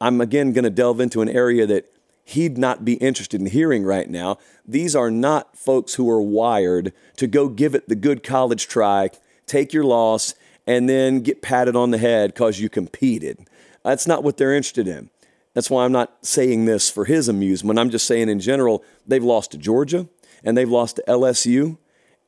I'm 0.00 0.20
again 0.20 0.52
going 0.52 0.64
to 0.64 0.70
delve 0.70 1.00
into 1.00 1.20
an 1.20 1.28
area 1.28 1.66
that 1.66 1.92
he'd 2.24 2.56
not 2.56 2.84
be 2.84 2.94
interested 2.94 3.40
in 3.40 3.48
hearing 3.48 3.84
right 3.84 4.08
now. 4.08 4.38
These 4.66 4.96
are 4.96 5.10
not 5.10 5.56
folks 5.56 5.94
who 5.94 6.08
are 6.10 6.22
wired 6.22 6.92
to 7.16 7.26
go 7.26 7.48
give 7.48 7.74
it 7.74 7.88
the 7.88 7.94
good 7.94 8.22
college 8.22 8.66
try 8.68 9.10
take 9.50 9.72
your 9.72 9.84
loss, 9.84 10.34
and 10.66 10.88
then 10.88 11.20
get 11.20 11.42
patted 11.42 11.74
on 11.74 11.90
the 11.90 11.98
head 11.98 12.32
because 12.32 12.60
you 12.60 12.68
competed. 12.68 13.38
That's 13.82 14.06
not 14.06 14.22
what 14.22 14.36
they're 14.36 14.54
interested 14.54 14.86
in. 14.86 15.10
That's 15.54 15.68
why 15.68 15.84
I'm 15.84 15.92
not 15.92 16.24
saying 16.24 16.66
this 16.66 16.88
for 16.88 17.04
his 17.04 17.28
amusement. 17.28 17.78
I'm 17.78 17.90
just 17.90 18.06
saying 18.06 18.28
in 18.28 18.38
general, 18.40 18.84
they've 19.06 19.24
lost 19.24 19.50
to 19.52 19.58
Georgia 19.58 20.08
and 20.44 20.56
they've 20.56 20.68
lost 20.68 20.96
to 20.96 21.04
LSU, 21.08 21.76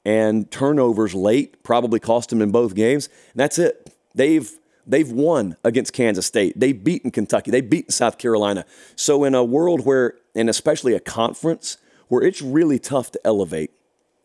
and 0.04 0.50
turnovers 0.50 1.14
late 1.14 1.62
probably 1.62 2.00
cost 2.00 2.30
them 2.30 2.42
in 2.42 2.50
both 2.50 2.74
games. 2.74 3.08
And 3.32 3.40
that's 3.40 3.58
it. 3.58 3.94
They've 4.14 4.50
they've 4.86 5.10
won 5.10 5.56
against 5.64 5.92
Kansas 5.92 6.26
State. 6.26 6.58
They've 6.58 6.82
beaten 6.82 7.10
Kentucky. 7.10 7.50
They've 7.50 7.68
beaten 7.68 7.92
South 7.92 8.18
Carolina. 8.18 8.64
So 8.96 9.24
in 9.24 9.34
a 9.34 9.44
world 9.44 9.86
where, 9.86 10.14
and 10.34 10.50
especially 10.50 10.94
a 10.94 11.00
conference 11.00 11.78
where 12.08 12.22
it's 12.22 12.42
really 12.42 12.80
tough 12.80 13.12
to 13.12 13.20
elevate, 13.24 13.70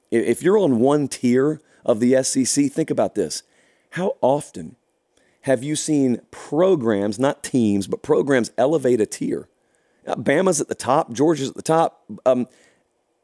if 0.09 0.41
you're 0.41 0.57
on 0.57 0.79
one 0.79 1.07
tier 1.07 1.61
of 1.87 1.99
the 1.99 2.21
SEC, 2.21 2.71
think 2.71 2.91
about 2.91 3.15
this. 3.15 3.43
How 3.91 4.17
often 4.21 4.75
have 5.41 5.63
you 5.63 5.75
seen 5.75 6.21
programs, 6.29 7.17
not 7.17 7.43
teams, 7.43 7.87
but 7.87 8.03
programs 8.03 8.51
elevate 8.57 9.01
a 9.01 9.05
tier? 9.05 9.47
Bama's 10.05 10.61
at 10.61 10.67
the 10.67 10.75
top, 10.75 11.11
Georgia's 11.11 11.49
at 11.49 11.55
the 11.55 11.61
top. 11.61 12.03
Um, 12.25 12.47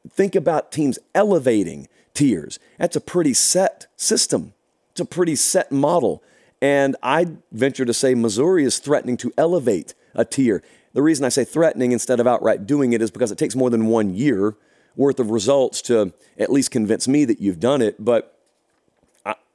think 0.10 0.36
about 0.36 0.72
teams 0.72 1.00
elevating 1.14 1.88
tiers. 2.14 2.60
That's 2.78 2.96
a 2.96 3.02
pretty 3.02 3.34
set 3.34 3.88
system. 3.96 4.54
It's 4.92 5.02
a 5.02 5.06
pretty 5.06 5.36
set 5.36 5.72
model. 5.72 6.24
And 6.62 6.96
I'd 7.04 7.38
venture 7.52 7.86
to 7.86 7.94
say 7.94 8.16
Missouri 8.16 8.64
is 8.64 8.80
threatening 8.80 9.18
to 9.18 9.34
elevate 9.38 9.94
a 10.14 10.24
tier. 10.24 10.64
The 10.94 11.02
reason 11.02 11.26
I 11.26 11.30
say 11.30 11.44
threatening 11.44 11.92
instead 11.92 12.20
of 12.20 12.28
outright 12.28 12.66
doing 12.68 12.94
it 12.94 13.02
is 13.02 13.12
because 13.12 13.32
it 13.32 13.38
takes 13.38 13.56
more 13.56 13.70
than 13.70 13.88
one 13.88 14.14
year 14.14 14.56
worth 14.96 15.20
of 15.20 15.32
results 15.32 15.82
to 15.84 16.14
at 16.38 16.52
least 16.52 16.72
convince 16.72 17.08
me 17.08 17.26
that 17.26 17.42
you've 17.42 17.60
done 17.60 17.82
it. 17.82 18.04
But 18.04 18.33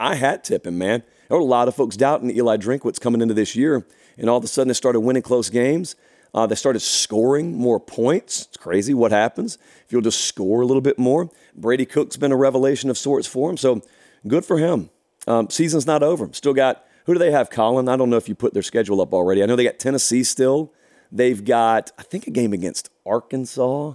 I, 0.01 0.15
hat 0.15 0.45
tip 0.45 0.67
him, 0.67 0.79
man. 0.79 1.03
There 1.29 1.37
were 1.37 1.43
a 1.43 1.47
lot 1.47 1.69
of 1.69 1.75
folks 1.75 1.97
doubting 1.97 2.31
Eli 2.31 2.57
Drinkwitz 2.57 3.01
coming 3.01 3.21
into 3.21 3.35
this 3.35 3.55
year, 3.57 3.87
and 4.17 4.31
all 4.31 4.39
of 4.39 4.45
a 4.45 4.49
sudden 4.49 4.69
they 4.69 4.75
started 4.75 5.01
winning 5.01 5.23
close 5.23 5.51
games. 5.51 5.97
Uh, 6.35 6.47
they 6.47 6.55
started 6.55 6.81
scoring 6.81 7.57
more 7.57 7.81
points. 7.81 8.47
It's 8.47 8.57
crazy 8.57 8.95
what 8.95 9.13
happens 9.13 9.59
if 9.85 9.93
you'll 9.93 10.03
just 10.03 10.25
score 10.25 10.61
a 10.61 10.67
little 10.67 10.81
bit 10.81 10.99
more. 10.99 11.31
Brady 11.55 11.87
Cook's 11.87 12.17
been 12.17 12.33
a 12.33 12.37
revelation 12.37 12.91
of 12.91 12.99
sorts 12.99 13.27
for 13.27 13.51
him, 13.51 13.57
so 13.57 13.83
good 14.27 14.45
for 14.45 14.59
him. 14.59 14.91
Um, 15.27 15.51
season's 15.51 15.87
not 15.87 16.03
over. 16.03 16.29
Still 16.33 16.55
got 16.55 16.85
who 17.07 17.15
do 17.15 17.19
they 17.19 17.31
have, 17.31 17.49
Colin? 17.49 17.89
I 17.89 17.97
don't 17.97 18.11
know 18.11 18.17
if 18.19 18.29
you 18.29 18.35
put 18.35 18.53
their 18.53 18.63
schedule 18.63 19.01
up 19.01 19.15
already. 19.15 19.43
I 19.43 19.47
know 19.47 19.57
they 19.57 19.65
got 19.65 19.79
Tennessee 19.79 20.23
still. 20.23 20.73
They've 21.11 21.43
got 21.43 21.91
I 21.99 22.03
think 22.03 22.27
a 22.27 22.31
game 22.31 22.53
against 22.53 22.91
Arkansas, 23.07 23.95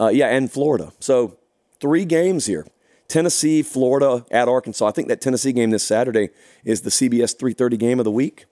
uh, 0.00 0.08
yeah, 0.08 0.28
and 0.28 0.50
Florida. 0.50 0.92
So 1.00 1.38
three 1.80 2.04
games 2.04 2.46
here. 2.46 2.66
Tennessee, 3.14 3.62
Florida, 3.62 4.26
at 4.32 4.48
Arkansas. 4.48 4.88
I 4.88 4.90
think 4.90 5.06
that 5.06 5.20
Tennessee 5.20 5.52
game 5.52 5.70
this 5.70 5.84
Saturday 5.84 6.30
is 6.64 6.80
the 6.80 6.90
CBS 6.90 7.32
3:30 7.32 7.76
game 7.76 8.00
of 8.00 8.04
the 8.04 8.10
week. 8.10 8.46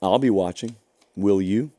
I'll 0.00 0.18
be 0.18 0.30
watching. 0.30 0.76
Will 1.16 1.42
you? 1.42 1.70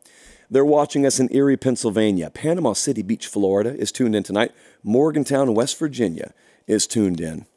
They're 0.52 0.64
watching 0.64 1.04
us 1.04 1.20
in 1.20 1.36
Erie, 1.36 1.58
Pennsylvania. 1.58 2.30
Panama 2.30 2.74
City 2.74 3.02
Beach, 3.02 3.26
Florida 3.26 3.76
is 3.76 3.92
tuned 3.92 4.16
in 4.16 4.22
tonight. 4.22 4.52
Morgantown, 4.84 5.56
West 5.56 5.80
Virginia 5.80 6.36
is 6.68 6.86
tuned 6.86 7.20
in. 7.20 7.48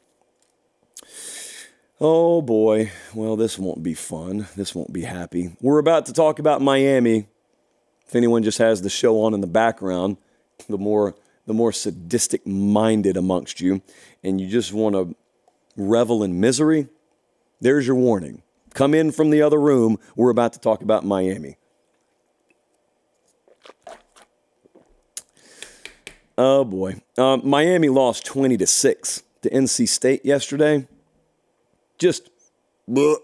Oh 2.01 2.41
boy, 2.41 2.91
well, 3.13 3.35
this 3.35 3.59
won't 3.59 3.83
be 3.83 3.93
fun. 3.93 4.47
This 4.55 4.73
won't 4.73 4.91
be 4.91 5.03
happy. 5.03 5.55
We're 5.61 5.77
about 5.77 6.07
to 6.07 6.13
talk 6.13 6.39
about 6.39 6.59
Miami. 6.59 7.27
If 8.07 8.15
anyone 8.15 8.41
just 8.41 8.57
has 8.57 8.81
the 8.81 8.89
show 8.89 9.21
on 9.21 9.35
in 9.35 9.41
the 9.41 9.45
background, 9.45 10.17
the 10.67 10.79
more 10.79 11.13
the 11.47 11.53
more 11.53 11.71
sadistic 11.71 12.45
minded 12.45 13.17
amongst 13.17 13.59
you, 13.59 13.81
and 14.23 14.39
you 14.39 14.47
just 14.47 14.73
want 14.73 14.93
to 14.93 15.15
revel 15.75 16.21
in 16.21 16.39
misery, 16.39 16.87
there's 17.61 17.87
your 17.87 17.95
warning. 17.95 18.43
Come 18.73 18.93
in 18.93 19.11
from 19.11 19.31
the 19.31 19.41
other 19.41 19.59
room. 19.59 19.97
We're 20.15 20.29
about 20.29 20.53
to 20.53 20.59
talk 20.59 20.83
about 20.83 21.03
Miami. 21.03 21.57
Oh 26.37 26.63
boy, 26.63 27.01
um, 27.17 27.41
Miami 27.43 27.89
lost 27.89 28.23
twenty 28.23 28.57
to 28.57 28.67
six 28.67 29.23
to 29.41 29.49
NC 29.49 29.87
State 29.87 30.23
yesterday. 30.23 30.87
Just 31.97 32.29
bleh, 32.87 33.15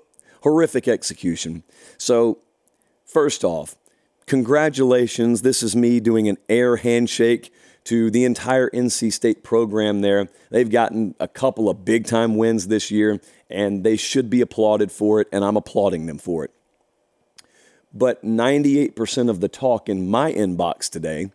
horrific 0.42 0.88
execution. 0.88 1.62
So, 2.00 2.40
first 3.06 3.44
off, 3.44 3.76
congratulations. 4.26 5.44
This 5.44 5.62
is 5.62 5.76
me 5.76 6.00
doing 6.00 6.28
an 6.28 6.38
air 6.50 6.78
handshake 6.78 7.54
to 7.86 8.10
the 8.10 8.24
entire 8.26 8.70
NC 8.70 9.12
State 9.12 9.44
program 9.44 10.02
there. 10.02 10.30
They've 10.50 10.70
gotten 10.70 11.16
a 11.20 11.28
couple 11.28 11.70
of 11.70 11.84
big 11.84 12.06
time 12.06 12.36
wins 12.36 12.68
this 12.68 12.92
year, 12.92 13.20
and 13.50 13.84
they 13.84 13.98
should 13.98 14.30
be 14.30 14.42
applauded 14.42 14.92
for 14.92 15.20
it, 15.22 15.28
and 15.32 15.44
I'm 15.44 15.58
applauding 15.58 16.06
them 16.06 16.18
for 16.18 16.46
it. 16.46 16.52
But 17.94 18.24
98% 18.24 19.30
of 19.30 19.40
the 19.40 19.48
talk 19.48 19.88
in 19.88 20.10
my 20.10 20.32
inbox 20.32 20.90
today 20.90 21.32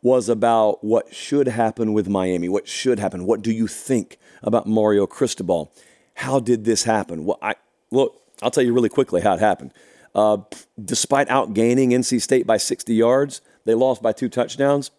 was 0.00 0.28
about 0.28 0.84
what 0.84 1.12
should 1.12 1.48
happen 1.48 1.92
with 1.92 2.08
Miami. 2.08 2.48
What 2.48 2.68
should 2.68 3.00
happen? 3.00 3.26
What 3.26 3.42
do 3.42 3.52
you 3.52 3.66
think 3.66 4.18
about 4.42 4.66
Mario 4.66 5.06
Cristobal? 5.06 5.72
How 6.14 6.38
did 6.38 6.64
this 6.64 6.84
happen? 6.84 7.24
Well, 7.24 7.38
I 7.42 7.56
look. 7.90 8.20
I'll 8.40 8.52
tell 8.52 8.62
you 8.62 8.72
really 8.72 8.88
quickly 8.88 9.20
how 9.20 9.34
it 9.34 9.40
happened. 9.40 9.72
Uh, 10.14 10.38
despite 10.82 11.28
outgaining 11.28 11.90
NC 11.90 12.22
State 12.22 12.46
by 12.46 12.56
60 12.56 12.94
yards, 12.94 13.40
they 13.64 13.74
lost 13.74 14.00
by 14.00 14.12
two 14.12 14.28
touchdowns 14.28 14.92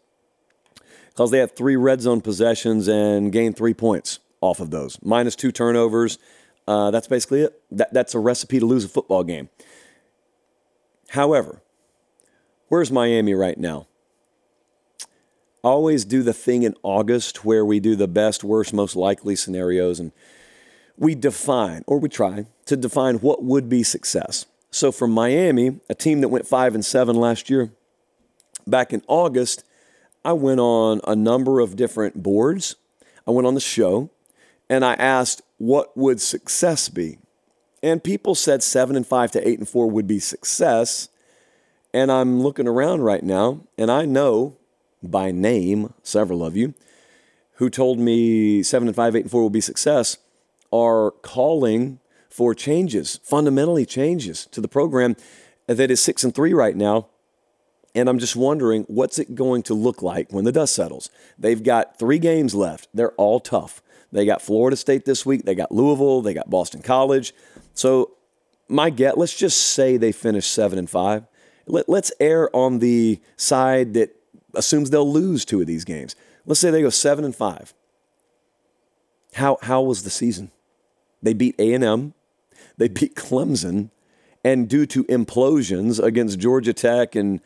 because 1.19 1.31
they 1.31 1.39
had 1.39 1.53
three 1.53 1.75
red 1.75 1.99
zone 1.99 2.21
possessions 2.21 2.87
and 2.87 3.33
gained 3.33 3.57
three 3.57 3.73
points 3.73 4.19
off 4.39 4.61
of 4.61 4.71
those, 4.71 4.97
minus 5.03 5.35
two 5.35 5.51
turnovers. 5.51 6.17
Uh, 6.65 6.91
that's 6.91 7.09
basically 7.09 7.41
it. 7.41 7.61
That, 7.71 7.93
that's 7.93 8.15
a 8.15 8.19
recipe 8.19 8.57
to 8.57 8.65
lose 8.65 8.85
a 8.85 8.87
football 8.87 9.25
game. 9.25 9.49
However, 11.09 11.61
where's 12.69 12.89
Miami 12.89 13.33
right 13.33 13.57
now? 13.57 13.87
always 15.61 16.05
do 16.05 16.23
the 16.23 16.31
thing 16.31 16.63
in 16.63 16.73
August 16.83 17.43
where 17.43 17.65
we 17.65 17.81
do 17.81 17.97
the 17.97 18.07
best, 18.07 18.45
worst, 18.45 18.73
most 18.73 18.95
likely 18.95 19.35
scenarios 19.35 19.99
and 19.99 20.13
we 20.97 21.15
define, 21.15 21.83
or 21.85 21.99
we 21.99 22.07
try 22.07 22.45
to 22.65 22.77
define 22.77 23.15
what 23.15 23.43
would 23.43 23.67
be 23.67 23.83
success. 23.83 24.45
So 24.71 24.89
for 24.89 25.05
Miami, 25.05 25.81
a 25.89 25.95
team 25.95 26.21
that 26.21 26.29
went 26.29 26.47
five 26.47 26.75
and 26.75 26.85
seven 26.85 27.17
last 27.17 27.49
year, 27.49 27.73
back 28.65 28.93
in 28.93 29.03
August, 29.07 29.65
I 30.23 30.33
went 30.33 30.59
on 30.59 31.01
a 31.07 31.15
number 31.15 31.59
of 31.59 31.75
different 31.75 32.21
boards. 32.21 32.75
I 33.27 33.31
went 33.31 33.47
on 33.47 33.53
the 33.53 33.59
show 33.59 34.09
and 34.69 34.83
I 34.83 34.93
asked, 34.93 35.41
what 35.57 35.95
would 35.97 36.21
success 36.21 36.89
be? 36.89 37.17
And 37.81 38.03
people 38.03 38.35
said 38.35 38.61
seven 38.61 38.95
and 38.95 39.07
five 39.07 39.31
to 39.31 39.47
eight 39.47 39.59
and 39.59 39.67
four 39.67 39.89
would 39.89 40.07
be 40.07 40.19
success. 40.19 41.09
And 41.93 42.11
I'm 42.11 42.41
looking 42.41 42.67
around 42.67 43.01
right 43.01 43.23
now 43.23 43.61
and 43.77 43.89
I 43.89 44.05
know 44.05 44.57
by 45.01 45.31
name, 45.31 45.93
several 46.03 46.43
of 46.43 46.57
you, 46.57 46.73
who 47.55 47.69
told 47.69 47.99
me 47.99 48.63
seven 48.63 48.87
and 48.87 48.95
five, 48.95 49.15
eight 49.15 49.21
and 49.21 49.31
four 49.31 49.41
will 49.41 49.49
be 49.49 49.61
success, 49.61 50.17
are 50.71 51.11
calling 51.11 51.99
for 52.29 52.53
changes, 52.53 53.19
fundamentally 53.23 53.85
changes 53.85 54.45
to 54.47 54.61
the 54.61 54.67
program 54.67 55.15
that 55.67 55.91
is 55.91 56.01
six 56.01 56.23
and 56.23 56.35
three 56.35 56.53
right 56.53 56.75
now. 56.75 57.07
And 57.95 58.07
I'm 58.07 58.19
just 58.19 58.35
wondering, 58.35 58.83
what's 58.83 59.17
it 59.17 59.35
going 59.35 59.63
to 59.63 59.73
look 59.73 60.01
like 60.01 60.31
when 60.31 60.45
the 60.45 60.51
dust 60.51 60.75
settles? 60.75 61.09
They've 61.37 61.61
got 61.61 61.97
three 61.97 62.19
games 62.19 62.53
left. 62.53 62.87
They're 62.93 63.13
all 63.13 63.39
tough. 63.39 63.81
They 64.11 64.25
got 64.25 64.41
Florida 64.41 64.77
State 64.77 65.05
this 65.05 65.25
week. 65.25 65.43
They 65.43 65.55
got 65.55 65.71
Louisville. 65.71 66.21
They 66.21 66.33
got 66.33 66.49
Boston 66.49 66.81
College. 66.81 67.33
So, 67.73 68.11
my 68.67 68.91
get, 68.91 69.17
let's 69.17 69.35
just 69.35 69.59
say 69.59 69.97
they 69.97 70.11
finish 70.11 70.45
seven 70.45 70.77
and 70.77 70.89
five. 70.89 71.25
Let, 71.65 71.89
let's 71.89 72.11
err 72.19 72.55
on 72.55 72.79
the 72.79 73.19
side 73.35 73.95
that 73.95 74.15
assumes 74.53 74.89
they'll 74.89 75.11
lose 75.11 75.45
two 75.45 75.61
of 75.61 75.67
these 75.67 75.85
games. 75.85 76.15
Let's 76.45 76.59
say 76.59 76.69
they 76.71 76.81
go 76.81 76.89
seven 76.89 77.25
and 77.25 77.35
five. 77.35 77.73
How 79.33 79.57
how 79.61 79.81
was 79.81 80.03
the 80.03 80.09
season? 80.09 80.51
They 81.21 81.33
beat 81.33 81.55
A 81.59 81.73
and 81.73 81.83
M, 81.83 82.13
they 82.77 82.87
beat 82.87 83.15
Clemson, 83.15 83.89
and 84.43 84.67
due 84.67 84.85
to 84.87 85.03
implosions 85.05 86.01
against 86.01 86.39
Georgia 86.39 86.73
Tech 86.73 87.15
and 87.15 87.41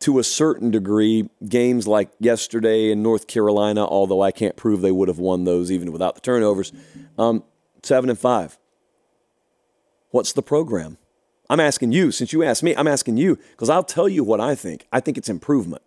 to 0.00 0.18
a 0.18 0.24
certain 0.24 0.70
degree, 0.70 1.28
games 1.48 1.88
like 1.88 2.10
yesterday 2.20 2.90
in 2.90 3.02
North 3.02 3.26
Carolina, 3.26 3.84
although 3.84 4.22
I 4.22 4.30
can't 4.30 4.56
prove 4.56 4.80
they 4.80 4.92
would 4.92 5.08
have 5.08 5.18
won 5.18 5.44
those 5.44 5.72
even 5.72 5.90
without 5.90 6.14
the 6.14 6.20
turnovers, 6.20 6.72
um, 7.18 7.42
seven 7.82 8.08
and 8.08 8.18
five. 8.18 8.58
What's 10.10 10.32
the 10.32 10.42
program? 10.42 10.98
I'm 11.50 11.60
asking 11.60 11.92
you, 11.92 12.12
since 12.12 12.32
you 12.32 12.42
asked 12.42 12.62
me, 12.62 12.76
I'm 12.76 12.86
asking 12.86 13.16
you 13.16 13.36
because 13.50 13.70
I'll 13.70 13.82
tell 13.82 14.08
you 14.08 14.22
what 14.22 14.40
I 14.40 14.54
think. 14.54 14.86
I 14.92 15.00
think 15.00 15.18
it's 15.18 15.28
improvement. 15.28 15.82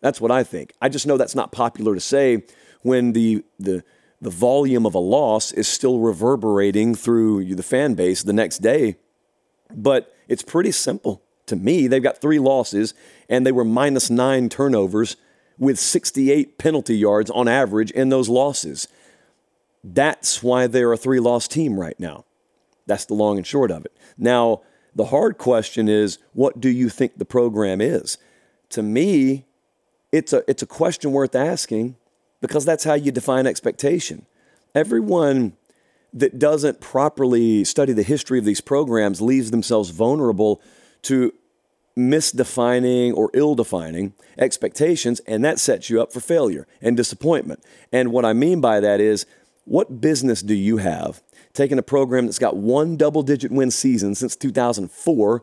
That's 0.00 0.20
what 0.20 0.30
I 0.30 0.44
think. 0.44 0.72
I 0.80 0.88
just 0.88 1.06
know 1.06 1.16
that's 1.16 1.34
not 1.34 1.50
popular 1.50 1.94
to 1.94 2.00
say 2.00 2.44
when 2.82 3.12
the 3.12 3.44
the 3.58 3.82
the 4.20 4.30
volume 4.30 4.84
of 4.84 4.94
a 4.94 4.98
loss 4.98 5.52
is 5.52 5.68
still 5.68 6.00
reverberating 6.00 6.94
through 6.94 7.54
the 7.54 7.62
fan 7.62 7.94
base 7.94 8.22
the 8.22 8.32
next 8.32 8.58
day. 8.58 8.96
But 9.74 10.14
it's 10.28 10.42
pretty 10.42 10.72
simple 10.72 11.22
to 11.48 11.56
me. 11.56 11.86
They've 11.86 12.02
got 12.02 12.20
three 12.20 12.38
losses 12.38 12.94
and 13.28 13.46
they 13.46 13.52
were 13.52 13.64
minus 13.64 14.10
nine 14.10 14.48
turnovers 14.48 15.16
with 15.58 15.78
68 15.78 16.58
penalty 16.58 16.96
yards 16.96 17.30
on 17.30 17.48
average 17.48 17.90
in 17.90 18.08
those 18.08 18.28
losses. 18.28 18.88
That's 19.82 20.42
why 20.42 20.66
they're 20.66 20.92
a 20.92 20.96
three 20.96 21.20
loss 21.20 21.48
team 21.48 21.78
right 21.78 21.98
now. 21.98 22.24
That's 22.86 23.04
the 23.04 23.14
long 23.14 23.36
and 23.36 23.46
short 23.46 23.70
of 23.70 23.84
it. 23.84 23.96
Now, 24.16 24.62
the 24.94 25.06
hard 25.06 25.38
question 25.38 25.88
is 25.88 26.18
what 26.32 26.60
do 26.60 26.68
you 26.68 26.88
think 26.88 27.18
the 27.18 27.24
program 27.24 27.80
is? 27.80 28.18
To 28.70 28.82
me, 28.82 29.44
it's 30.12 30.32
a, 30.32 30.42
it's 30.48 30.62
a 30.62 30.66
question 30.66 31.12
worth 31.12 31.34
asking 31.34 31.96
because 32.40 32.64
that's 32.64 32.84
how 32.84 32.94
you 32.94 33.12
define 33.12 33.46
expectation. 33.46 34.26
Everyone 34.74 35.54
that 36.12 36.38
doesn't 36.38 36.80
properly 36.80 37.64
study 37.64 37.92
the 37.92 38.02
history 38.02 38.38
of 38.38 38.44
these 38.44 38.60
programs 38.60 39.20
leaves 39.20 39.50
themselves 39.50 39.90
vulnerable 39.90 40.60
to 41.08 41.32
misdefining 41.96 43.12
or 43.14 43.30
ill 43.34 43.54
defining 43.54 44.14
expectations, 44.38 45.20
and 45.20 45.44
that 45.44 45.58
sets 45.58 45.90
you 45.90 46.00
up 46.00 46.12
for 46.12 46.20
failure 46.20 46.66
and 46.80 46.96
disappointment. 46.96 47.62
And 47.92 48.12
what 48.12 48.24
I 48.24 48.32
mean 48.32 48.60
by 48.60 48.78
that 48.80 49.00
is, 49.00 49.26
what 49.64 50.00
business 50.00 50.40
do 50.40 50.54
you 50.54 50.78
have 50.78 51.22
taking 51.52 51.78
a 51.78 51.82
program 51.82 52.26
that's 52.26 52.38
got 52.38 52.56
one 52.56 52.96
double 52.96 53.22
digit 53.22 53.50
win 53.50 53.70
season 53.70 54.14
since 54.14 54.36
2004 54.36 55.42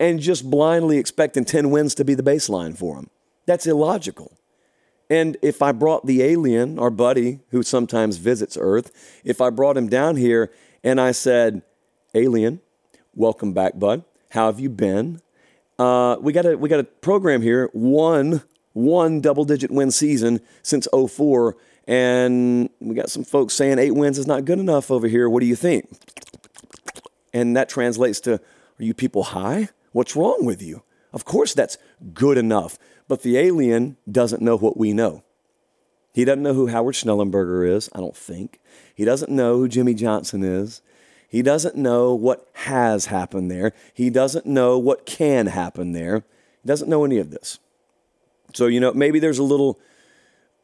and 0.00 0.20
just 0.20 0.50
blindly 0.50 0.98
expecting 0.98 1.44
10 1.44 1.70
wins 1.70 1.94
to 1.94 2.04
be 2.04 2.14
the 2.14 2.22
baseline 2.22 2.76
for 2.76 2.96
them? 2.96 3.08
That's 3.46 3.66
illogical. 3.66 4.36
And 5.08 5.36
if 5.42 5.62
I 5.62 5.72
brought 5.72 6.06
the 6.06 6.22
alien, 6.22 6.78
our 6.78 6.90
buddy 6.90 7.40
who 7.50 7.62
sometimes 7.62 8.16
visits 8.16 8.58
Earth, 8.60 9.20
if 9.22 9.40
I 9.40 9.50
brought 9.50 9.76
him 9.76 9.88
down 9.88 10.16
here 10.16 10.50
and 10.82 11.00
I 11.00 11.12
said, 11.12 11.62
Alien, 12.14 12.60
welcome 13.14 13.52
back, 13.52 13.78
bud. 13.78 14.04
How 14.34 14.46
have 14.46 14.58
you 14.58 14.68
been? 14.68 15.20
Uh, 15.78 16.16
we 16.20 16.32
got 16.32 16.44
a 16.44 16.58
we 16.58 16.68
got 16.68 16.80
a 16.80 16.84
program 16.84 17.40
here. 17.40 17.70
One 17.72 18.42
one 18.72 19.20
double 19.20 19.44
digit 19.44 19.70
win 19.70 19.92
season 19.92 20.40
since 20.60 20.88
04 20.92 21.56
and 21.86 22.68
we 22.80 22.96
got 22.96 23.10
some 23.10 23.22
folks 23.22 23.54
saying 23.54 23.78
eight 23.78 23.92
wins 23.92 24.18
is 24.18 24.26
not 24.26 24.44
good 24.44 24.58
enough 24.58 24.90
over 24.90 25.06
here. 25.06 25.30
What 25.30 25.38
do 25.38 25.46
you 25.46 25.54
think? 25.54 25.88
And 27.32 27.56
that 27.56 27.68
translates 27.68 28.18
to, 28.20 28.34
are 28.34 28.82
you 28.82 28.92
people 28.92 29.22
high? 29.22 29.68
What's 29.92 30.16
wrong 30.16 30.44
with 30.44 30.60
you? 30.60 30.82
Of 31.12 31.24
course, 31.24 31.54
that's 31.54 31.78
good 32.12 32.36
enough. 32.36 32.76
But 33.06 33.22
the 33.22 33.38
alien 33.38 33.98
doesn't 34.10 34.42
know 34.42 34.56
what 34.56 34.76
we 34.76 34.92
know. 34.92 35.22
He 36.12 36.24
doesn't 36.24 36.42
know 36.42 36.54
who 36.54 36.66
Howard 36.66 36.96
Schnellenberger 36.96 37.68
is, 37.68 37.88
I 37.92 38.00
don't 38.00 38.16
think. 38.16 38.58
He 38.96 39.04
doesn't 39.04 39.30
know 39.30 39.58
who 39.58 39.68
Jimmy 39.68 39.94
Johnson 39.94 40.42
is. 40.42 40.82
He 41.34 41.42
doesn't 41.42 41.74
know 41.74 42.14
what 42.14 42.48
has 42.52 43.06
happened 43.06 43.50
there. 43.50 43.72
He 43.92 44.08
doesn't 44.08 44.46
know 44.46 44.78
what 44.78 45.04
can 45.04 45.48
happen 45.48 45.90
there. 45.90 46.22
He 46.62 46.68
doesn't 46.68 46.88
know 46.88 47.04
any 47.04 47.18
of 47.18 47.32
this. 47.32 47.58
So, 48.52 48.66
you 48.66 48.78
know, 48.78 48.92
maybe 48.92 49.18
there's 49.18 49.40
a 49.40 49.42
little 49.42 49.80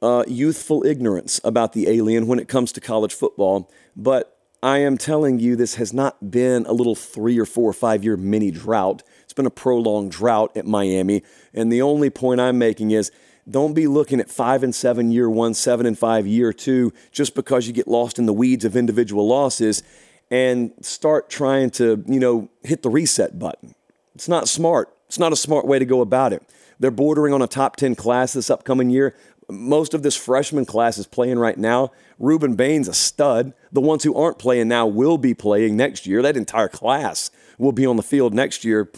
uh, 0.00 0.22
youthful 0.28 0.86
ignorance 0.86 1.40
about 1.42 1.72
the 1.72 1.88
alien 1.88 2.28
when 2.28 2.38
it 2.38 2.46
comes 2.46 2.70
to 2.70 2.80
college 2.80 3.12
football, 3.12 3.68
but 3.96 4.38
I 4.62 4.78
am 4.78 4.96
telling 4.96 5.40
you, 5.40 5.56
this 5.56 5.74
has 5.74 5.92
not 5.92 6.30
been 6.30 6.64
a 6.66 6.72
little 6.72 6.94
three 6.94 7.36
or 7.36 7.46
four 7.46 7.68
or 7.68 7.72
five 7.72 8.04
year 8.04 8.16
mini 8.16 8.52
drought. 8.52 9.02
It's 9.24 9.32
been 9.32 9.46
a 9.46 9.50
prolonged 9.50 10.12
drought 10.12 10.56
at 10.56 10.66
Miami. 10.66 11.24
And 11.52 11.72
the 11.72 11.82
only 11.82 12.10
point 12.10 12.40
I'm 12.40 12.58
making 12.58 12.92
is 12.92 13.10
don't 13.50 13.74
be 13.74 13.88
looking 13.88 14.20
at 14.20 14.30
five 14.30 14.62
and 14.62 14.72
seven 14.72 15.10
year 15.10 15.28
one, 15.28 15.54
seven 15.54 15.84
and 15.84 15.98
five 15.98 16.28
year 16.28 16.52
two, 16.52 16.92
just 17.10 17.34
because 17.34 17.66
you 17.66 17.72
get 17.72 17.88
lost 17.88 18.20
in 18.20 18.26
the 18.26 18.32
weeds 18.32 18.64
of 18.64 18.76
individual 18.76 19.26
losses 19.26 19.82
and 20.30 20.72
start 20.80 21.28
trying 21.28 21.70
to, 21.70 22.04
you 22.06 22.20
know, 22.20 22.48
hit 22.62 22.82
the 22.82 22.90
reset 22.90 23.38
button. 23.38 23.74
It's 24.14 24.28
not 24.28 24.48
smart. 24.48 24.94
It's 25.06 25.18
not 25.18 25.32
a 25.32 25.36
smart 25.36 25.66
way 25.66 25.78
to 25.78 25.84
go 25.84 26.00
about 26.00 26.32
it. 26.32 26.42
They're 26.78 26.90
bordering 26.90 27.34
on 27.34 27.42
a 27.42 27.46
top 27.46 27.76
10 27.76 27.94
class 27.96 28.32
this 28.32 28.50
upcoming 28.50 28.90
year. 28.90 29.14
Most 29.50 29.92
of 29.92 30.02
this 30.02 30.16
freshman 30.16 30.64
class 30.64 30.98
is 30.98 31.06
playing 31.06 31.38
right 31.38 31.58
now. 31.58 31.90
Rueben 32.20 32.56
Bain's 32.56 32.86
a 32.86 32.94
stud. 32.94 33.52
The 33.72 33.80
ones 33.80 34.04
who 34.04 34.14
aren't 34.14 34.38
playing 34.38 34.68
now 34.68 34.86
will 34.86 35.18
be 35.18 35.34
playing 35.34 35.76
next 35.76 36.06
year. 36.06 36.22
That 36.22 36.36
entire 36.36 36.68
class 36.68 37.30
will 37.58 37.72
be 37.72 37.84
on 37.84 37.96
the 37.96 38.02
field 38.02 38.32
next 38.32 38.64
year. 38.64 38.90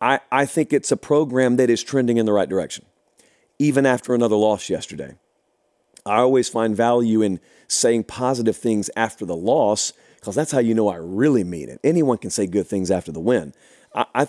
I, 0.00 0.18
I 0.32 0.46
think 0.46 0.72
it's 0.72 0.90
a 0.90 0.96
program 0.96 1.56
that 1.56 1.70
is 1.70 1.84
trending 1.84 2.16
in 2.16 2.26
the 2.26 2.32
right 2.32 2.48
direction, 2.48 2.84
even 3.60 3.86
after 3.86 4.14
another 4.14 4.34
loss 4.34 4.68
yesterday. 4.68 5.14
I 6.04 6.16
always 6.16 6.48
find 6.48 6.76
value 6.76 7.22
in 7.22 7.38
saying 7.68 8.04
positive 8.04 8.56
things 8.56 8.90
after 8.96 9.24
the 9.24 9.36
loss 9.36 9.92
because 10.22 10.36
that's 10.36 10.52
how 10.52 10.60
you 10.60 10.72
know 10.72 10.88
I 10.88 10.96
really 10.96 11.42
mean 11.42 11.68
it. 11.68 11.80
Anyone 11.82 12.16
can 12.16 12.30
say 12.30 12.46
good 12.46 12.68
things 12.68 12.92
after 12.92 13.10
the 13.10 13.18
win. 13.18 13.52
I, 13.92 14.06
I 14.14 14.28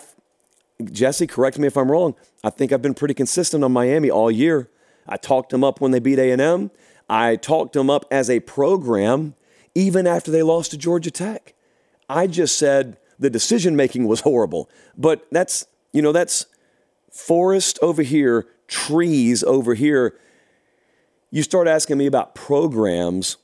Jesse, 0.82 1.28
correct 1.28 1.56
me 1.56 1.68
if 1.68 1.76
I'm 1.76 1.88
wrong. 1.88 2.16
I 2.42 2.50
think 2.50 2.72
I've 2.72 2.82
been 2.82 2.94
pretty 2.94 3.14
consistent 3.14 3.62
on 3.62 3.72
Miami 3.72 4.10
all 4.10 4.28
year. 4.28 4.68
I 5.06 5.16
talked 5.16 5.50
them 5.50 5.62
up 5.62 5.80
when 5.80 5.92
they 5.92 6.00
beat 6.00 6.18
A&M. 6.18 6.72
I 7.08 7.36
talked 7.36 7.74
them 7.74 7.90
up 7.90 8.06
as 8.10 8.28
a 8.28 8.40
program 8.40 9.36
even 9.76 10.04
after 10.04 10.32
they 10.32 10.42
lost 10.42 10.72
to 10.72 10.78
Georgia 10.78 11.12
Tech. 11.12 11.54
I 12.08 12.26
just 12.26 12.58
said 12.58 12.96
the 13.20 13.30
decision 13.30 13.76
making 13.76 14.08
was 14.08 14.20
horrible. 14.22 14.68
But 14.98 15.24
that's, 15.30 15.64
you 15.92 16.02
know, 16.02 16.10
that's 16.10 16.46
forest 17.12 17.78
over 17.82 18.02
here, 18.02 18.48
trees 18.66 19.44
over 19.44 19.74
here. 19.74 20.18
You 21.30 21.44
start 21.44 21.68
asking 21.68 21.98
me 21.98 22.06
about 22.06 22.34
programs 22.34 23.36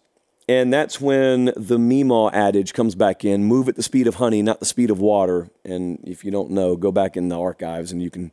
and 0.50 0.72
that's 0.72 1.00
when 1.00 1.44
the 1.56 1.78
Meemaw 1.78 2.32
adage 2.32 2.74
comes 2.74 2.96
back 2.96 3.24
in 3.24 3.44
move 3.44 3.68
at 3.68 3.76
the 3.76 3.84
speed 3.84 4.08
of 4.08 4.16
honey, 4.16 4.42
not 4.42 4.58
the 4.58 4.66
speed 4.66 4.90
of 4.90 4.98
water. 4.98 5.48
And 5.64 6.00
if 6.02 6.24
you 6.24 6.32
don't 6.32 6.50
know, 6.50 6.74
go 6.74 6.90
back 6.90 7.16
in 7.16 7.28
the 7.28 7.38
archives 7.38 7.92
and 7.92 8.02
you 8.02 8.10
can 8.10 8.32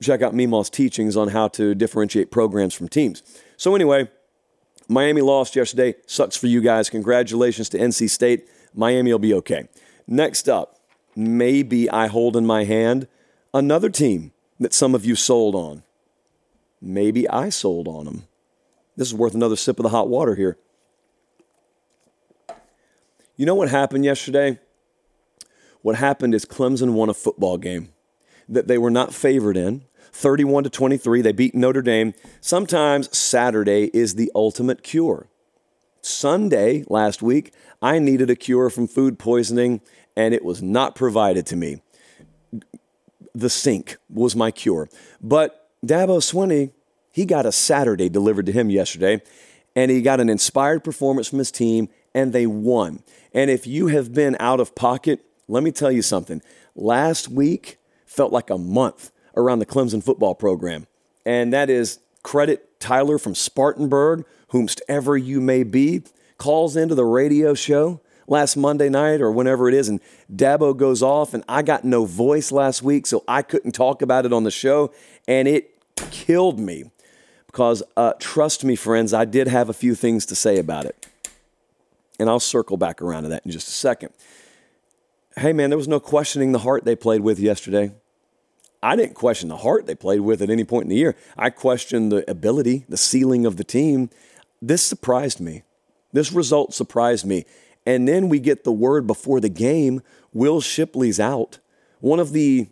check 0.00 0.22
out 0.22 0.34
Meemaw's 0.34 0.70
teachings 0.70 1.16
on 1.16 1.30
how 1.30 1.48
to 1.48 1.74
differentiate 1.74 2.30
programs 2.30 2.74
from 2.74 2.88
teams. 2.88 3.24
So, 3.56 3.74
anyway, 3.74 4.08
Miami 4.88 5.20
lost 5.20 5.56
yesterday. 5.56 5.96
Sucks 6.06 6.36
for 6.36 6.46
you 6.46 6.60
guys. 6.60 6.88
Congratulations 6.90 7.68
to 7.70 7.78
NC 7.78 8.08
State. 8.08 8.48
Miami 8.72 9.10
will 9.10 9.18
be 9.18 9.34
okay. 9.34 9.66
Next 10.06 10.48
up, 10.48 10.78
maybe 11.16 11.90
I 11.90 12.06
hold 12.06 12.36
in 12.36 12.46
my 12.46 12.62
hand 12.66 13.08
another 13.52 13.90
team 13.90 14.30
that 14.60 14.72
some 14.72 14.94
of 14.94 15.04
you 15.04 15.16
sold 15.16 15.56
on. 15.56 15.82
Maybe 16.80 17.28
I 17.28 17.48
sold 17.48 17.88
on 17.88 18.04
them. 18.04 18.28
This 18.96 19.08
is 19.08 19.14
worth 19.14 19.34
another 19.34 19.56
sip 19.56 19.80
of 19.80 19.82
the 19.82 19.88
hot 19.88 20.08
water 20.08 20.36
here. 20.36 20.56
You 23.38 23.46
know 23.46 23.54
what 23.54 23.70
happened 23.70 24.04
yesterday? 24.04 24.58
What 25.82 25.94
happened 25.94 26.34
is 26.34 26.44
Clemson 26.44 26.94
won 26.94 27.08
a 27.08 27.14
football 27.14 27.56
game 27.56 27.90
that 28.48 28.66
they 28.66 28.78
were 28.78 28.90
not 28.90 29.14
favored 29.14 29.56
in. 29.56 29.84
31 30.10 30.64
to 30.64 30.70
23, 30.70 31.22
they 31.22 31.30
beat 31.30 31.54
Notre 31.54 31.80
Dame. 31.80 32.14
Sometimes 32.40 33.16
Saturday 33.16 33.92
is 33.94 34.16
the 34.16 34.32
ultimate 34.34 34.82
cure. 34.82 35.28
Sunday 36.02 36.82
last 36.88 37.22
week, 37.22 37.52
I 37.80 38.00
needed 38.00 38.28
a 38.28 38.34
cure 38.34 38.70
from 38.70 38.88
food 38.88 39.20
poisoning 39.20 39.82
and 40.16 40.34
it 40.34 40.44
was 40.44 40.60
not 40.60 40.96
provided 40.96 41.46
to 41.46 41.56
me. 41.56 41.80
The 43.36 43.50
sink 43.50 43.98
was 44.10 44.34
my 44.34 44.50
cure. 44.50 44.88
But 45.20 45.70
Dabo 45.86 46.18
Swinney, 46.18 46.72
he 47.12 47.24
got 47.24 47.46
a 47.46 47.52
Saturday 47.52 48.08
delivered 48.08 48.46
to 48.46 48.52
him 48.52 48.68
yesterday 48.68 49.22
and 49.76 49.92
he 49.92 50.02
got 50.02 50.18
an 50.18 50.28
inspired 50.28 50.82
performance 50.82 51.28
from 51.28 51.38
his 51.38 51.52
team 51.52 51.88
and 52.14 52.32
they 52.32 52.46
won. 52.46 53.02
And 53.32 53.50
if 53.50 53.66
you 53.66 53.88
have 53.88 54.12
been 54.12 54.36
out 54.40 54.60
of 54.60 54.74
pocket, 54.74 55.24
let 55.46 55.62
me 55.62 55.70
tell 55.70 55.92
you 55.92 56.02
something. 56.02 56.42
Last 56.74 57.28
week 57.28 57.78
felt 58.06 58.32
like 58.32 58.50
a 58.50 58.58
month 58.58 59.10
around 59.36 59.58
the 59.58 59.66
Clemson 59.66 60.02
football 60.02 60.34
program. 60.34 60.86
And 61.24 61.52
that 61.52 61.70
is 61.70 62.00
credit 62.22 62.80
Tyler 62.80 63.18
from 63.18 63.34
Spartanburg, 63.34 64.24
whomst 64.52 64.80
ever 64.88 65.16
you 65.16 65.40
may 65.40 65.62
be, 65.62 66.02
calls 66.38 66.76
into 66.76 66.94
the 66.94 67.04
radio 67.04 67.54
show 67.54 68.00
last 68.26 68.56
Monday 68.56 68.88
night 68.88 69.20
or 69.20 69.32
whenever 69.32 69.68
it 69.68 69.74
is, 69.74 69.88
and 69.88 70.00
Dabo 70.32 70.76
goes 70.76 71.02
off, 71.02 71.34
and 71.34 71.42
I 71.48 71.62
got 71.62 71.84
no 71.84 72.04
voice 72.04 72.52
last 72.52 72.82
week, 72.82 73.06
so 73.06 73.24
I 73.26 73.42
couldn't 73.42 73.72
talk 73.72 74.02
about 74.02 74.26
it 74.26 74.32
on 74.32 74.44
the 74.44 74.50
show, 74.50 74.92
and 75.26 75.48
it 75.48 75.74
killed 76.10 76.60
me 76.60 76.90
because, 77.46 77.82
uh, 77.96 78.12
trust 78.18 78.64
me, 78.64 78.76
friends, 78.76 79.12
I 79.14 79.24
did 79.24 79.48
have 79.48 79.68
a 79.68 79.72
few 79.72 79.94
things 79.94 80.26
to 80.26 80.34
say 80.34 80.58
about 80.58 80.84
it. 80.84 81.06
And 82.18 82.28
I'll 82.28 82.40
circle 82.40 82.76
back 82.76 83.00
around 83.00 83.24
to 83.24 83.28
that 83.30 83.44
in 83.44 83.52
just 83.52 83.68
a 83.68 83.72
second. 83.72 84.10
Hey, 85.36 85.52
man, 85.52 85.70
there 85.70 85.76
was 85.76 85.88
no 85.88 86.00
questioning 86.00 86.52
the 86.52 86.58
heart 86.60 86.84
they 86.84 86.96
played 86.96 87.20
with 87.20 87.38
yesterday. 87.38 87.92
I 88.82 88.96
didn't 88.96 89.14
question 89.14 89.48
the 89.48 89.56
heart 89.58 89.86
they 89.86 89.94
played 89.94 90.20
with 90.20 90.40
at 90.42 90.50
any 90.50 90.64
point 90.64 90.84
in 90.84 90.90
the 90.90 90.96
year. 90.96 91.16
I 91.36 91.50
questioned 91.50 92.12
the 92.12 92.28
ability, 92.30 92.84
the 92.88 92.96
ceiling 92.96 93.46
of 93.46 93.56
the 93.56 93.64
team. 93.64 94.10
This 94.62 94.82
surprised 94.82 95.40
me. 95.40 95.62
This 96.12 96.32
result 96.32 96.74
surprised 96.74 97.26
me. 97.26 97.44
And 97.86 98.06
then 98.06 98.28
we 98.28 98.38
get 98.38 98.64
the 98.64 98.72
word 98.72 99.06
before 99.06 99.40
the 99.40 99.48
game 99.48 100.02
Will 100.32 100.60
Shipley's 100.60 101.18
out. 101.18 101.58
One 102.00 102.20
of 102.20 102.32
the, 102.32 102.68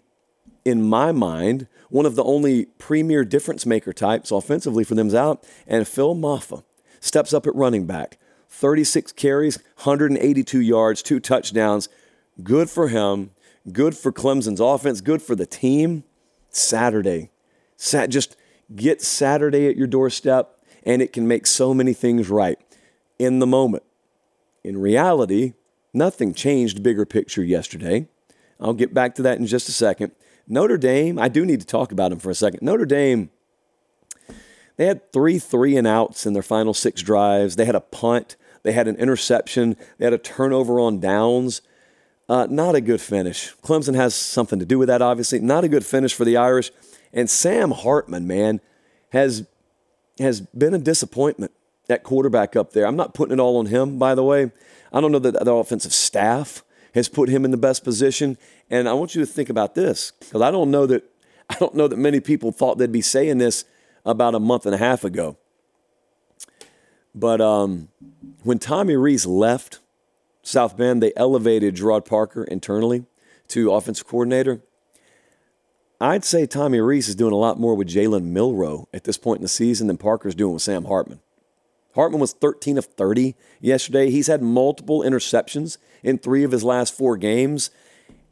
in 0.65 0.83
my 0.83 1.11
mind, 1.13 1.67
one 1.89 2.07
of 2.07 2.15
the 2.15 2.25
only 2.25 2.67
premier 2.79 3.25
difference 3.25 3.67
maker 3.67 3.93
types 3.93 4.31
offensively 4.31 4.85
for 4.85 4.95
them's 4.95 5.15
out. 5.15 5.45
And 5.67 5.89
Phil 5.89 6.15
Mafah 6.15 6.65
steps 7.01 7.33
up 7.33 7.47
at 7.47 7.55
running 7.55 7.87
back. 7.87 8.19
36 8.57 9.13
carries, 9.13 9.59
182 9.77 10.61
yards, 10.61 11.03
two 11.03 11.21
touchdowns. 11.21 11.91
Good 12.43 12.71
for 12.71 12.89
him. 12.89 13.31
Good 13.71 13.95
for 13.95 14.11
Clemson's 14.11 14.61
offense. 14.61 15.03
Good 15.03 15.21
for 15.21 15.35
the 15.35 15.45
team. 15.45 16.05
Saturday. 16.49 17.31
Sat, 17.77 18.09
just 18.09 18.35
get 18.75 19.03
Saturday 19.03 19.69
at 19.69 19.77
your 19.77 19.87
doorstep, 19.87 20.59
and 20.85 21.03
it 21.03 21.13
can 21.13 21.29
make 21.29 21.47
so 21.47 21.75
many 21.75 21.93
things 21.93 22.31
right 22.31 22.59
in 23.19 23.41
the 23.41 23.47
moment. 23.47 23.83
In 24.65 24.79
reality, 24.79 25.53
nothing 25.93 26.33
changed 26.33 26.83
bigger 26.83 27.05
picture 27.05 27.45
yesterday. 27.45 28.09
I'll 28.59 28.73
get 28.73 28.95
back 28.95 29.15
to 29.17 29.23
that 29.23 29.39
in 29.39 29.47
just 29.47 29.69
a 29.69 29.73
second. 29.73 30.13
Notre 30.49 30.79
Dame, 30.79 31.19
I 31.19 31.29
do 31.29 31.45
need 31.45 31.61
to 31.61 31.67
talk 31.67 31.93
about 31.93 32.09
them 32.09 32.21
for 32.21 32.31
a 32.31 32.35
second. 32.35 32.63
Notre 32.63 32.87
Dame 32.87 33.29
they 34.77 34.87
had 34.87 35.13
three 35.13 35.39
three 35.39 35.77
and 35.77 35.87
outs 35.87 36.27
in 36.27 36.33
their 36.33 36.43
final 36.43 36.75
six 36.75 37.03
drives. 37.03 37.57
They 37.57 37.65
had 37.65 37.75
a 37.75 37.81
punt. 37.81 38.37
They 38.67 38.73
had 38.73 38.89
an 38.89 38.97
interception. 38.97 39.77
They 39.97 40.07
had 40.07 40.13
a 40.13 40.19
turnover 40.19 40.81
on 40.81 40.99
downs. 40.99 41.63
Uh, 42.29 42.49
not 42.51 42.75
a 42.75 42.81
good 42.81 43.01
finish. 43.01 43.55
Clemson 43.63 43.95
has 43.95 44.13
something 44.13 44.59
to 44.59 44.65
do 44.65 44.77
with 44.77 44.89
that, 44.89 45.01
obviously. 45.01 45.39
Not 45.39 45.63
a 45.63 45.69
good 45.69 45.87
finish 45.87 46.13
for 46.13 46.25
the 46.25 46.37
Irish. 46.37 46.73
And 47.13 47.31
Sam 47.31 47.71
Hartman, 47.71 48.27
man, 48.27 48.61
has 49.11 49.47
has 50.19 50.41
been 50.41 50.75
a 50.75 50.79
disappointment 50.79 51.53
at 51.89 52.03
quarterback 52.03 52.57
up 52.57 52.73
there. 52.73 52.89
I'm 52.89 52.97
not 52.97 53.15
putting 53.15 53.35
it 53.35 53.41
all 53.41 53.59
on 53.59 53.67
him, 53.67 54.01
by 54.01 54.17
the 54.17 54.25
way. 54.25 54.51
I 54.93 55.01
don't 55.01 55.13
know 55.13 55.21
that 55.21 55.45
the 55.45 55.53
offensive 55.53 55.93
staff 55.93 56.65
has 56.95 57.09
put 57.09 57.29
him 57.29 57.45
in 57.45 57.53
the 57.53 57.57
best 57.57 57.85
position. 57.85 58.37
And 58.69 58.89
I 58.89 58.95
want 58.95 59.15
you 59.15 59.21
to 59.21 59.27
think 59.31 59.49
about 59.49 59.77
this 59.77 60.11
because 60.19 60.43
I 60.43 60.51
don't 60.51 60.73
know 60.73 60.87
that 60.87 61.05
I 61.49 61.55
don't 61.61 61.77
know 61.77 61.87
that 61.87 61.99
many 61.99 62.19
people 62.19 62.51
thought 62.51 62.79
they'd 62.79 62.91
be 62.91 63.01
saying 63.01 63.39
this 63.39 63.65
about 64.05 64.35
a 64.35 64.41
month 64.41 64.67
and 64.67 64.75
a 64.75 64.79
half 64.79 65.05
ago. 65.05 65.37
But 67.17 67.41
um, 67.41 67.89
when 68.43 68.59
Tommy 68.59 68.95
Rees 68.95 69.25
left 69.25 69.81
South 70.43 70.77
Bend, 70.77 71.03
they 71.03 71.15
elevated 71.17 71.75
Gerard 71.75 72.05
Parker 72.05 72.45
internally 72.45 73.07
to 73.49 73.73
offensive 73.73 74.07
coordinator. 74.07 74.61
I'd 75.99 76.27
say 76.27 76.45
Tommy 76.45 76.79
Rees 76.79 77.09
is 77.09 77.15
doing 77.15 77.33
a 77.33 77.39
lot 77.39 77.59
more 77.59 77.75
with 77.75 77.89
Jalen 77.89 78.25
Milroe 78.25 78.87
at 78.93 79.05
this 79.05 79.17
point 79.17 79.39
in 79.39 79.43
the 79.43 79.49
season 79.49 79.87
than 79.87 79.97
Parker's 79.97 80.35
doing 80.35 80.53
with 80.53 80.63
Sam 80.63 80.85
Hartman. 80.85 81.21
Hartman 81.95 82.21
was 82.21 82.35
13 82.35 82.77
of 82.77 82.85
30 82.85 83.35
yesterday. 83.63 84.11
He's 84.11 84.27
had 84.27 84.43
multiple 84.43 85.01
interceptions 85.01 85.79
in 86.03 86.19
three 86.19 86.45
of 86.45 86.53
his 86.53 86.63
last 86.63 86.95
four 86.95 87.17
games 87.17 87.71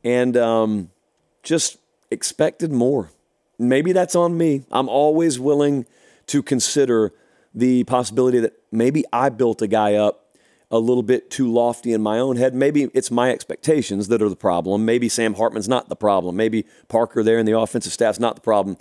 and 0.05 0.37
um, 0.37 0.91
just 1.43 1.79
expected 2.11 2.71
more. 2.71 3.11
Maybe 3.59 3.93
that's 3.93 4.15
on 4.15 4.37
me. 4.37 4.65
I'm 4.71 4.91
always 4.91 5.41
willing 5.41 5.87
to 6.27 6.43
consider 6.43 7.15
the 7.55 7.85
possibility 7.85 8.41
that 8.41 8.55
maybe 8.73 9.05
I 9.13 9.29
built 9.29 9.63
a 9.63 9.67
guy 9.67 9.95
up 9.95 10.25
a 10.71 10.79
little 10.79 11.03
bit 11.03 11.31
too 11.31 11.51
lofty 11.53 11.93
in 11.93 12.03
my 12.03 12.19
own 12.19 12.37
head. 12.37 12.55
Maybe 12.55 12.91
it's 12.95 13.11
my 13.11 13.31
expectations 13.31 14.09
that 14.09 14.21
are 14.21 14.29
the 14.29 14.37
problem. 14.37 14.85
Maybe 14.85 15.09
Sam 15.09 15.35
Hartman's 15.35 15.69
not 15.69 15.89
the 15.89 15.97
problem. 15.97 16.37
Maybe 16.37 16.67
Parker 16.89 17.23
there 17.23 17.39
and 17.39 17.47
the 17.47 17.57
offensive 17.57 17.93
staff's 17.93 18.19
not 18.19 18.35
the 18.35 18.41
problem. 18.41 18.77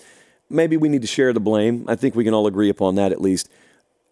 Maybe 0.50 0.76
we 0.76 0.90
need 0.90 1.02
to 1.02 1.08
share 1.08 1.34
the 1.34 1.40
blame. 1.40 1.86
I 1.88 1.96
think 1.96 2.16
we 2.16 2.24
can 2.24 2.34
all 2.34 2.48
agree 2.48 2.70
upon 2.70 2.96
that 2.96 3.12
at 3.12 3.22
least. 3.22 3.50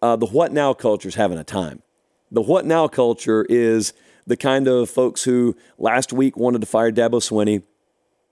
Uh, 0.00 0.16
the 0.16 0.26
what 0.26 0.52
now 0.52 0.74
culture 0.74 1.08
is 1.08 1.14
having 1.16 1.38
a 1.38 1.44
time. 1.44 1.82
The 2.30 2.40
what 2.40 2.64
now 2.64 2.88
culture 2.88 3.46
is 3.48 3.92
the 4.26 4.36
kind 4.36 4.68
of 4.68 4.88
folks 4.88 5.24
who 5.24 5.56
last 5.78 6.12
week 6.12 6.36
wanted 6.36 6.60
to 6.60 6.66
fire 6.66 6.92
Dabo 6.92 7.20
Swinney, 7.20 7.62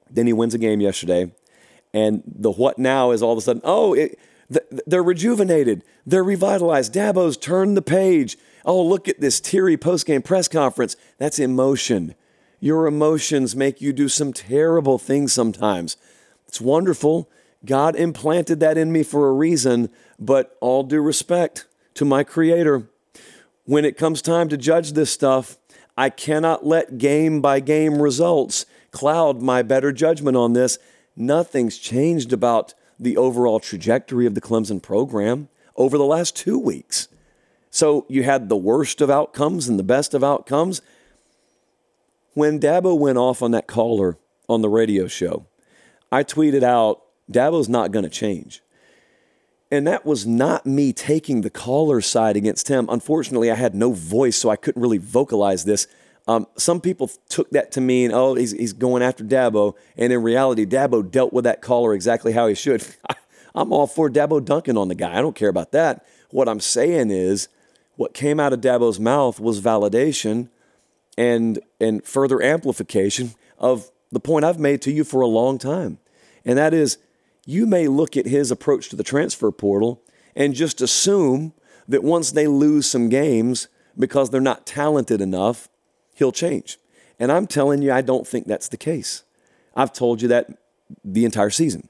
then 0.09 0.27
he 0.27 0.33
wins 0.33 0.55
a 0.55 0.59
game 0.59 0.81
yesterday, 0.81 1.33
and 1.93 2.23
the 2.27 2.51
what 2.51 2.79
now 2.79 3.11
is 3.11 3.23
all 3.23 3.33
of 3.33 3.39
a 3.39 3.41
sudden, 3.41 3.63
oh, 3.65 3.95
it, 3.95 4.19
they're 4.87 5.03
rejuvenated, 5.03 5.85
they're 6.05 6.25
revitalized. 6.25 6.93
Dabo's 6.93 7.37
turned 7.37 7.77
the 7.77 7.83
page. 7.83 8.37
Oh, 8.65 8.83
look 8.83 9.09
at 9.09 9.21
this 9.21 9.41
teary 9.41 9.77
post-game 9.77 10.23
press 10.23 10.49
conference. 10.49 10.97
That's 11.19 11.39
emotion. 11.39 12.15
Your 12.59 12.87
emotions 12.87 13.57
make 13.57 13.81
you 13.81 13.93
do 13.93 14.09
some 14.09 14.33
terrible 14.33 14.99
things 14.99 15.33
sometimes. 15.33 15.97
It's 16.47 16.61
wonderful. 16.61 17.31
God 17.65 17.95
implanted 17.95 18.61
that 18.61 18.77
in 18.77 18.93
me 18.93 19.03
for 19.03 19.29
a 19.29 19.33
reason, 19.33 19.89
but 20.19 20.57
all 20.61 20.83
due 20.83 21.01
respect 21.01 21.67
to 21.95 22.05
my 22.05 22.25
Creator, 22.25 22.89
when 23.65 23.85
it 23.85 23.97
comes 23.97 24.21
time 24.21 24.49
to 24.49 24.57
judge 24.57 24.93
this 24.93 25.11
stuff, 25.11 25.59
I 25.97 26.11
cannot 26.11 26.67
let 26.67 26.99
game 26.99 27.41
by 27.41 27.61
game 27.61 28.03
results 28.03 28.67
cloud 28.91 29.41
my 29.41 29.63
better 29.63 29.93
judgment 29.93 30.37
on 30.37 30.55
this. 30.55 30.79
Nothing's 31.15 31.79
changed 31.79 32.33
about 32.33 32.75
the 33.01 33.17
overall 33.17 33.59
trajectory 33.59 34.27
of 34.27 34.35
the 34.35 34.41
Clemson 34.41 34.83
program 34.83 35.49
over 35.77 35.97
the 35.97 36.05
last 36.05 36.37
two 36.37 36.59
weeks. 36.59 37.09
So 37.71 38.05
you 38.09 38.23
had 38.25 38.49
the 38.49 38.57
worst 38.57 39.01
of 39.01 39.11
outcomes 39.11 39.69
and 39.69 39.79
the 39.79 39.85
best 39.85 40.13
of 40.13 40.23
outcomes. 40.23 40.83
When 42.35 42.61
Dabo 42.61 42.99
went 42.99 43.19
off 43.19 43.43
on 43.43 43.53
that 43.53 43.67
caller 43.67 44.19
on 44.49 44.61
the 44.61 44.69
radio 44.69 45.07
show, 45.07 45.47
I 46.13 46.25
tweeted 46.25 46.63
out, 46.63 47.03
Dabo's 47.31 47.69
not 47.69 47.93
going 47.93 48.03
to 48.03 48.11
change. 48.11 48.63
And 49.71 49.87
that 49.87 50.05
was 50.05 50.27
not 50.27 50.67
me 50.67 50.93
taking 50.93 51.41
the 51.41 51.51
caller's 51.51 52.07
side 52.07 52.37
against 52.37 52.67
him. 52.67 52.89
Unfortunately, 52.91 53.51
I 53.51 53.55
had 53.55 53.75
no 53.75 53.93
voice, 53.93 54.37
so 54.37 54.51
I 54.51 54.57
couldn't 54.57 54.83
really 54.83 54.99
vocalize 54.99 55.65
this. 55.65 55.87
Um, 56.29 56.47
some 56.57 56.81
people 56.81 57.11
took 57.29 57.51
that 57.51 57.73
to 57.73 57.81
mean, 57.81 58.13
oh, 58.13 58.35
he's, 58.35 58.53
he's 58.53 58.73
going 58.73 59.03
after 59.03 59.25
Dabo. 59.25 59.75
And 59.97 60.13
in 60.13 60.23
reality, 60.23 60.67
Dabo 60.67 61.09
dealt 61.09 61.33
with 61.33 61.45
that 61.45 61.63
caller 61.63 61.95
exactly 61.95 62.33
how 62.33 62.47
he 62.47 62.55
should. 62.55 62.87
I'm 63.55 63.73
all 63.73 63.87
for 63.87 64.09
Dabo 64.09 64.45
dunking 64.45 64.77
on 64.77 64.89
the 64.89 64.95
guy. 64.95 65.17
I 65.17 65.21
don't 65.21 65.35
care 65.35 65.49
about 65.49 65.73
that. 65.73 66.07
What 66.31 66.49
I'm 66.49 66.61
saying 66.61 67.11
is, 67.11 67.49
what 67.97 68.15
came 68.15 68.41
out 68.41 68.53
of 68.53 68.61
Dabo's 68.61 69.01
mouth 69.01 69.41
was 69.41 69.61
validation 69.61 70.49
and, 71.19 71.59
and 71.81 72.05
further 72.05 72.43
amplification 72.43 73.35
of 73.59 73.91
the 74.13 74.21
point 74.21 74.45
I've 74.45 74.59
made 74.59 74.83
to 74.83 74.93
you 74.93 75.05
for 75.05 75.21
a 75.21 75.27
long 75.27 75.59
time. 75.59 75.99
And 76.45 76.57
that 76.59 76.73
is, 76.73 76.99
you 77.45 77.67
may 77.67 77.89
look 77.89 78.17
at 78.17 78.27
his 78.27 78.51
approach 78.51 78.89
to 78.91 78.97
the 78.97 79.03
transfer 79.03 79.51
portal 79.51 80.03
and 80.35 80.55
just 80.55 80.81
assume 80.81 81.53
that 81.89 82.05
once 82.05 82.33
they 82.33 82.47
lose 82.47 82.87
some 82.87 83.09
games 83.09 83.69
because 83.99 84.31
they're 84.31 84.41
not 84.41 84.67
talented 84.67 85.21
enough, 85.21 85.69
he'll 86.21 86.31
change. 86.31 86.79
And 87.19 87.33
I'm 87.33 87.49
telling 87.49 87.83
you, 87.83 87.93
I 87.93 88.03
don't 88.03 88.27
think 88.27 88.47
that's 88.47 88.69
the 88.69 88.77
case. 88.77 89.25
I've 89.75 89.93
told 89.93 90.23
you 90.23 90.29
that 90.29 90.51
the 91.05 91.25
entire 91.25 91.51
season. 91.51 91.89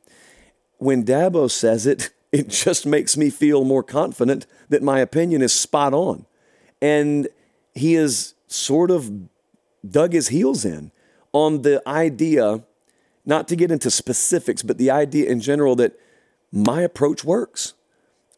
When 0.79 1.05
Dabo 1.05 1.51
says 1.51 1.87
it, 1.87 2.11
it 2.33 2.49
just 2.49 2.87
makes 2.87 3.17
me 3.17 3.29
feel 3.29 3.65
more 3.65 3.83
confident 3.83 4.47
that 4.71 4.83
my 4.83 5.01
opinion 5.01 5.43
is 5.43 5.53
spot 5.53 5.93
on. 5.93 6.25
And 6.81 7.29
he 7.75 7.95
has 7.95 8.35
sort 8.47 8.91
of 8.91 9.11
dug 9.89 10.13
his 10.13 10.29
heels 10.29 10.65
in 10.65 10.93
on 11.33 11.63
the 11.63 11.83
idea, 11.87 12.63
not 13.27 13.49
to 13.49 13.57
get 13.57 13.71
into 13.71 13.91
specifics, 13.91 14.63
but 14.63 14.79
the 14.79 14.91
idea 14.91 15.29
in 15.29 15.41
general 15.41 15.77
that 15.77 15.99
my 16.53 16.83
approach 16.83 17.25
works. 17.25 17.75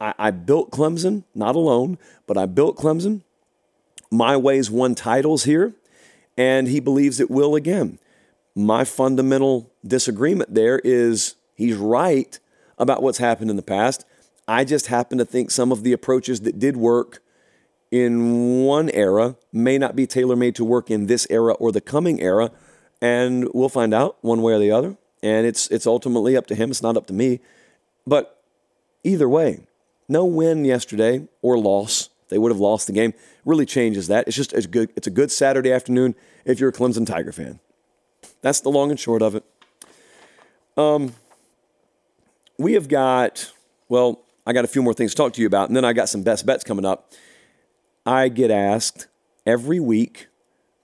I, 0.01 0.14
I 0.18 0.30
built 0.30 0.70
Clemson, 0.70 1.24
not 1.34 1.55
alone, 1.55 1.99
but 2.26 2.36
I 2.38 2.47
built 2.47 2.76
Clemson. 2.76 3.22
My 4.11 4.36
ways 4.36 4.70
won 4.70 4.95
titles 4.95 5.45
here, 5.45 5.74
and 6.37 6.68
he 6.68 6.80
believes 6.80 7.20
it 7.20 7.30
will 7.30 7.55
again. 7.55 7.99
My 8.55 8.85
fundamental 8.85 9.70
disagreement 9.87 10.55
there 10.55 10.78
is 10.85 11.37
he's 11.55 11.76
right 11.76 12.39
about 12.78 13.03
what's 13.03 13.18
happened 13.18 13.51
in 13.51 13.57
the 13.57 13.62
past. 13.62 14.05
I 14.47 14.64
just 14.64 14.89
happen 14.89 15.18
to 15.18 15.24
think 15.24 15.51
some 15.51 15.72
of 15.72 15.83
the 15.83 15.93
approaches 15.93 16.41
that 16.41 16.59
did 16.59 16.76
work 16.76 17.22
in 17.91 18.64
one 18.64 18.91
era 18.91 19.37
may 19.53 19.78
not 19.78 19.95
be 19.95 20.07
tailor 20.07 20.35
made 20.35 20.55
to 20.57 20.64
work 20.64 20.91
in 20.91 21.07
this 21.07 21.26
era 21.30 21.53
or 21.55 21.70
the 21.70 21.80
coming 21.80 22.20
era. 22.20 22.51
And 23.01 23.49
we'll 23.53 23.68
find 23.68 23.93
out 23.93 24.16
one 24.22 24.43
way 24.43 24.55
or 24.55 24.59
the 24.59 24.70
other. 24.70 24.97
And 25.22 25.47
it's, 25.47 25.68
it's 25.68 25.87
ultimately 25.87 26.37
up 26.37 26.47
to 26.49 26.55
him, 26.55 26.70
it's 26.70 26.83
not 26.83 26.97
up 26.97 27.07
to 27.07 27.12
me. 27.12 27.41
But 28.07 28.43
either 29.05 29.28
way, 29.28 29.61
no 30.09 30.24
win 30.24 30.64
yesterday 30.64 31.28
or 31.43 31.59
loss, 31.59 32.09
they 32.33 32.39
would 32.39 32.51
have 32.51 32.61
lost 32.61 32.87
the 32.87 32.93
game, 32.93 33.14
really 33.45 33.66
changes 33.66 34.09
that. 34.09 34.26
It's 34.26 34.37
just 34.37 34.53
it's 34.53 34.66
good, 34.66 34.91
it's 34.97 35.07
a 35.07 35.11
good 35.11 35.30
Saturday 35.30 35.72
afternoon 35.72 36.14
if 36.45 36.59
you're 36.59 36.70
a 36.70 36.72
Clemson 36.72 37.07
Tiger 37.07 37.33
fan. 37.33 37.61
That's 38.41 38.61
the 38.61 38.70
long 38.70 38.91
and 38.91 38.99
short 38.99 39.22
of 39.22 39.35
it. 39.35 39.45
Um, 40.76 41.14
we 42.59 42.74
have 42.74 42.89
got, 42.89 43.53
well, 43.89 44.22
I 44.47 44.53
got 44.53 44.64
a 44.64 44.68
few 44.68 44.83
more 44.83 44.95
things 44.95 45.12
to 45.12 45.16
talk 45.16 45.33
to 45.35 45.41
you 45.41 45.47
about, 45.47 45.68
and 45.68 45.76
then 45.76 45.85
I 45.85 45.93
got 45.93 46.09
some 46.09 46.22
best 46.22 46.47
bets 46.47 46.64
coming 46.64 46.85
up. 46.85 47.12
I 48.05 48.28
get 48.28 48.51
asked 48.51 49.07
every 49.47 49.78
week, 49.78 50.28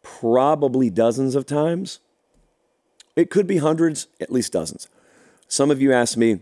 probably 0.03 0.91
dozens 0.91 1.35
of 1.35 1.47
times. 1.47 2.01
It 3.17 3.31
could 3.31 3.47
be 3.47 3.57
hundreds, 3.57 4.07
at 4.21 4.31
least 4.31 4.53
dozens. 4.53 4.89
Some 5.49 5.71
of 5.71 5.81
you 5.81 5.93
ask 5.93 6.17
me, 6.17 6.41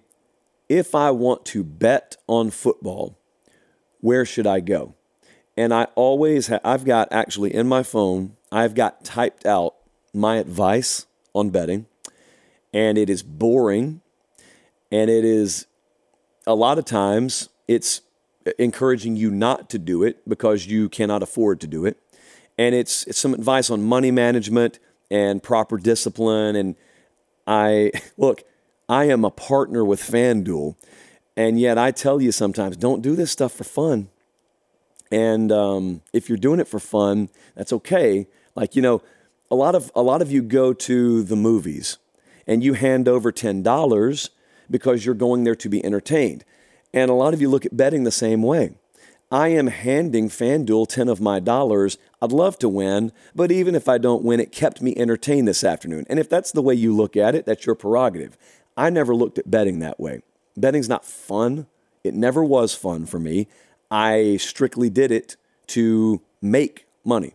if 0.69 0.95
I 0.95 1.11
want 1.13 1.45
to 1.47 1.63
bet 1.65 2.17
on 2.27 2.51
football, 2.51 3.17
where 4.01 4.25
should 4.25 4.47
I 4.47 4.61
go? 4.61 4.95
And 5.57 5.73
I 5.73 5.85
always 5.95 6.49
have, 6.49 6.61
I've 6.65 6.85
got 6.85 7.09
actually 7.11 7.55
in 7.55 7.67
my 7.67 7.83
phone, 7.83 8.37
I've 8.53 8.75
got 8.75 9.05
typed 9.05 9.47
out 9.47 9.75
my 10.13 10.37
advice 10.37 11.07
on 11.35 11.51
betting, 11.51 11.87
and 12.73 12.99
it 12.99 13.09
is 13.09 13.23
boring 13.23 14.03
and 14.91 15.11
it 15.11 15.25
is 15.25 15.67
a 16.47 16.55
lot 16.55 16.79
of 16.79 16.85
times 16.85 17.49
it's 17.67 18.03
encouraging 18.59 19.17
you 19.17 19.31
not 19.31 19.69
to 19.71 19.79
do 19.79 20.03
it 20.03 20.29
because 20.29 20.67
you 20.67 20.89
cannot 20.89 21.23
afford 21.23 21.61
to 21.61 21.67
do 21.67 21.85
it. 21.85 21.99
And 22.57 22.75
it's, 22.75 23.05
it's 23.05 23.19
some 23.19 23.35
advice 23.35 23.71
on 23.71 23.83
money 23.83 24.11
management 24.11 24.79
and 25.11 25.43
proper 25.43 25.77
discipline. 25.77 26.57
And 26.57 26.77
I, 27.47 27.91
look, 28.17 28.45
I 28.89 29.07
am 29.07 29.25
a 29.25 29.31
partner 29.31 29.85
with 29.85 30.01
FanDuel. 30.01 30.77
And 31.37 31.61
yet 31.61 31.77
I 31.77 31.91
tell 31.91 32.21
you 32.21 32.33
sometimes, 32.33 32.77
don't 32.77 33.03
do 33.03 33.15
this 33.15 33.31
stuff 33.31 33.53
for 33.53 33.65
fun. 33.65 34.09
And 35.11 35.53
um, 35.53 36.03
if 36.13 36.29
you're 36.29 36.39
doing 36.39 36.61
it 36.61 36.69
for 36.69 36.81
fun, 36.81 37.29
that's 37.55 37.73
okay. 37.73 38.27
Like, 38.55 38.75
you 38.75 38.83
know, 38.83 39.03
a 39.51 39.55
lot 39.55 39.75
of, 39.75 39.93
a 39.95 40.03
lot 40.03 40.23
of 40.23 40.33
you 40.33 40.43
go 40.43 40.73
to 40.73 41.23
the 41.23 41.37
movies 41.37 41.99
and 42.47 42.65
you 42.65 42.73
hand 42.73 43.07
over 43.07 43.31
$10 43.31 44.31
because 44.71 45.05
you're 45.05 45.15
going 45.15 45.45
there 45.45 45.55
to 45.55 45.69
be 45.69 45.85
entertained. 45.85 46.45
And 46.93 47.11
a 47.11 47.15
lot 47.15 47.35
of 47.35 47.41
you 47.41 47.49
look 47.49 47.67
at 47.67 47.77
betting 47.77 48.05
the 48.05 48.11
same 48.11 48.43
way. 48.43 48.75
I 49.31 49.49
am 49.49 49.67
handing 49.67 50.29
FanDuel 50.29 50.89
10 50.89 51.09
of 51.09 51.21
my 51.21 51.41
dollars. 51.41 51.99
I'd 52.23 52.31
love 52.31 52.59
to 52.61 52.69
win, 52.69 53.13
but 53.35 53.51
even 53.51 53.75
if 53.75 53.89
I 53.89 53.99
don't 53.99 54.23
win, 54.23 54.39
it 54.39 54.53
kept 54.53 54.81
me 54.81 54.95
entertained 54.97 55.49
this 55.49 55.65
afternoon. 55.65 56.07
And 56.09 56.21
if 56.21 56.29
that's 56.29 56.53
the 56.53 56.63
way 56.63 56.75
you 56.75 56.95
look 56.95 57.17
at 57.17 57.35
it, 57.35 57.45
that's 57.45 57.67
your 57.67 57.75
prerogative. 57.75 58.39
I 58.77 58.89
never 58.91 59.15
looked 59.15 59.39
at 59.39 59.51
betting 59.51 59.81
that 59.81 59.99
way. 59.99 60.23
Betting's 60.57 60.89
not 60.89 61.05
fun. 61.05 61.67
It 62.05 62.15
never 62.15 62.45
was 62.45 62.75
fun 62.75 63.07
for 63.07 63.19
me. 63.19 63.49
I 63.91 64.37
strictly 64.39 64.91
did 64.91 65.11
it 65.11 65.37
to 65.69 66.21
make 66.41 66.87
money. 67.05 67.35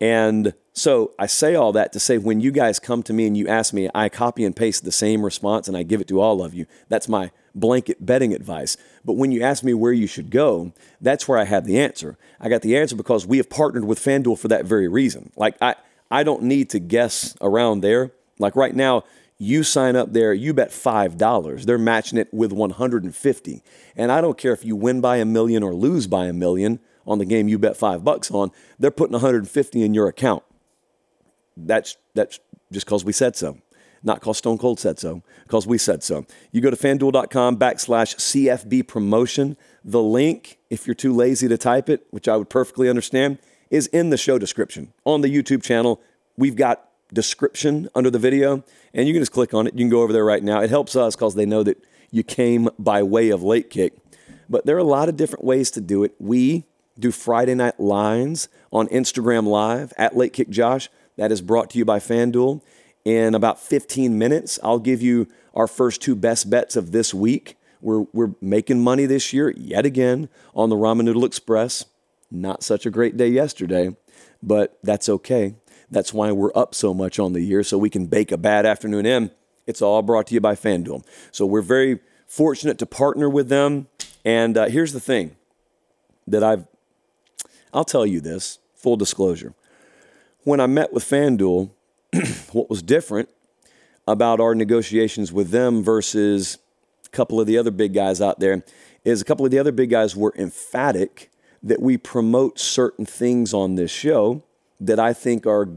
And 0.00 0.54
so 0.72 1.12
I 1.18 1.26
say 1.26 1.54
all 1.54 1.72
that 1.72 1.92
to 1.92 2.00
say 2.00 2.18
when 2.18 2.40
you 2.40 2.50
guys 2.50 2.80
come 2.80 3.02
to 3.04 3.12
me 3.12 3.26
and 3.26 3.36
you 3.36 3.46
ask 3.46 3.72
me, 3.72 3.88
I 3.94 4.08
copy 4.08 4.44
and 4.44 4.54
paste 4.54 4.84
the 4.84 4.92
same 4.92 5.24
response 5.24 5.68
and 5.68 5.76
I 5.76 5.84
give 5.84 6.00
it 6.00 6.08
to 6.08 6.20
all 6.20 6.42
of 6.42 6.52
you. 6.52 6.66
That's 6.88 7.08
my 7.08 7.30
blanket 7.54 8.04
betting 8.04 8.34
advice. 8.34 8.76
But 9.04 9.12
when 9.12 9.30
you 9.30 9.42
ask 9.42 9.62
me 9.62 9.72
where 9.72 9.92
you 9.92 10.08
should 10.08 10.30
go, 10.30 10.72
that's 11.00 11.28
where 11.28 11.38
I 11.38 11.44
have 11.44 11.64
the 11.64 11.78
answer. 11.78 12.18
I 12.40 12.48
got 12.48 12.62
the 12.62 12.76
answer 12.76 12.96
because 12.96 13.26
we 13.26 13.36
have 13.36 13.48
partnered 13.48 13.84
with 13.84 14.00
FanDuel 14.00 14.38
for 14.38 14.48
that 14.48 14.64
very 14.66 14.88
reason. 14.88 15.30
Like 15.36 15.56
I 15.62 15.76
I 16.10 16.22
don't 16.22 16.42
need 16.42 16.70
to 16.70 16.78
guess 16.80 17.36
around 17.40 17.80
there. 17.80 18.12
Like 18.38 18.56
right 18.56 18.74
now, 18.74 19.04
you 19.44 19.62
sign 19.62 19.94
up 19.94 20.12
there, 20.12 20.32
you 20.32 20.54
bet 20.54 20.70
$5. 20.70 21.64
They're 21.64 21.78
matching 21.78 22.18
it 22.18 22.32
with 22.32 22.52
150. 22.52 23.62
And 23.94 24.10
I 24.10 24.20
don't 24.20 24.38
care 24.38 24.52
if 24.52 24.64
you 24.64 24.74
win 24.74 25.00
by 25.00 25.18
a 25.18 25.24
million 25.24 25.62
or 25.62 25.74
lose 25.74 26.06
by 26.06 26.26
a 26.26 26.32
million 26.32 26.80
on 27.06 27.18
the 27.18 27.24
game 27.24 27.48
you 27.48 27.58
bet 27.58 27.76
5 27.76 28.02
bucks 28.02 28.30
on, 28.30 28.50
they're 28.78 28.90
putting 28.90 29.12
150 29.12 29.82
in 29.82 29.94
your 29.94 30.08
account. 30.08 30.42
That's 31.56 31.96
that's 32.14 32.40
just 32.72 32.86
cuz 32.86 33.04
we 33.04 33.12
said 33.12 33.36
so. 33.36 33.58
Not 34.02 34.20
because 34.20 34.38
Stone 34.38 34.58
Cold 34.58 34.78
said 34.80 34.98
so, 34.98 35.22
because 35.44 35.66
we 35.66 35.78
said 35.78 36.02
so. 36.02 36.26
You 36.52 36.60
go 36.60 36.70
to 36.70 36.76
fanduel.com 36.76 37.56
backslash 37.56 38.16
CFB 38.16 38.86
promotion. 38.86 39.56
The 39.82 40.02
link, 40.02 40.58
if 40.68 40.86
you're 40.86 40.94
too 40.94 41.14
lazy 41.14 41.48
to 41.48 41.56
type 41.56 41.88
it, 41.88 42.06
which 42.10 42.28
I 42.28 42.36
would 42.36 42.50
perfectly 42.50 42.90
understand, 42.90 43.38
is 43.70 43.86
in 43.88 44.10
the 44.10 44.18
show 44.18 44.38
description. 44.38 44.92
On 45.04 45.22
the 45.22 45.34
YouTube 45.34 45.62
channel, 45.62 46.02
we've 46.36 46.56
got 46.56 46.86
description 47.14 47.88
under 47.94 48.10
the 48.10 48.18
video, 48.18 48.64
and 48.92 49.06
you 49.06 49.14
can 49.14 49.22
just 49.22 49.32
click 49.32 49.54
on 49.54 49.66
it. 49.66 49.74
You 49.74 49.80
can 49.80 49.88
go 49.88 50.02
over 50.02 50.12
there 50.12 50.24
right 50.24 50.42
now. 50.42 50.60
It 50.60 50.70
helps 50.70 50.96
us 50.96 51.16
because 51.16 51.34
they 51.34 51.46
know 51.46 51.62
that 51.62 51.82
you 52.10 52.22
came 52.22 52.68
by 52.78 53.02
way 53.02 53.30
of 53.30 53.42
late 53.42 53.70
kick. 53.70 53.94
But 54.48 54.66
there 54.66 54.76
are 54.76 54.80
a 54.80 54.84
lot 54.84 55.08
of 55.08 55.16
different 55.16 55.44
ways 55.44 55.70
to 55.72 55.80
do 55.80 56.04
it. 56.04 56.14
We 56.18 56.64
do 56.98 57.10
Friday 57.10 57.54
night 57.54 57.80
lines 57.80 58.48
on 58.72 58.88
Instagram 58.88 59.46
Live 59.46 59.92
at 59.96 60.16
Late 60.16 60.32
Kick 60.32 60.50
Josh. 60.50 60.88
That 61.16 61.32
is 61.32 61.40
brought 61.40 61.70
to 61.70 61.78
you 61.78 61.84
by 61.84 61.98
FanDuel. 61.98 62.60
In 63.04 63.34
about 63.34 63.60
15 63.60 64.18
minutes, 64.18 64.58
I'll 64.62 64.78
give 64.78 65.02
you 65.02 65.28
our 65.54 65.66
first 65.66 66.02
two 66.02 66.14
best 66.14 66.50
bets 66.50 66.76
of 66.76 66.92
this 66.92 67.12
week. 67.12 67.56
We're, 67.80 68.06
we're 68.12 68.32
making 68.40 68.82
money 68.82 69.06
this 69.06 69.32
year 69.32 69.52
yet 69.56 69.84
again 69.84 70.28
on 70.54 70.70
the 70.70 70.76
Ramen 70.76 71.04
Noodle 71.04 71.24
Express. 71.24 71.84
Not 72.30 72.62
such 72.62 72.86
a 72.86 72.90
great 72.90 73.16
day 73.16 73.28
yesterday, 73.28 73.94
but 74.42 74.78
that's 74.82 75.08
okay. 75.08 75.54
That's 75.94 76.12
why 76.12 76.32
we're 76.32 76.50
up 76.56 76.74
so 76.74 76.92
much 76.92 77.20
on 77.20 77.34
the 77.34 77.40
year, 77.40 77.62
so 77.62 77.78
we 77.78 77.88
can 77.88 78.06
bake 78.06 78.32
a 78.32 78.36
bad 78.36 78.66
afternoon 78.66 79.06
in. 79.06 79.30
It's 79.64 79.80
all 79.80 80.02
brought 80.02 80.26
to 80.26 80.34
you 80.34 80.40
by 80.40 80.56
FanDuel. 80.56 81.06
So 81.30 81.46
we're 81.46 81.62
very 81.62 82.00
fortunate 82.26 82.78
to 82.78 82.86
partner 82.86 83.30
with 83.30 83.48
them. 83.48 83.86
And 84.24 84.58
uh, 84.58 84.66
here's 84.66 84.92
the 84.92 84.98
thing 84.98 85.36
that 86.26 86.42
I've, 86.42 86.66
I'll 87.72 87.84
tell 87.84 88.04
you 88.04 88.20
this, 88.20 88.58
full 88.74 88.96
disclosure. 88.96 89.54
When 90.42 90.58
I 90.58 90.66
met 90.66 90.92
with 90.92 91.04
FanDuel, 91.04 91.70
what 92.52 92.68
was 92.68 92.82
different 92.82 93.28
about 94.08 94.40
our 94.40 94.56
negotiations 94.56 95.32
with 95.32 95.50
them 95.50 95.84
versus 95.84 96.58
a 97.06 97.08
couple 97.10 97.40
of 97.40 97.46
the 97.46 97.56
other 97.56 97.70
big 97.70 97.94
guys 97.94 98.20
out 98.20 98.40
there 98.40 98.64
is 99.04 99.22
a 99.22 99.24
couple 99.24 99.46
of 99.46 99.52
the 99.52 99.60
other 99.60 99.70
big 99.70 99.90
guys 99.90 100.16
were 100.16 100.34
emphatic 100.36 101.30
that 101.62 101.80
we 101.80 101.96
promote 101.96 102.58
certain 102.58 103.06
things 103.06 103.54
on 103.54 103.76
this 103.76 103.92
show 103.92 104.42
that 104.86 104.98
I 104.98 105.12
think 105.12 105.46
are 105.46 105.68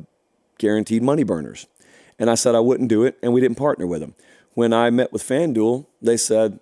guaranteed 0.58 1.04
money 1.04 1.24
burners. 1.24 1.68
And 2.20 2.30
I 2.30 2.36
said 2.36 2.56
I 2.56 2.60
wouldn't 2.60 2.90
do 2.90 3.04
it, 3.04 3.18
and 3.22 3.34
we 3.34 3.42
didn't 3.42 3.58
partner 3.58 3.86
with 3.86 4.02
them. 4.02 4.16
When 4.54 4.74
I 4.74 4.90
met 4.90 5.14
with 5.14 5.22
FanDuel, 5.24 5.86
they 6.02 6.18
said, 6.18 6.60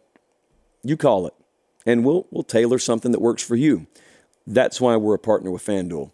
You 0.84 0.98
call 0.98 1.28
it, 1.28 1.34
and 1.86 2.04
we'll, 2.04 2.28
we'll 2.30 2.43
tailor 2.43 2.80
something 2.80 3.12
that 3.12 3.22
works 3.22 3.41
for 3.41 3.56
you. 3.56 3.88
That's 4.46 4.82
why 4.82 4.96
we're 4.98 5.16
a 5.16 5.20
partner 5.20 5.50
with 5.50 5.66
FanDuel. 5.66 6.12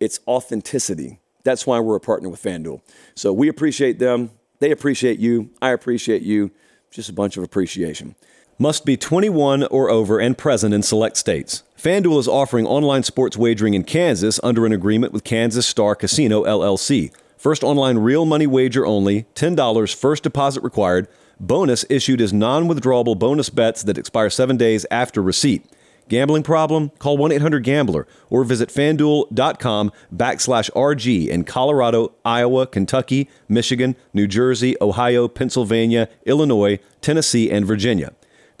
It's 0.00 0.20
authenticity. 0.28 1.18
That's 1.44 1.66
why 1.66 1.80
we're 1.80 1.96
a 1.96 2.00
partner 2.00 2.28
with 2.28 2.42
FanDuel. 2.42 2.80
So 3.14 3.32
we 3.32 3.48
appreciate 3.48 3.98
them. 3.98 4.30
They 4.60 4.70
appreciate 4.70 5.18
you. 5.18 5.50
I 5.60 5.70
appreciate 5.70 6.22
you. 6.22 6.50
Just 6.90 7.08
a 7.08 7.12
bunch 7.12 7.36
of 7.36 7.42
appreciation. 7.42 8.14
Must 8.58 8.84
be 8.84 8.96
21 8.96 9.64
or 9.64 9.90
over 9.90 10.20
and 10.20 10.38
present 10.38 10.72
in 10.72 10.84
select 10.84 11.16
states. 11.16 11.64
FanDuel 11.76 12.20
is 12.20 12.28
offering 12.28 12.66
online 12.66 13.02
sports 13.02 13.36
wagering 13.36 13.74
in 13.74 13.82
Kansas 13.82 14.38
under 14.44 14.64
an 14.64 14.72
agreement 14.72 15.12
with 15.12 15.24
Kansas 15.24 15.66
Star 15.66 15.96
Casino 15.96 16.44
LLC. 16.44 17.12
First 17.36 17.64
online 17.64 17.98
real 17.98 18.24
money 18.24 18.46
wager 18.46 18.86
only, 18.86 19.24
$10 19.34 19.92
first 19.92 20.22
deposit 20.22 20.62
required. 20.62 21.08
Bonus 21.40 21.84
issued 21.90 22.20
as 22.20 22.32
non 22.32 22.68
withdrawable 22.68 23.18
bonus 23.18 23.50
bets 23.50 23.82
that 23.82 23.98
expire 23.98 24.30
seven 24.30 24.56
days 24.56 24.86
after 24.88 25.20
receipt. 25.20 25.66
Gambling 26.08 26.44
problem? 26.44 26.90
Call 27.00 27.16
1 27.16 27.32
800 27.32 27.64
Gambler 27.64 28.06
or 28.30 28.44
visit 28.44 28.68
fanduel.com 28.68 29.90
backslash 30.14 30.70
RG 30.70 31.26
in 31.26 31.42
Colorado, 31.42 32.12
Iowa, 32.24 32.68
Kentucky, 32.68 33.28
Michigan, 33.48 33.96
New 34.12 34.28
Jersey, 34.28 34.76
Ohio, 34.80 35.26
Pennsylvania, 35.26 36.08
Illinois, 36.24 36.78
Tennessee, 37.00 37.50
and 37.50 37.66
Virginia. 37.66 38.12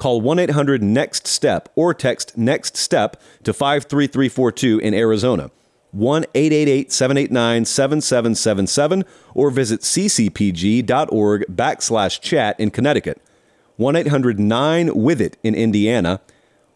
Call 0.04 0.20
1 0.20 0.38
800 0.38 0.82
NEXT 0.82 1.26
STEP 1.26 1.70
or 1.74 1.94
text 1.94 2.36
NEXT 2.36 2.76
STEP 2.76 3.16
to 3.42 3.54
53342 3.54 4.78
in 4.80 4.92
Arizona. 4.92 5.50
1 5.92 6.26
888 6.34 6.92
789 6.92 7.64
7777 7.64 9.04
or 9.34 9.48
visit 9.48 9.80
ccpg.org 9.80 11.46
backslash 11.50 12.20
chat 12.20 12.60
in 12.60 12.70
Connecticut. 12.70 13.22
1 13.76 13.96
800 13.96 14.38
9 14.38 14.94
with 14.94 15.22
it 15.22 15.38
in 15.42 15.54
Indiana. 15.54 16.20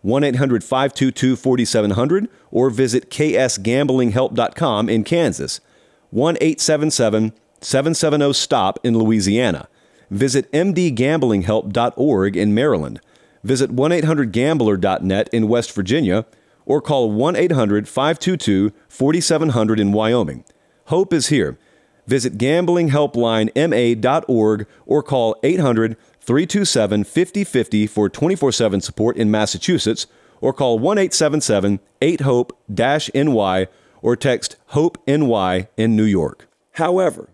1 0.00 0.24
800 0.24 0.64
522 0.64 1.36
4700 1.36 2.28
or 2.50 2.70
visit 2.70 3.10
ksgamblinghelp.com 3.10 4.88
in 4.88 5.04
Kansas. 5.04 5.60
1 6.08 6.38
877 6.40 7.34
770 7.60 8.32
STOP 8.32 8.78
in 8.82 8.96
Louisiana. 8.96 9.68
Visit 10.10 10.50
mdgamblinghelp.org 10.52 12.34
in 12.34 12.54
Maryland. 12.54 13.00
Visit 13.42 13.70
1 13.70 13.92
800 13.92 14.32
gambler.net 14.32 15.28
in 15.32 15.48
West 15.48 15.72
Virginia 15.72 16.26
or 16.64 16.80
call 16.80 17.10
1 17.10 17.36
800 17.36 17.88
522 17.88 18.72
4700 18.88 19.80
in 19.80 19.92
Wyoming. 19.92 20.44
Hope 20.86 21.12
is 21.12 21.28
here. 21.28 21.58
Visit 22.06 22.38
gamblinghelplinema.org 22.38 24.66
or 24.86 25.02
call 25.02 25.36
800 25.42 25.96
327 26.20 27.04
5050 27.04 27.86
for 27.86 28.08
24 28.08 28.52
7 28.52 28.80
support 28.80 29.16
in 29.16 29.30
Massachusetts 29.30 30.06
or 30.40 30.52
call 30.52 30.78
1 30.78 30.98
877 30.98 31.80
8 32.00 32.20
HOPE 32.20 32.52
NY 32.68 33.66
or 34.02 34.16
text 34.16 34.56
HOPE 34.68 34.98
NY 35.06 35.68
in 35.76 35.96
New 35.96 36.04
York. 36.04 36.48
However, 36.72 37.28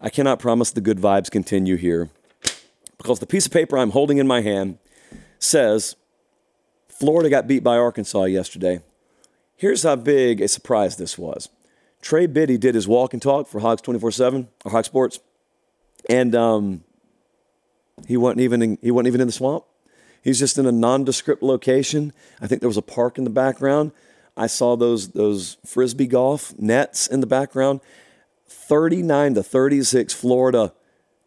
I 0.00 0.10
cannot 0.10 0.38
promise 0.38 0.70
the 0.70 0.80
good 0.80 0.98
vibes 0.98 1.30
continue 1.30 1.76
here 1.76 2.10
because 2.98 3.18
the 3.18 3.26
piece 3.26 3.46
of 3.46 3.52
paper 3.52 3.78
I'm 3.78 3.90
holding 3.90 4.18
in 4.18 4.26
my 4.26 4.42
hand 4.42 4.78
says 5.40 5.96
Florida 6.88 7.28
got 7.28 7.48
beat 7.48 7.64
by 7.64 7.76
Arkansas 7.76 8.24
yesterday. 8.24 8.80
Here's 9.56 9.82
how 9.82 9.96
big 9.96 10.40
a 10.40 10.48
surprise 10.48 10.96
this 10.96 11.18
was. 11.18 11.48
Trey 12.00 12.26
Biddy 12.26 12.56
did 12.56 12.74
his 12.74 12.86
walk 12.86 13.12
and 13.12 13.20
talk 13.20 13.48
for 13.48 13.60
Hogs 13.60 13.82
24 13.82 14.12
7 14.12 14.48
or 14.64 14.70
Hog 14.70 14.84
Sports. 14.84 15.20
And 16.08 16.34
um, 16.34 16.84
he 18.06 18.16
wasn't 18.16 18.40
even 18.40 18.62
in, 18.62 18.78
he 18.80 18.90
wasn't 18.90 19.08
even 19.08 19.20
in 19.20 19.26
the 19.26 19.32
swamp. 19.32 19.64
He's 20.22 20.38
just 20.38 20.58
in 20.58 20.66
a 20.66 20.72
nondescript 20.72 21.42
location. 21.42 22.12
I 22.40 22.46
think 22.46 22.60
there 22.60 22.68
was 22.68 22.76
a 22.76 22.82
park 22.82 23.18
in 23.18 23.24
the 23.24 23.30
background. 23.30 23.92
I 24.36 24.46
saw 24.46 24.76
those 24.76 25.08
those 25.10 25.56
frisbee 25.66 26.06
golf 26.06 26.58
nets 26.58 27.06
in 27.06 27.20
the 27.20 27.26
background. 27.26 27.80
39 28.46 29.34
to 29.34 29.42
36 29.42 30.12
Florida 30.14 30.72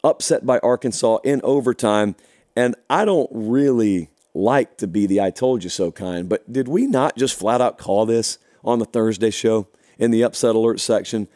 upset 0.02 0.44
by 0.44 0.58
Arkansas 0.58 1.18
in 1.24 1.40
overtime. 1.42 2.14
And 2.56 2.74
I 2.88 3.04
don't 3.04 3.30
really 3.32 4.10
like 4.32 4.76
to 4.78 4.86
be 4.86 5.06
the 5.06 5.20
I 5.20 5.30
told 5.30 5.64
you 5.64 5.70
so 5.70 5.92
kind, 5.92 6.28
but 6.28 6.52
did 6.52 6.68
we 6.68 6.86
not 6.86 7.16
just 7.16 7.38
flat 7.38 7.60
out 7.60 7.78
call 7.78 8.06
this 8.06 8.38
on 8.64 8.78
the 8.78 8.84
Thursday 8.84 9.30
show 9.30 9.68
in 9.98 10.10
the 10.10 10.24
upset 10.24 10.54
alert 10.54 10.80
section? 10.80 11.28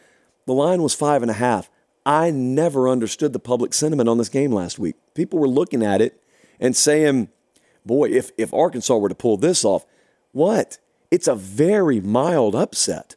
The 0.45 0.53
line 0.53 0.81
was 0.81 0.93
five 0.95 1.21
and 1.21 1.31
a 1.31 1.35
half. 1.35 1.69
I 2.05 2.31
never 2.31 2.89
understood 2.89 3.33
the 3.33 3.39
public 3.39 3.73
sentiment 3.73 4.09
on 4.09 4.17
this 4.17 4.29
game 4.29 4.51
last 4.51 4.79
week. 4.79 4.95
People 5.13 5.39
were 5.39 5.47
looking 5.47 5.83
at 5.83 6.01
it 6.01 6.21
and 6.59 6.75
saying, 6.75 7.29
boy, 7.85 8.09
if, 8.09 8.31
if 8.37 8.53
Arkansas 8.53 8.97
were 8.97 9.09
to 9.09 9.15
pull 9.15 9.37
this 9.37 9.63
off, 9.63 9.85
what? 10.31 10.77
It's 11.11 11.27
a 11.27 11.35
very 11.35 11.99
mild 11.99 12.55
upset. 12.55 13.15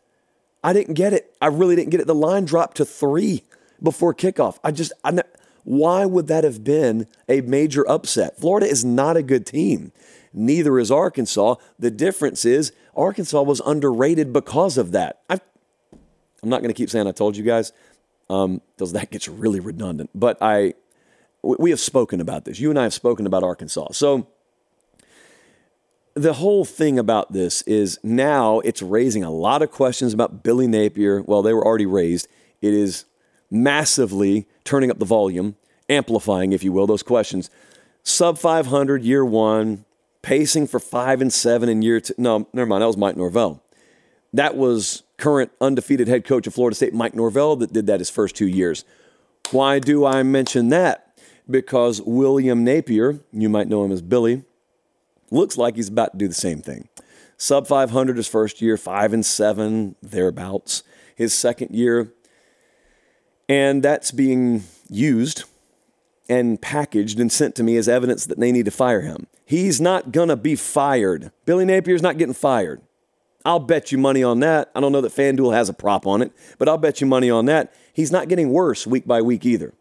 I 0.64 0.72
didn't 0.72 0.94
get 0.94 1.12
it. 1.12 1.34
I 1.40 1.46
really 1.46 1.76
didn't 1.76 1.90
get 1.90 2.00
it. 2.00 2.06
The 2.06 2.14
line 2.14 2.44
dropped 2.44 2.76
to 2.78 2.84
three 2.84 3.44
before 3.82 4.14
kickoff. 4.14 4.58
I 4.62 4.70
just, 4.70 4.92
I, 5.04 5.22
why 5.64 6.04
would 6.04 6.26
that 6.26 6.44
have 6.44 6.64
been 6.64 7.06
a 7.28 7.40
major 7.42 7.88
upset? 7.88 8.38
Florida 8.38 8.66
is 8.66 8.84
not 8.84 9.16
a 9.16 9.22
good 9.22 9.46
team. 9.46 9.92
Neither 10.32 10.78
is 10.78 10.90
Arkansas. 10.90 11.56
The 11.78 11.90
difference 11.90 12.44
is 12.44 12.72
Arkansas 12.96 13.42
was 13.42 13.60
underrated 13.64 14.32
because 14.32 14.78
of 14.78 14.92
that. 14.92 15.20
i 15.28 15.34
am 15.34 16.48
not 16.48 16.62
going 16.62 16.70
to 16.70 16.74
keep 16.74 16.90
saying 16.90 17.06
I 17.06 17.12
told 17.12 17.36
you 17.36 17.44
guys 17.44 17.72
because 18.28 18.44
um, 18.44 18.92
that 18.92 19.10
gets 19.10 19.28
really 19.28 19.60
redundant. 19.60 20.10
But 20.14 20.38
I, 20.40 20.74
we 21.42 21.70
have 21.70 21.80
spoken 21.80 22.20
about 22.20 22.44
this. 22.44 22.58
You 22.58 22.70
and 22.70 22.78
I 22.78 22.84
have 22.84 22.94
spoken 22.94 23.26
about 23.26 23.42
Arkansas. 23.42 23.88
So 23.92 24.26
the 26.14 26.34
whole 26.34 26.64
thing 26.64 26.98
about 26.98 27.32
this 27.32 27.62
is 27.62 27.98
now 28.02 28.60
it's 28.60 28.82
raising 28.82 29.22
a 29.22 29.30
lot 29.30 29.62
of 29.62 29.70
questions 29.70 30.12
about 30.12 30.42
Billy 30.42 30.66
Napier. 30.66 31.22
Well, 31.22 31.42
they 31.42 31.54
were 31.54 31.64
already 31.64 31.86
raised. 31.86 32.28
It 32.60 32.74
is 32.74 33.04
massively 33.52 34.46
turning 34.64 34.90
up 34.90 34.98
the 34.98 35.04
volume, 35.04 35.56
amplifying, 35.88 36.52
if 36.52 36.64
you 36.64 36.72
will, 36.72 36.86
those 36.86 37.02
questions. 37.02 37.50
Sub 38.02 38.38
500 38.38 39.02
year 39.02 39.24
one, 39.24 39.84
pacing 40.22 40.66
for 40.66 40.80
five 40.80 41.20
and 41.20 41.32
seven 41.32 41.68
in 41.68 41.82
year 41.82 42.00
two. 42.00 42.14
No, 42.18 42.48
never 42.52 42.66
mind. 42.66 42.82
That 42.82 42.86
was 42.86 42.96
Mike 42.96 43.16
Norvell. 43.16 43.62
That 44.32 44.56
was 44.56 45.02
current 45.18 45.52
undefeated 45.60 46.08
head 46.08 46.24
coach 46.24 46.46
of 46.46 46.54
Florida 46.54 46.74
State, 46.74 46.94
Mike 46.94 47.14
Norvell, 47.14 47.54
that 47.56 47.72
did 47.72 47.86
that 47.86 48.00
his 48.00 48.10
first 48.10 48.34
two 48.34 48.46
years. 48.46 48.84
Why 49.50 49.78
do 49.78 50.06
I 50.06 50.22
mention 50.22 50.70
that? 50.70 51.14
Because 51.48 52.00
William 52.00 52.64
Napier, 52.64 53.20
you 53.32 53.48
might 53.48 53.68
know 53.68 53.84
him 53.84 53.92
as 53.92 54.00
Billy, 54.00 54.42
looks 55.30 55.58
like 55.58 55.76
he's 55.76 55.88
about 55.88 56.12
to 56.12 56.18
do 56.18 56.28
the 56.28 56.34
same 56.34 56.62
thing. 56.62 56.88
Sub 57.36 57.66
500 57.66 58.16
his 58.16 58.28
first 58.28 58.62
year, 58.62 58.76
five 58.76 59.12
and 59.12 59.26
seven, 59.26 59.96
thereabouts. 60.02 60.82
His 61.14 61.34
second 61.34 61.74
year, 61.74 62.12
and 63.52 63.82
that's 63.82 64.12
being 64.12 64.64
used 64.88 65.44
and 66.26 66.62
packaged 66.62 67.20
and 67.20 67.30
sent 67.30 67.54
to 67.54 67.62
me 67.62 67.76
as 67.76 67.86
evidence 67.86 68.24
that 68.24 68.40
they 68.40 68.50
need 68.50 68.64
to 68.64 68.70
fire 68.70 69.02
him. 69.02 69.26
He's 69.44 69.78
not 69.78 70.10
going 70.10 70.30
to 70.30 70.36
be 70.36 70.56
fired. 70.56 71.30
Billy 71.44 71.66
Napier's 71.66 72.00
not 72.00 72.16
getting 72.16 72.32
fired. 72.32 72.80
I'll 73.44 73.58
bet 73.58 73.92
you 73.92 73.98
money 73.98 74.22
on 74.22 74.40
that. 74.40 74.70
I 74.74 74.80
don't 74.80 74.90
know 74.90 75.02
that 75.02 75.12
FanDuel 75.12 75.52
has 75.52 75.68
a 75.68 75.74
prop 75.74 76.06
on 76.06 76.22
it, 76.22 76.32
but 76.56 76.66
I'll 76.66 76.78
bet 76.78 77.02
you 77.02 77.06
money 77.06 77.28
on 77.28 77.44
that. 77.44 77.74
He's 77.92 78.10
not 78.10 78.28
getting 78.28 78.48
worse 78.48 78.86
week 78.86 79.06
by 79.06 79.20
week 79.20 79.44
either. 79.44 79.74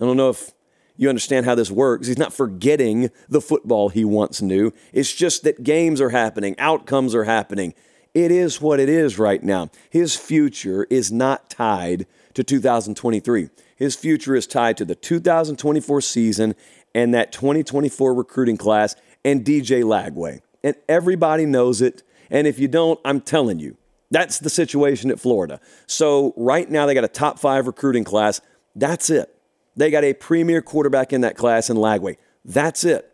I 0.00 0.04
don't 0.04 0.16
know 0.16 0.30
if 0.30 0.50
you 0.96 1.08
understand 1.08 1.46
how 1.46 1.54
this 1.54 1.70
works. 1.70 2.08
He's 2.08 2.18
not 2.18 2.32
forgetting 2.32 3.08
the 3.28 3.40
football 3.40 3.88
he 3.88 4.04
once 4.04 4.42
knew. 4.42 4.72
It's 4.92 5.14
just 5.14 5.44
that 5.44 5.62
games 5.62 6.00
are 6.00 6.10
happening, 6.10 6.56
outcomes 6.58 7.14
are 7.14 7.24
happening. 7.24 7.74
It 8.14 8.32
is 8.32 8.60
what 8.60 8.80
it 8.80 8.88
is 8.88 9.16
right 9.16 9.44
now. 9.44 9.70
His 9.90 10.16
future 10.16 10.88
is 10.90 11.12
not 11.12 11.48
tied 11.48 12.06
to 12.34 12.44
2023. 12.44 13.48
His 13.76 13.96
future 13.96 14.34
is 14.34 14.46
tied 14.46 14.76
to 14.78 14.84
the 14.84 14.94
2024 14.94 16.00
season 16.00 16.54
and 16.94 17.12
that 17.14 17.32
2024 17.32 18.14
recruiting 18.14 18.56
class 18.56 18.94
and 19.24 19.44
DJ 19.44 19.82
Lagway. 19.82 20.40
And 20.62 20.76
everybody 20.88 21.46
knows 21.46 21.80
it. 21.80 22.02
And 22.30 22.46
if 22.46 22.58
you 22.58 22.68
don't, 22.68 23.00
I'm 23.04 23.20
telling 23.20 23.58
you, 23.58 23.76
that's 24.10 24.38
the 24.38 24.50
situation 24.50 25.10
at 25.10 25.18
Florida. 25.18 25.60
So 25.86 26.34
right 26.36 26.70
now 26.70 26.86
they 26.86 26.94
got 26.94 27.04
a 27.04 27.08
top 27.08 27.38
five 27.38 27.66
recruiting 27.66 28.04
class. 28.04 28.40
That's 28.76 29.10
it. 29.10 29.34
They 29.74 29.90
got 29.90 30.04
a 30.04 30.12
premier 30.12 30.60
quarterback 30.60 31.12
in 31.12 31.22
that 31.22 31.36
class 31.36 31.70
in 31.70 31.76
Lagway. 31.76 32.16
That's 32.44 32.84
it. 32.84 33.08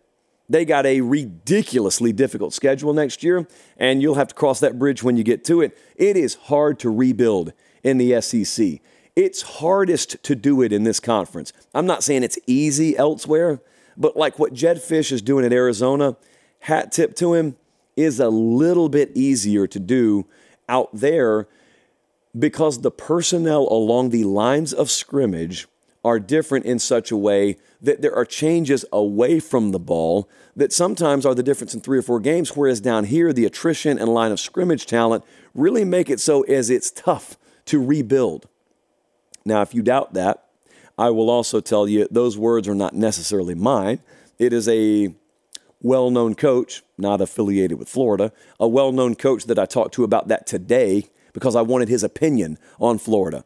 They 0.49 0.65
got 0.65 0.87
a 0.87 1.03
ridiculously 1.03 2.13
difficult 2.13 2.55
schedule 2.55 2.95
next 2.95 3.23
year, 3.23 3.47
and 3.77 4.01
you'll 4.01 4.15
have 4.15 4.29
to 4.29 4.35
cross 4.35 4.61
that 4.61 4.79
bridge 4.79 5.03
when 5.03 5.17
you 5.17 5.23
get 5.23 5.45
to 5.45 5.61
it. 5.61 5.77
It 5.97 6.17
is 6.17 6.35
hard 6.35 6.79
to 6.81 6.91
rebuild 6.91 7.53
in 7.83 7.99
the 7.99 8.21
SEC. 8.21 8.81
It's 9.19 9.43
hardest 9.43 10.23
to 10.23 10.37
do 10.37 10.63
it 10.63 10.73
in 10.73 10.85
this 10.85 11.01
conference. 11.01 11.53
I'm 11.75 11.87
not 11.87 12.05
saying 12.05 12.23
it's 12.23 12.39
easy 12.47 12.97
elsewhere, 12.97 13.61
but 13.97 14.17
like 14.17 14.39
what 14.39 14.53
Jedd 14.53 14.77
Fisch 14.77 15.11
is 15.11 15.23
doing 15.23 15.45
at 15.45 15.53
Arizona, 15.53 16.17
hat 16.61 16.93
tip 16.93 17.17
to 17.17 17.35
him, 17.35 17.57
is 17.97 18.21
a 18.21 18.29
little 18.29 18.89
bit 18.89 19.11
easier 19.17 19.67
to 19.67 19.81
do 19.81 20.25
out 20.69 20.91
there 20.93 21.49
because 22.39 22.83
the 22.83 22.93
personnel 22.93 23.67
along 23.73 24.11
the 24.11 24.23
lines 24.23 24.73
of 24.73 24.89
scrimmage 24.89 25.67
are 26.05 26.21
different 26.21 26.65
in 26.65 26.79
such 26.79 27.11
a 27.11 27.17
way 27.17 27.57
that 27.81 28.01
there 28.01 28.15
are 28.15 28.25
changes 28.25 28.85
away 28.93 29.41
from 29.41 29.73
the 29.73 29.81
ball 29.81 30.29
that 30.55 30.73
sometimes 30.73 31.27
are 31.27 31.35
the 31.35 31.43
difference 31.43 31.75
in 31.75 31.81
three 31.81 31.99
or 31.99 32.03
four 32.03 32.21
games, 32.21 32.57
whereas 32.57 32.81
down 32.81 33.03
here, 33.03 33.33
the 33.33 33.47
attrition 33.47 33.99
and 33.99 34.15
line 34.15 34.31
of 34.31 34.39
scrimmage 34.39 34.87
talent 34.87 35.25
really 35.57 35.85
make 35.85 36.09
it 36.09 36.21
so 36.21 36.43
as 36.43 36.71
it's 36.71 36.93
tough 36.93 37.37
to 37.65 37.85
rebuild. 37.85 38.47
Now, 39.49 39.63
if 39.63 39.75
you 39.75 39.83
doubt 39.83 40.13
that, 40.13 40.45
I 40.99 41.11
will 41.11 41.31
also 41.31 41.61
tell 41.61 41.89
you 41.89 42.07
those 42.11 42.37
words 42.37 42.69
are 42.69 42.75
not 42.75 42.95
necessarily 42.95 43.55
mine. 43.55 44.01
It 44.39 44.53
is 44.53 44.69
a 44.69 45.15
well 45.81 46.11
known 46.11 46.35
coach, 46.35 46.83
not 46.99 47.21
affiliated 47.21 47.79
with 47.79 47.89
Florida, 47.89 48.33
a 48.61 48.69
well 48.69 48.93
known 48.93 49.15
coach 49.15 49.45
that 49.47 49.59
I 49.59 49.65
talked 49.65 49.95
to 49.95 50.05
about 50.05 50.29
that 50.29 50.47
today 50.47 51.07
because 51.33 51.57
I 51.57 51.63
wanted 51.63 51.89
his 51.89 52.05
opinion 52.05 52.59
on 52.79 52.99
Florida. 52.99 53.45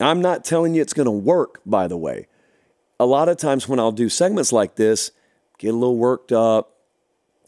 I'm 0.00 0.20
not 0.20 0.44
telling 0.44 0.74
you 0.74 0.82
it's 0.82 0.92
going 0.92 1.06
to 1.06 1.12
work, 1.12 1.60
by 1.64 1.86
the 1.86 1.96
way. 1.96 2.26
A 2.98 3.06
lot 3.06 3.28
of 3.28 3.36
times 3.36 3.68
when 3.68 3.78
I'll 3.78 3.92
do 3.92 4.08
segments 4.08 4.52
like 4.52 4.74
this, 4.74 5.12
get 5.58 5.74
a 5.74 5.76
little 5.76 5.96
worked 5.96 6.32
up, 6.32 6.76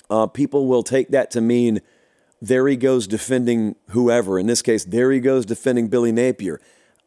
uh, 0.08 0.26
people 0.26 0.66
will 0.66 0.82
take 0.82 1.08
that 1.08 1.30
to 1.32 1.40
mean 1.40 1.80
there 2.40 2.68
he 2.68 2.76
goes 2.76 3.08
defending 3.08 3.74
whoever. 3.88 4.38
In 4.38 4.46
this 4.46 4.62
case, 4.62 4.84
there 4.84 5.10
he 5.10 5.20
goes 5.20 5.44
defending 5.44 5.88
Billy 5.88 6.12
Napier. 6.12 6.60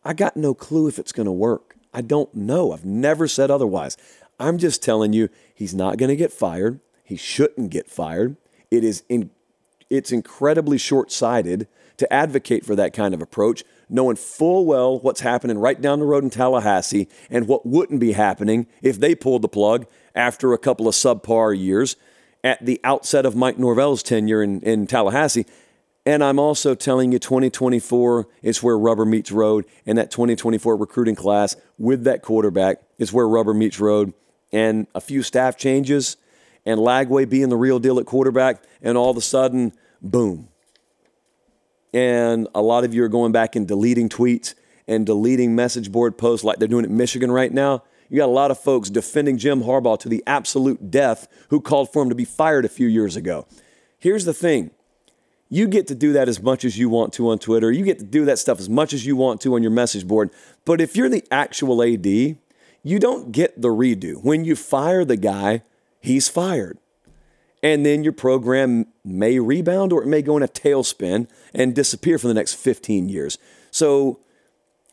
I 0.04 0.14
got 0.14 0.36
no 0.36 0.54
clue 0.54 0.88
if 0.88 0.98
it's 0.98 1.12
going 1.12 1.26
to 1.26 1.32
work. 1.32 1.76
I 1.94 2.02
don't 2.02 2.34
know. 2.34 2.72
I've 2.72 2.86
never 2.86 3.28
said 3.28 3.52
otherwise. 3.52 3.98
I'm 4.40 4.58
just 4.58 4.82
telling 4.82 5.14
you 5.14 5.30
he's 5.54 5.74
not 5.74 5.98
going 5.98 6.10
to 6.10 6.16
get 6.16 6.34
fired. 6.34 6.80
He 7.04 7.16
shouldn't 7.16 7.70
get 7.70 7.90
fired. 7.90 8.38
It 8.72 8.84
is 8.84 9.04
in, 9.10 9.30
it's 9.90 10.12
incredibly 10.12 10.78
short-sighted 10.78 11.68
to 11.98 12.12
advocate 12.12 12.66
for 12.66 12.76
that 12.76 12.94
kind 12.94 13.14
of 13.14 13.22
approach, 13.22 13.64
knowing 13.90 14.16
full 14.16 14.66
well 14.66 15.00
what's 15.00 15.20
happening 15.22 15.60
right 15.60 15.80
down 15.80 16.00
the 16.00 16.06
road 16.06 16.24
in 16.24 16.30
Tallahassee 16.30 17.08
and 17.30 17.48
what 17.48 17.66
wouldn't 17.66 18.00
be 18.00 18.14
happening 18.14 18.66
if 18.82 19.00
they 19.00 19.14
pulled 19.14 19.44
the 19.44 19.48
plug 19.48 19.86
after 20.16 20.54
a 20.54 20.58
couple 20.58 20.88
of 20.88 20.96
subpar 20.96 21.58
years 21.58 21.96
at 22.44 22.66
the 22.66 22.80
outset 22.84 23.26
of 23.26 23.36
Mike 23.36 23.60
Norvell's 23.60 24.02
tenure 24.02 24.42
in, 24.42 24.62
in 24.62 24.88
Tallahassee. 24.88 25.46
And 26.06 26.24
I'm 26.24 26.40
also 26.40 26.74
telling 26.74 27.12
you 27.12 27.20
2024 27.20 28.28
is 28.42 28.64
where 28.64 28.78
rubber 28.78 29.06
meets 29.06 29.32
road. 29.32 29.66
And 29.86 29.98
that 29.98 30.10
2024 30.10 30.76
recruiting 30.76 31.16
class 31.16 31.56
with 31.78 32.04
that 32.06 32.22
quarterback 32.24 32.82
is 32.98 33.14
where 33.14 33.28
rubber 33.28 33.54
meets 33.54 33.80
road. 33.80 34.14
And 34.52 34.88
a 34.96 35.02
few 35.02 35.22
staff 35.22 35.58
changes 35.58 36.18
and 36.66 36.80
Lagway 36.80 37.30
being 37.30 37.50
the 37.50 37.58
real 37.58 37.80
deal 37.80 38.00
at 38.00 38.06
quarterback. 38.06 38.64
And 38.82 38.98
all 38.98 39.12
of 39.12 39.18
a 39.18 39.22
sudden, 39.22 39.74
boom. 40.02 40.50
And 41.94 42.48
a 42.56 42.62
lot 42.62 42.84
of 42.84 42.94
you 42.94 43.04
are 43.04 43.10
going 43.10 43.32
back 43.32 43.56
and 43.56 43.68
deleting 43.68 44.10
tweets 44.10 44.56
and 44.88 45.06
deleting 45.06 45.56
message 45.56 45.92
board 45.92 46.18
posts 46.18 46.44
like 46.44 46.58
they're 46.58 46.68
doing 46.68 46.86
at 46.86 46.92
Michigan 46.92 47.32
right 47.32 47.52
now. 47.52 47.84
You 48.10 48.18
got 48.18 48.26
a 48.26 48.32
lot 48.32 48.52
of 48.52 48.60
folks 48.60 48.90
defending 48.90 49.38
Jim 49.38 49.62
Harbaugh 49.62 50.00
to 50.00 50.10
the 50.10 50.24
absolute 50.26 50.90
death 50.90 51.28
who 51.50 51.62
called 51.62 51.94
for 51.94 52.02
him 52.02 52.10
to 52.10 52.16
be 52.16 52.26
fired 52.26 52.66
a 52.66 52.70
few 52.70 52.88
years 52.88 53.16
ago. 53.16 53.46
Here's 54.00 54.26
the 54.26 54.34
thing 54.34 54.72
you 55.54 55.68
get 55.68 55.86
to 55.88 55.96
do 55.96 56.14
that 56.14 56.30
as 56.30 56.42
much 56.42 56.64
as 56.64 56.78
you 56.78 56.88
want 56.88 57.12
to 57.14 57.30
on 57.30 57.38
Twitter. 57.38 57.70
You 57.74 57.84
get 57.84 58.00
to 58.00 58.06
do 58.06 58.24
that 58.24 58.40
stuff 58.40 58.58
as 58.62 58.70
much 58.70 58.94
as 58.94 59.06
you 59.06 59.18
want 59.18 59.42
to 59.42 59.54
on 59.54 59.62
your 59.62 59.72
message 59.72 60.08
board. 60.08 60.32
But 60.64 60.80
if 60.80 60.96
you're 60.96 61.10
the 61.10 61.28
actual 61.30 61.84
AD, 61.84 62.06
you 62.06 63.00
don't 63.00 63.34
get 63.34 63.62
the 63.62 63.68
redo. 63.68 64.24
When 64.24 64.46
you 64.46 64.56
fire 64.56 65.04
the 65.04 65.18
guy, 65.18 65.64
he's 66.00 66.30
fired. 66.30 66.78
And 67.62 67.86
then 67.86 68.02
your 68.02 68.14
program 68.14 68.88
may 69.04 69.40
rebound 69.40 69.92
or 69.92 70.02
it 70.02 70.08
may 70.08 70.22
go 70.22 70.38
in 70.38 70.42
a 70.42 70.48
tailspin 70.48 71.28
and 71.54 71.76
disappear 71.76 72.18
for 72.18 72.30
the 72.30 72.34
next 72.34 72.54
15 72.54 73.10
years. 73.10 73.38
So, 73.72 74.22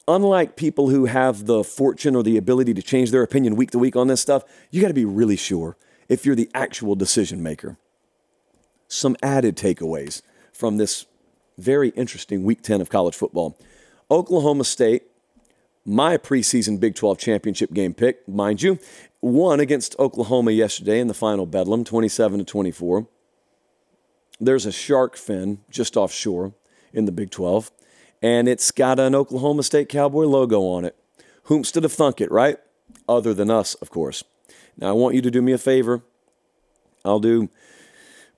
unlike 0.09 0.57
people 0.57 0.91
who 0.91 1.07
have 1.07 1.47
the 1.47 1.63
fortune 1.63 2.17
or 2.17 2.25
the 2.25 2.37
ability 2.37 2.75
to 2.75 2.83
change 2.83 3.13
their 3.13 3.23
opinion 3.23 3.55
week 3.55 3.71
to 3.71 3.79
week 3.79 3.95
on 3.95 4.09
this 4.09 4.21
stuff, 4.21 4.43
you 4.73 4.83
got 4.83 4.89
to 4.89 4.95
be 4.95 5.05
really 5.05 5.37
sure 5.37 5.77
if 6.09 6.27
you're 6.27 6.35
the 6.35 6.51
actual 6.53 6.97
decision 6.97 7.45
maker. 7.45 7.79
Some 8.89 9.17
added 9.23 9.57
takeaways 9.57 10.21
from 10.59 10.77
this 10.77 11.07
very 11.57 11.91
interesting 11.91 12.43
week 12.43 12.63
10 12.63 12.81
of 12.81 12.91
college 12.91 13.15
football. 13.15 13.57
Oklahoma 14.11 14.65
State, 14.65 15.05
my 15.85 16.17
preseason 16.17 16.81
Big 16.81 16.97
12 16.97 17.17
championship 17.17 17.73
game 17.73 17.95
pick, 17.95 18.29
mind 18.29 18.61
you, 18.61 18.81
won 19.21 19.61
against 19.61 19.97
Oklahoma 20.01 20.51
yesterday 20.51 20.99
in 20.99 21.07
the 21.07 21.15
final 21.15 21.47
Bedlam, 21.47 21.85
27 21.85 22.41
to 22.41 22.45
24. 22.45 23.07
There's 24.41 24.67
a 24.67 24.73
shark 24.73 25.17
fin 25.17 25.61
just 25.71 25.97
offshore 25.97 26.55
in 26.93 27.05
the 27.05 27.13
Big 27.13 27.31
12, 27.31 27.71
and 28.21 28.49
it's 28.49 28.73
got 28.73 28.99
an 28.99 29.15
Oklahoma 29.15 29.63
State 29.63 29.89
Cowboy 29.89 30.25
logo 30.25 30.63
on 30.63 30.85
it. 30.85 30.97
Whom's 31.45 31.71
to 31.73 31.89
thunk 31.89 32.21
it, 32.21 32.33
right? 32.33 32.57
Other 33.09 33.33
than 33.33 33.49
us, 33.49 33.75
of 33.75 33.91
course. 33.91 34.25
Now, 34.77 34.89
I 34.89 34.93
want 34.93 35.15
you 35.15 35.23
to 35.23 35.31
do 35.31 35.41
me 35.41 35.53
a 35.53 35.59
favor. 35.59 36.03
I'll 37.05 37.21
do 37.21 37.49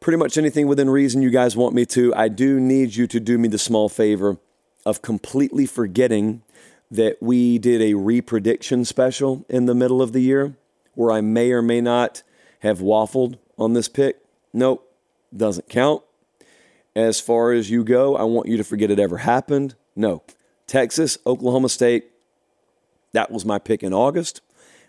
pretty 0.01 0.17
much 0.17 0.39
anything 0.39 0.67
within 0.67 0.89
reason 0.89 1.21
you 1.23 1.31
guys 1.31 1.57
want 1.57 1.75
me 1.75 1.85
to. 1.85 2.15
I 2.15 2.29
do 2.29 2.59
need 2.59 2.97
you 2.97 3.07
to 3.07 3.21
do 3.21 3.39
me 3.39 3.49
the 3.49 3.59
small 3.59 3.89
favor 3.89 4.39
of 4.87 5.03
completely 5.03 5.67
forgetting 5.67 6.43
that 6.91 7.19
we 7.21 7.59
did 7.59 7.83
a 7.83 7.93
reprediction 7.93 8.85
special 8.85 9.45
in 9.49 9.67
the 9.67 9.75
middle 9.75 10.03
of 10.03 10.13
the 10.13 10.21
year 10.21 10.57
where 10.95 11.13
I 11.13 11.21
may 11.21 11.53
or 11.53 11.63
may 11.63 11.81
not 11.81 12.23
have 12.61 12.79
waffled 12.79 13.39
on 13.59 13.75
this 13.75 13.89
pick. 13.89 14.17
Nope, 14.53 14.91
doesn't 15.37 15.69
count. 15.69 16.03
As 16.97 17.21
far 17.21 17.53
as 17.53 17.71
you 17.71 17.85
go, 17.85 18.17
I 18.17 18.25
want 18.25 18.49
you 18.49 18.57
to 18.57 18.65
forget 18.65 18.91
it 18.91 18.99
ever 18.99 19.19
happened. 19.19 19.77
No. 19.95 20.23
Texas, 20.67 21.19
Oklahoma 21.27 21.69
State, 21.69 22.11
that 23.13 23.31
was 23.31 23.45
my 23.45 23.59
pick 23.59 23.83
in 23.83 23.93
August. 23.93 24.41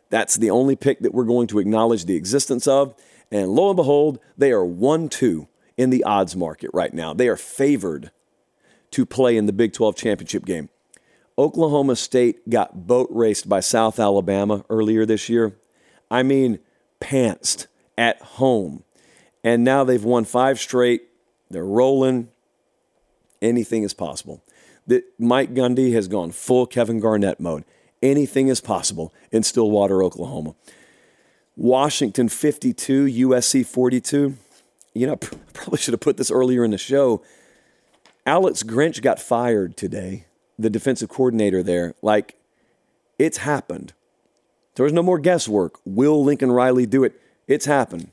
That's 0.10 0.36
the 0.36 0.50
only 0.50 0.76
pick 0.76 1.00
that 1.00 1.14
we're 1.14 1.26
going 1.26 1.48
to 1.48 1.60
acknowledge 1.60 2.06
the 2.06 2.16
existence 2.16 2.68
of. 2.68 2.96
And 3.32 3.50
lo 3.50 3.70
and 3.70 3.78
behold, 3.78 4.20
they 4.38 4.52
are 4.52 4.66
1 4.66 5.10
2 5.10 5.48
in 5.78 5.90
the 5.90 6.04
odds 6.04 6.36
market 6.36 6.70
right 6.74 6.94
now. 6.94 7.14
They 7.14 7.28
are 7.28 7.38
favored 7.38 8.12
to 8.92 9.06
play 9.06 9.38
in 9.38 9.46
the 9.46 9.54
Big 9.54 9.74
12 9.74 9.96
championship 9.96 10.46
game. 10.46 10.70
Oklahoma 11.38 11.96
State 11.96 12.50
got 12.50 12.88
boat 12.88 13.10
raced 13.12 13.48
by 13.48 13.62
South 13.62 14.00
Alabama 14.00 14.66
earlier 14.70 15.06
this 15.06 15.30
year. 15.30 15.58
I 16.10 16.24
mean, 16.24 16.60
pantsed 17.00 17.68
at 17.98 18.22
home. 18.22 18.84
And 19.44 19.64
now 19.64 19.84
they've 19.84 20.04
won 20.04 20.26
five 20.26 20.60
straight. 20.60 21.04
They're 21.50 21.66
rolling. 21.66 22.30
Anything 23.42 23.84
is 23.84 23.94
possible. 23.94 24.44
That 24.88 25.04
Mike 25.18 25.54
Gundy 25.54 25.94
has 25.94 26.08
gone 26.08 26.32
full 26.32 26.68
Kevin 26.68 27.00
Garnett 27.00 27.40
mode. 27.40 27.64
Anything 28.04 28.50
is 28.50 28.62
possible 28.62 29.14
in 29.32 29.44
Stillwater, 29.44 30.04
Oklahoma. 30.04 30.56
Washington 31.56 32.30
52, 32.30 33.06
USC 33.28 33.66
42. 33.66 34.36
You 34.94 35.08
know, 35.08 35.16
probably 35.54 35.78
should 35.78 35.94
have 35.94 36.02
put 36.02 36.18
this 36.18 36.32
earlier 36.32 36.64
in 36.64 36.72
the 36.72 36.78
show. 36.78 37.24
Alex 38.26 38.64
Grinch 38.64 39.02
got 39.02 39.20
fired 39.20 39.76
today, 39.76 40.26
the 40.58 40.70
defensive 40.70 41.10
coordinator 41.10 41.64
there. 41.64 41.96
Like, 42.02 42.36
it's 43.18 43.38
happened. 43.38 43.94
There's 44.76 44.94
no 44.94 45.04
more 45.04 45.20
guesswork. 45.20 45.80
Will 45.86 46.24
Lincoln 46.24 46.52
Riley 46.52 46.86
do 46.86 47.04
it? 47.04 47.20
It's 47.48 47.66
happened. 47.66 48.12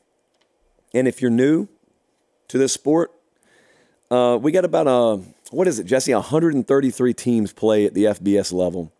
And 0.92 1.06
if 1.06 1.20
you're 1.20 1.30
new 1.30 1.68
to 2.48 2.58
this 2.58 2.72
sport, 2.72 3.12
uh, 4.10 4.38
we 4.40 4.52
got 4.52 4.64
about 4.64 4.86
a 4.86 4.90
uh, 4.90 5.18
what 5.50 5.66
is 5.66 5.78
it, 5.78 5.84
Jesse? 5.84 6.12
133 6.12 7.14
teams 7.14 7.52
play 7.52 7.86
at 7.86 7.94
the 7.94 8.04
FBS 8.04 8.52
level. 8.52 8.92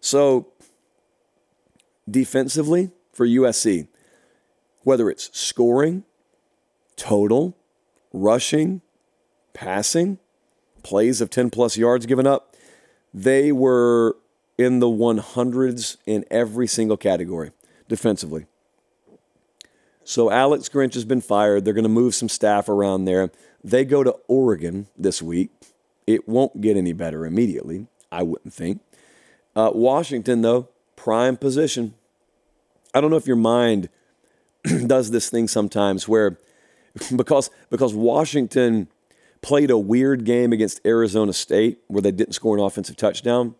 So 0.00 0.48
defensively 2.08 2.90
for 3.16 3.26
USC, 3.26 3.88
whether 4.84 5.08
it's 5.08 5.36
scoring, 5.36 6.04
total, 6.96 7.56
rushing, 8.12 8.82
passing, 9.54 10.18
plays 10.82 11.20
of 11.20 11.30
10 11.30 11.50
plus 11.50 11.76
yards 11.76 12.04
given 12.04 12.26
up, 12.26 12.54
they 13.12 13.50
were 13.50 14.16
in 14.58 14.80
the 14.80 14.86
100s 14.86 15.96
in 16.04 16.24
every 16.30 16.66
single 16.66 16.96
category 16.96 17.52
defensively. 17.88 18.46
So 20.04 20.30
Alex 20.30 20.68
Grinch 20.68 20.94
has 20.94 21.04
been 21.04 21.20
fired. 21.20 21.64
They're 21.64 21.74
going 21.74 21.82
to 21.82 21.88
move 21.88 22.14
some 22.14 22.28
staff 22.28 22.68
around 22.68 23.06
there. 23.06 23.32
They 23.64 23.84
go 23.84 24.04
to 24.04 24.14
Oregon 24.28 24.86
this 24.96 25.20
week. 25.20 25.50
It 26.06 26.28
won't 26.28 26.60
get 26.60 26.76
any 26.76 26.92
better 26.92 27.26
immediately, 27.26 27.88
I 28.12 28.22
wouldn't 28.22 28.54
think. 28.54 28.82
Uh, 29.56 29.72
Washington, 29.74 30.42
though, 30.42 30.68
prime 30.94 31.36
position. 31.36 31.94
I 32.94 33.00
don't 33.00 33.10
know 33.10 33.16
if 33.16 33.26
your 33.26 33.36
mind 33.36 33.88
does 34.86 35.10
this 35.10 35.30
thing 35.30 35.48
sometimes 35.48 36.08
where 36.08 36.38
because 37.16 37.50
because 37.70 37.94
Washington 37.94 38.88
played 39.42 39.70
a 39.70 39.78
weird 39.78 40.24
game 40.24 40.52
against 40.52 40.80
Arizona 40.84 41.32
State 41.32 41.78
where 41.88 42.02
they 42.02 42.10
didn't 42.10 42.34
score 42.34 42.56
an 42.56 42.62
offensive 42.62 42.96
touchdown. 42.96 43.54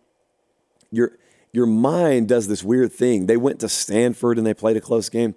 Your 0.91 1.17
your 1.53 1.65
mind 1.65 2.27
does 2.27 2.47
this 2.47 2.63
weird 2.63 2.91
thing. 2.91 3.25
They 3.25 3.37
went 3.37 3.59
to 3.61 3.69
Stanford 3.69 4.37
and 4.37 4.45
they 4.45 4.53
played 4.53 4.77
a 4.77 4.81
close 4.81 5.09
game. 5.09 5.35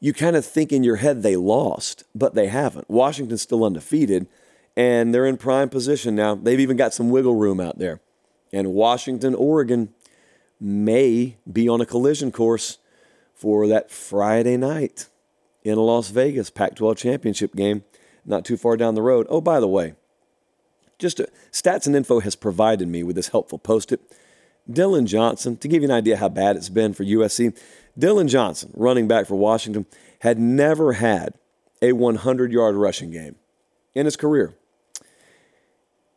You 0.00 0.12
kind 0.12 0.36
of 0.36 0.44
think 0.44 0.72
in 0.72 0.82
your 0.82 0.96
head 0.96 1.22
they 1.22 1.36
lost, 1.36 2.04
but 2.14 2.34
they 2.34 2.48
haven't. 2.48 2.88
Washington's 2.90 3.42
still 3.42 3.64
undefeated, 3.64 4.26
and 4.76 5.14
they're 5.14 5.26
in 5.26 5.36
prime 5.36 5.68
position 5.68 6.14
now. 6.14 6.34
They've 6.34 6.60
even 6.60 6.76
got 6.76 6.92
some 6.92 7.10
wiggle 7.10 7.34
room 7.34 7.60
out 7.60 7.78
there. 7.78 8.00
And 8.52 8.72
Washington, 8.72 9.34
Oregon 9.34 9.92
may 10.60 11.36
be 11.50 11.68
on 11.68 11.80
a 11.80 11.86
collision 11.86 12.30
course 12.30 12.78
for 13.36 13.68
that 13.68 13.90
Friday 13.90 14.56
night 14.56 15.08
in 15.62 15.76
Las 15.76 16.08
Vegas 16.08 16.50
Pac 16.50 16.74
12 16.74 16.96
championship 16.96 17.54
game 17.54 17.84
not 18.24 18.44
too 18.44 18.56
far 18.56 18.76
down 18.76 18.94
the 18.94 19.02
road. 19.02 19.26
Oh, 19.30 19.40
by 19.40 19.60
the 19.60 19.68
way, 19.68 19.94
just 20.98 21.20
a, 21.20 21.28
Stats 21.52 21.86
and 21.86 21.94
Info 21.94 22.20
has 22.20 22.34
provided 22.34 22.88
me 22.88 23.02
with 23.02 23.14
this 23.14 23.28
helpful 23.28 23.58
post 23.58 23.92
it. 23.92 24.00
Dillon 24.68 25.06
Johnson, 25.06 25.56
to 25.58 25.68
give 25.68 25.82
you 25.82 25.88
an 25.88 25.94
idea 25.94 26.16
how 26.16 26.28
bad 26.28 26.56
it's 26.56 26.70
been 26.70 26.92
for 26.92 27.04
USC, 27.04 27.56
Dillon 27.96 28.26
Johnson, 28.26 28.72
running 28.74 29.06
back 29.06 29.26
for 29.26 29.36
Washington, 29.36 29.86
had 30.20 30.38
never 30.38 30.94
had 30.94 31.34
a 31.80 31.92
100 31.92 32.50
yard 32.50 32.74
rushing 32.74 33.10
game 33.10 33.36
in 33.94 34.06
his 34.06 34.16
career. 34.16 34.54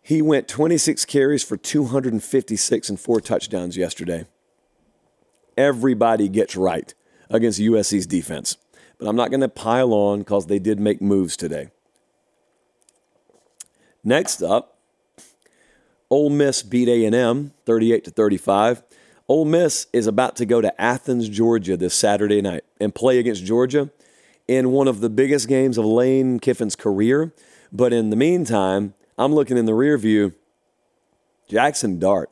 He 0.01 0.22
went 0.22 0.47
26 0.47 1.05
carries 1.05 1.43
for 1.43 1.57
256 1.57 2.89
and 2.89 2.99
four 2.99 3.22
touchdowns 3.22 3.78
yesterday. 3.78 4.26
Everybody 5.55 6.30
gets 6.30 6.55
right 6.55 6.93
against 7.30 7.59
USC's 7.59 8.07
defense. 8.07 8.57
But 8.97 9.07
I'm 9.07 9.15
not 9.15 9.30
going 9.30 9.41
to 9.41 9.49
pile 9.49 9.93
on 9.93 10.19
because 10.19 10.47
they 10.47 10.59
did 10.59 10.80
make 10.80 11.01
moves 11.01 11.38
today. 11.38 11.69
Next 14.03 14.41
up, 14.41 14.77
Ole 16.09 16.30
Miss 16.30 16.63
beat 16.63 16.88
A&M 16.88 17.53
38 17.65 18.03
to 18.05 18.11
35. 18.11 18.84
Ole 19.27 19.45
Miss 19.45 19.88
is 19.93 20.07
about 20.07 20.36
to 20.38 20.45
go 20.45 20.59
to 20.59 20.82
Athens, 20.82 21.30
Georgia 21.30 21.77
this 21.77 21.93
Saturday 21.93 22.41
night 22.41 22.63
and 22.80 22.95
play 22.95 23.19
against 23.19 23.45
Georgia 23.45 23.89
in 24.47 24.71
one 24.71 24.88
of 24.88 25.01
the 25.01 25.09
biggest 25.09 25.47
games 25.47 25.77
of 25.77 25.86
Lane 25.86 26.39
Kiffin's 26.39 26.75
career. 26.75 27.32
But 27.71 27.93
in 27.93 28.09
the 28.09 28.15
meantime, 28.15 28.95
I'm 29.17 29.34
looking 29.34 29.57
in 29.57 29.65
the 29.65 29.75
rear 29.75 29.97
view. 29.97 30.34
Jackson 31.47 31.99
Dart 31.99 32.32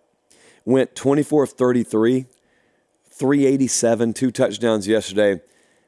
went 0.66 0.96
24 0.96 1.44
of 1.44 1.50
33, 1.52 2.26
387, 3.18 4.14
two 4.14 4.32
touchdowns 4.32 4.88
yesterday. 4.88 5.42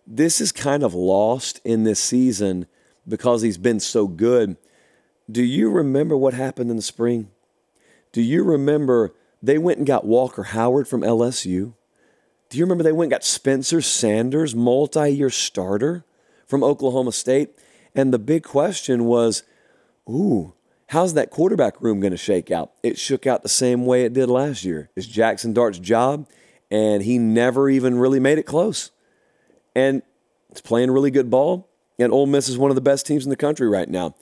This 0.08 0.42
is 0.42 0.52
kind 0.52 0.84
of 0.84 0.94
lost 0.94 1.62
in 1.64 1.84
this 1.84 2.00
season 2.00 2.66
because 3.08 3.42
he's 3.42 3.58
been 3.58 3.80
so 3.80 4.08
good. 4.08 4.58
Do 5.30 5.44
you 5.44 5.70
remember 5.70 6.18
what 6.18 6.34
happened 6.34 6.72
in 6.72 6.76
the 6.76 6.82
spring? 6.82 7.30
Do 8.12 8.22
you 8.22 8.44
remember 8.44 9.14
they 9.44 9.58
went 9.58 9.78
and 9.78 9.88
got 9.88 10.06
Walker 10.06 10.44
Howard 10.44 10.88
from 10.88 11.02
LSU? 11.02 11.74
Do 12.50 12.58
you 12.58 12.66
remember 12.66 12.84
they 12.84 12.92
went 12.92 13.08
and 13.08 13.12
got 13.12 13.24
Spencer 13.24 13.82
Sanders, 13.82 14.56
multi 14.56 15.10
year 15.10 15.30
starter 15.30 16.04
from 16.48 16.64
Oklahoma 16.64 17.12
State? 17.12 17.52
And 17.94 18.12
the 18.12 18.20
big 18.20 18.44
question 18.44 19.06
was, 19.06 19.44
ooh, 20.10 20.54
how's 20.88 21.14
that 21.14 21.30
quarterback 21.30 21.80
room 21.80 22.00
going 22.00 22.12
to 22.12 22.18
shake 22.18 22.50
out? 22.50 22.72
It 22.82 22.98
shook 22.98 23.28
out 23.28 23.44
the 23.44 23.50
same 23.50 23.86
way 23.86 24.04
it 24.04 24.14
did 24.14 24.30
last 24.30 24.64
year. 24.64 24.90
It's 24.96 25.06
Jackson 25.06 25.54
Dart's 25.54 25.80
job, 25.80 26.28
and 26.72 27.04
he 27.04 27.18
never 27.18 27.70
even 27.70 27.98
really 27.98 28.20
made 28.20 28.38
it 28.38 28.44
close. 28.44 28.92
And 29.76 30.02
it's 30.50 30.62
playing 30.62 30.92
really 30.92 31.12
good 31.12 31.30
ball, 31.30 31.68
and 31.98 32.12
Ole 32.12 32.26
Miss 32.26 32.50
is 32.50 32.58
one 32.58 32.72
of 32.72 32.76
the 32.76 32.82
best 32.82 33.06
teams 33.06 33.26
in 33.26 33.30
the 33.30 33.36
country 33.36 33.68
right 33.68 33.90
now. 33.90 34.16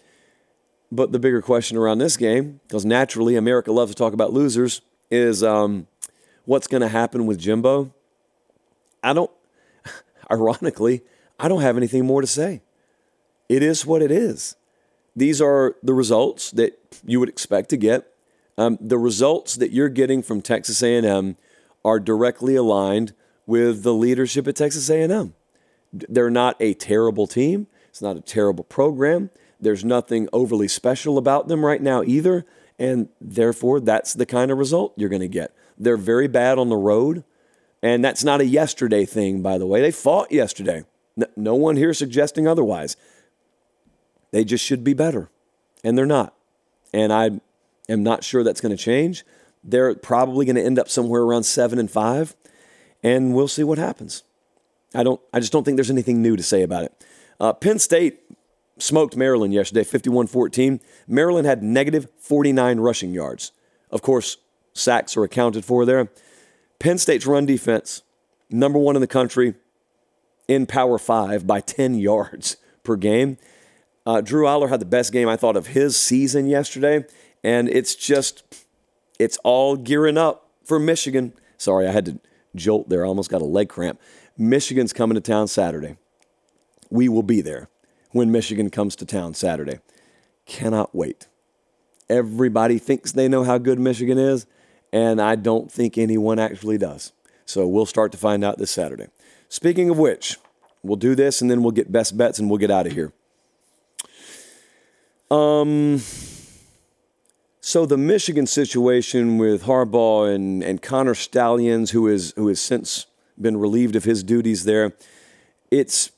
But 0.92 1.12
the 1.12 1.20
bigger 1.20 1.42
question 1.42 1.78
around 1.78 1.98
this 2.00 2.18
game, 2.18 2.62
because 2.68 2.86
naturally 2.86 3.36
America 3.36 3.72
loves 3.72 3.94
to 3.94 3.98
talk 3.98 4.14
about 4.14 4.34
losers, 4.34 4.82
is 5.12 5.44
um, 5.44 5.88
what's 6.46 6.68
going 6.68 6.82
to 6.82 6.88
happen 6.88 7.26
with 7.26 7.40
Jimbo? 7.40 7.94
I 9.04 9.14
don't, 9.14 9.32
ironically, 10.32 11.02
I 11.40 11.48
don't 11.48 11.62
have 11.62 11.78
anything 11.78 12.06
more 12.06 12.22
to 12.22 12.28
say. 12.28 12.62
It 13.50 13.64
is 13.64 13.86
what 13.86 14.02
it 14.02 14.12
is. 14.12 14.56
These 15.16 15.42
are 15.42 15.76
the 15.82 15.94
results 15.94 16.52
that 16.52 16.78
you 17.06 17.20
would 17.20 17.30
expect 17.30 17.70
to 17.70 17.78
get. 17.78 18.14
Um, 18.58 18.78
the 18.82 18.98
results 18.98 19.56
that 19.56 19.72
you're 19.72 19.90
getting 19.90 20.22
from 20.22 20.42
Texas 20.42 20.82
A&M 20.82 21.38
are 21.88 22.02
directly 22.02 22.54
aligned 22.58 23.14
with 23.46 23.84
the 23.84 23.94
leadership 23.94 24.46
at 24.46 24.58
Texas 24.58 24.90
A&M. 24.90 25.34
They're 25.94 26.30
not 26.30 26.58
a 26.60 26.74
terrible 26.74 27.28
team. 27.28 27.68
It's 27.88 28.02
not 28.02 28.18
a 28.18 28.22
terrible 28.22 28.66
program. 28.66 29.30
There's 29.58 29.86
nothing 29.86 30.28
overly 30.34 30.68
special 30.68 31.18
about 31.18 31.48
them 31.48 31.66
right 31.66 31.82
now 31.82 32.04
either. 32.04 32.46
And 32.78 33.08
therefore, 33.22 33.80
that's 33.80 34.14
the 34.14 34.26
kind 34.26 34.52
of 34.52 34.58
result 34.58 34.96
you're 34.98 35.08
going 35.08 35.22
to 35.22 35.30
get. 35.30 35.56
They're 35.78 35.96
very 35.96 36.28
bad 36.28 36.60
on 36.60 36.68
the 36.68 36.76
road. 36.76 37.24
And 37.82 38.04
that's 38.04 38.24
not 38.24 38.42
a 38.42 38.46
yesterday 38.46 39.06
thing, 39.06 39.42
by 39.42 39.58
the 39.58 39.66
way. 39.66 39.80
They 39.80 39.92
fought 39.92 40.30
yesterday. 40.30 40.84
No 41.38 41.56
one 41.56 41.78
here 41.78 41.94
suggesting 41.94 42.50
otherwise. 42.50 42.98
They 44.32 44.44
just 44.44 44.66
should 44.66 44.84
be 44.84 44.94
better. 44.94 45.30
And 45.86 45.98
they're 45.98 46.06
not. 46.06 46.34
And 46.94 47.14
I 47.14 47.40
am 47.88 48.04
not 48.04 48.26
sure 48.26 48.44
that's 48.44 48.62
going 48.62 48.76
to 48.76 48.84
change. 48.84 49.24
They're 49.68 49.94
probably 49.96 50.46
going 50.46 50.56
to 50.56 50.64
end 50.64 50.80
up 50.80 50.90
somewhere 50.90 51.22
around 51.22 51.44
seven 51.44 51.78
and 51.78 51.92
five. 51.92 52.36
And 53.04 53.36
we'll 53.36 53.50
see 53.50 53.64
what 53.64 53.78
happens. 53.78 54.24
I 54.96 55.04
don't. 55.04 55.22
I 55.34 55.40
just 55.40 55.52
don't 55.52 55.64
think 55.64 55.78
there's 55.78 55.92
anything 55.92 56.22
new 56.22 56.36
to 56.36 56.42
say 56.44 56.64
about 56.64 56.86
it. 56.86 57.06
Uh, 57.40 57.54
Penn 57.54 57.78
State 57.78 58.22
smoked 58.80 59.16
Maryland 59.16 59.54
yesterday, 59.54 59.84
51-14. 59.84 60.80
Maryland 61.08 61.46
had 61.46 61.62
negative 61.62 62.08
49 62.20 62.80
rushing 62.80 63.12
yards. 63.12 63.52
Of 63.92 64.02
course, 64.02 64.38
sacks 64.74 65.18
are 65.18 65.24
accounted 65.24 65.66
for 65.66 65.86
there. 65.86 66.10
Penn 66.80 66.98
State's 66.98 67.26
run 67.26 67.46
defense, 67.46 68.04
number 68.50 68.80
one 68.80 68.96
in 68.96 69.02
the 69.02 69.08
country 69.08 69.56
in 70.48 70.66
Power 70.66 70.98
Five 70.98 71.46
by 71.46 71.60
10 71.62 71.96
yards 72.00 72.58
per 72.84 72.96
game. 72.96 73.38
Uh, 74.06 74.22
Drew 74.22 74.46
Allar 74.46 74.70
had 74.70 74.80
the 74.80 74.86
best 74.86 75.12
game 75.12 75.28
I 75.28 75.36
thought 75.36 75.58
of 75.58 75.68
his 75.68 76.00
season 76.00 76.48
yesterday, 76.48 77.06
and 77.44 77.68
it's 77.68 77.94
just 77.94 78.44
it's 79.20 79.38
all 79.44 79.76
gearing 79.76 80.18
up 80.18 80.50
for 80.64 80.80
Michigan. 80.80 81.34
Sorry, 81.58 81.88
I 81.88 81.92
had 81.92 82.06
to 82.06 82.20
jolt 82.56 82.90
there. 82.90 83.06
I 83.06 83.08
almost 83.08 83.30
got 83.30 83.42
a 83.42 83.46
leg 83.46 83.70
cramp. 83.70 84.00
Michigan's 84.38 84.94
coming 84.94 85.16
to 85.16 85.22
town 85.22 85.48
Saturday. 85.48 85.98
We 86.90 87.10
will 87.10 87.24
be 87.24 87.42
there. 87.42 87.70
when 88.12 88.32
Michigan 88.32 88.70
comes 88.70 88.96
to 88.96 89.06
town 89.06 89.34
Saturday. 89.34 89.80
Cannot 90.46 90.96
wait. 90.96 91.28
Everybody 92.10 92.80
thinks 92.80 93.12
they 93.12 93.28
know 93.28 93.44
how 93.44 93.58
good 93.58 93.80
Michigan 93.80 94.18
is, 94.18 94.46
and 94.94 95.22
I 95.22 95.36
don't 95.36 95.72
think 95.72 95.98
anyone 95.98 96.40
actually 96.40 96.78
does. 96.78 97.12
So 97.46 97.68
we'll 97.68 97.86
start 97.86 98.12
to 98.14 98.18
find 98.18 98.44
out 98.44 98.58
this 98.58 98.72
Saturday. 98.72 99.08
Speaking 99.50 99.90
of 99.90 99.98
which, 99.98 100.38
we'll 100.84 100.96
do 100.96 101.16
this 101.16 101.42
and 101.42 101.52
then 101.52 101.62
we'll 101.62 101.72
get 101.72 101.92
best 101.92 102.18
bets 102.18 102.40
and 102.40 102.50
we'll 102.50 102.60
get 102.60 102.72
out 102.72 102.88
of 102.88 102.94
here. 102.94 103.12
Um, 105.30 106.02
so 107.68 107.86
the 107.86 107.98
Michigan 107.98 108.48
situation 108.48 109.38
with 109.38 109.64
Harbaugh 109.64 110.34
and, 110.34 110.64
and 110.64 110.82
Connor 110.82 111.14
Stalions, 111.14 111.92
who 111.92 112.08
is 112.08 112.32
who 112.38 112.48
has 112.48 112.62
since 112.62 113.08
been 113.38 113.58
relieved 113.58 113.98
of 113.98 114.06
his 114.06 114.24
duties 114.24 114.64
there, 114.64 114.94
it's 115.70 116.12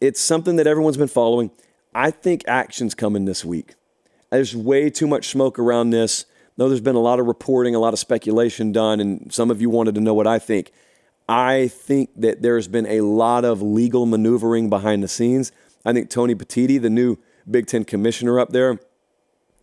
it's 0.00 0.20
something 0.20 0.56
that 0.56 0.66
everyone's 0.66 0.96
been 0.96 1.06
following. 1.06 1.52
I 1.94 2.10
think 2.10 2.42
action's 2.48 2.96
coming 2.96 3.24
this 3.24 3.44
week. 3.44 3.76
There's 4.32 4.56
way 4.56 4.90
too 4.90 5.06
much 5.06 5.28
smoke 5.28 5.60
around 5.60 5.90
this. 5.90 6.24
No, 6.58 6.68
there's 6.68 6.80
been 6.80 6.96
a 6.96 7.00
lot 7.00 7.20
of 7.20 7.26
reporting, 7.26 7.76
a 7.76 7.78
lot 7.78 7.92
of 7.92 8.00
speculation 8.00 8.72
done, 8.72 8.98
and 8.98 9.32
some 9.32 9.52
of 9.52 9.60
you 9.60 9.70
wanted 9.70 9.94
to 9.94 10.00
know 10.00 10.12
what 10.12 10.26
I 10.26 10.40
think. 10.40 10.72
I 11.28 11.68
think 11.68 12.10
that 12.16 12.42
there's 12.42 12.66
been 12.66 12.86
a 12.86 13.02
lot 13.02 13.44
of 13.44 13.62
legal 13.62 14.06
maneuvering 14.06 14.68
behind 14.68 15.04
the 15.04 15.08
scenes. 15.08 15.52
I 15.84 15.92
think 15.92 16.10
Tony 16.10 16.34
Petitti, 16.34 16.82
the 16.82 16.90
new 16.90 17.16
Big 17.48 17.68
Ten 17.68 17.84
commissioner 17.84 18.40
up 18.40 18.50
there, 18.50 18.80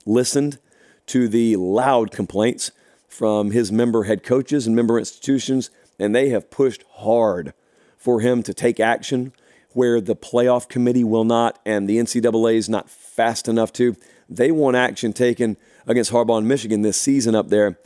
listened 0.06 0.60
to 1.08 1.28
the 1.28 1.56
loud 1.56 2.12
complaints 2.12 2.72
from 3.08 3.52
his 3.52 3.72
member 3.72 4.04
head 4.04 4.24
coaches 4.24 4.68
and 4.68 4.76
member 4.76 5.00
institutions, 5.00 5.70
and 6.00 6.14
they 6.14 6.30
have 6.30 6.52
pushed 6.52 6.84
hard 6.96 7.54
for 7.98 8.22
him 8.22 8.44
to 8.44 8.54
take 8.54 8.80
action 8.80 9.34
where 9.74 10.00
the 10.00 10.16
playoff 10.16 10.68
committee 10.68 11.04
will 11.04 11.24
not 11.24 11.60
and 11.66 11.88
the 11.88 11.98
NCAA 11.98 12.56
is 12.56 12.70
not 12.70 12.90
fast 12.90 13.48
enough 13.48 13.74
to. 13.74 13.96
They 14.30 14.52
want 14.52 14.76
action 14.76 15.14
taken 15.14 15.58
against 15.86 16.12
Harbaugh 16.12 16.40
and 16.40 16.48
Michigan 16.48 16.82
this 16.82 17.00
season 17.00 17.36
up 17.36 17.50
there. 17.50 17.80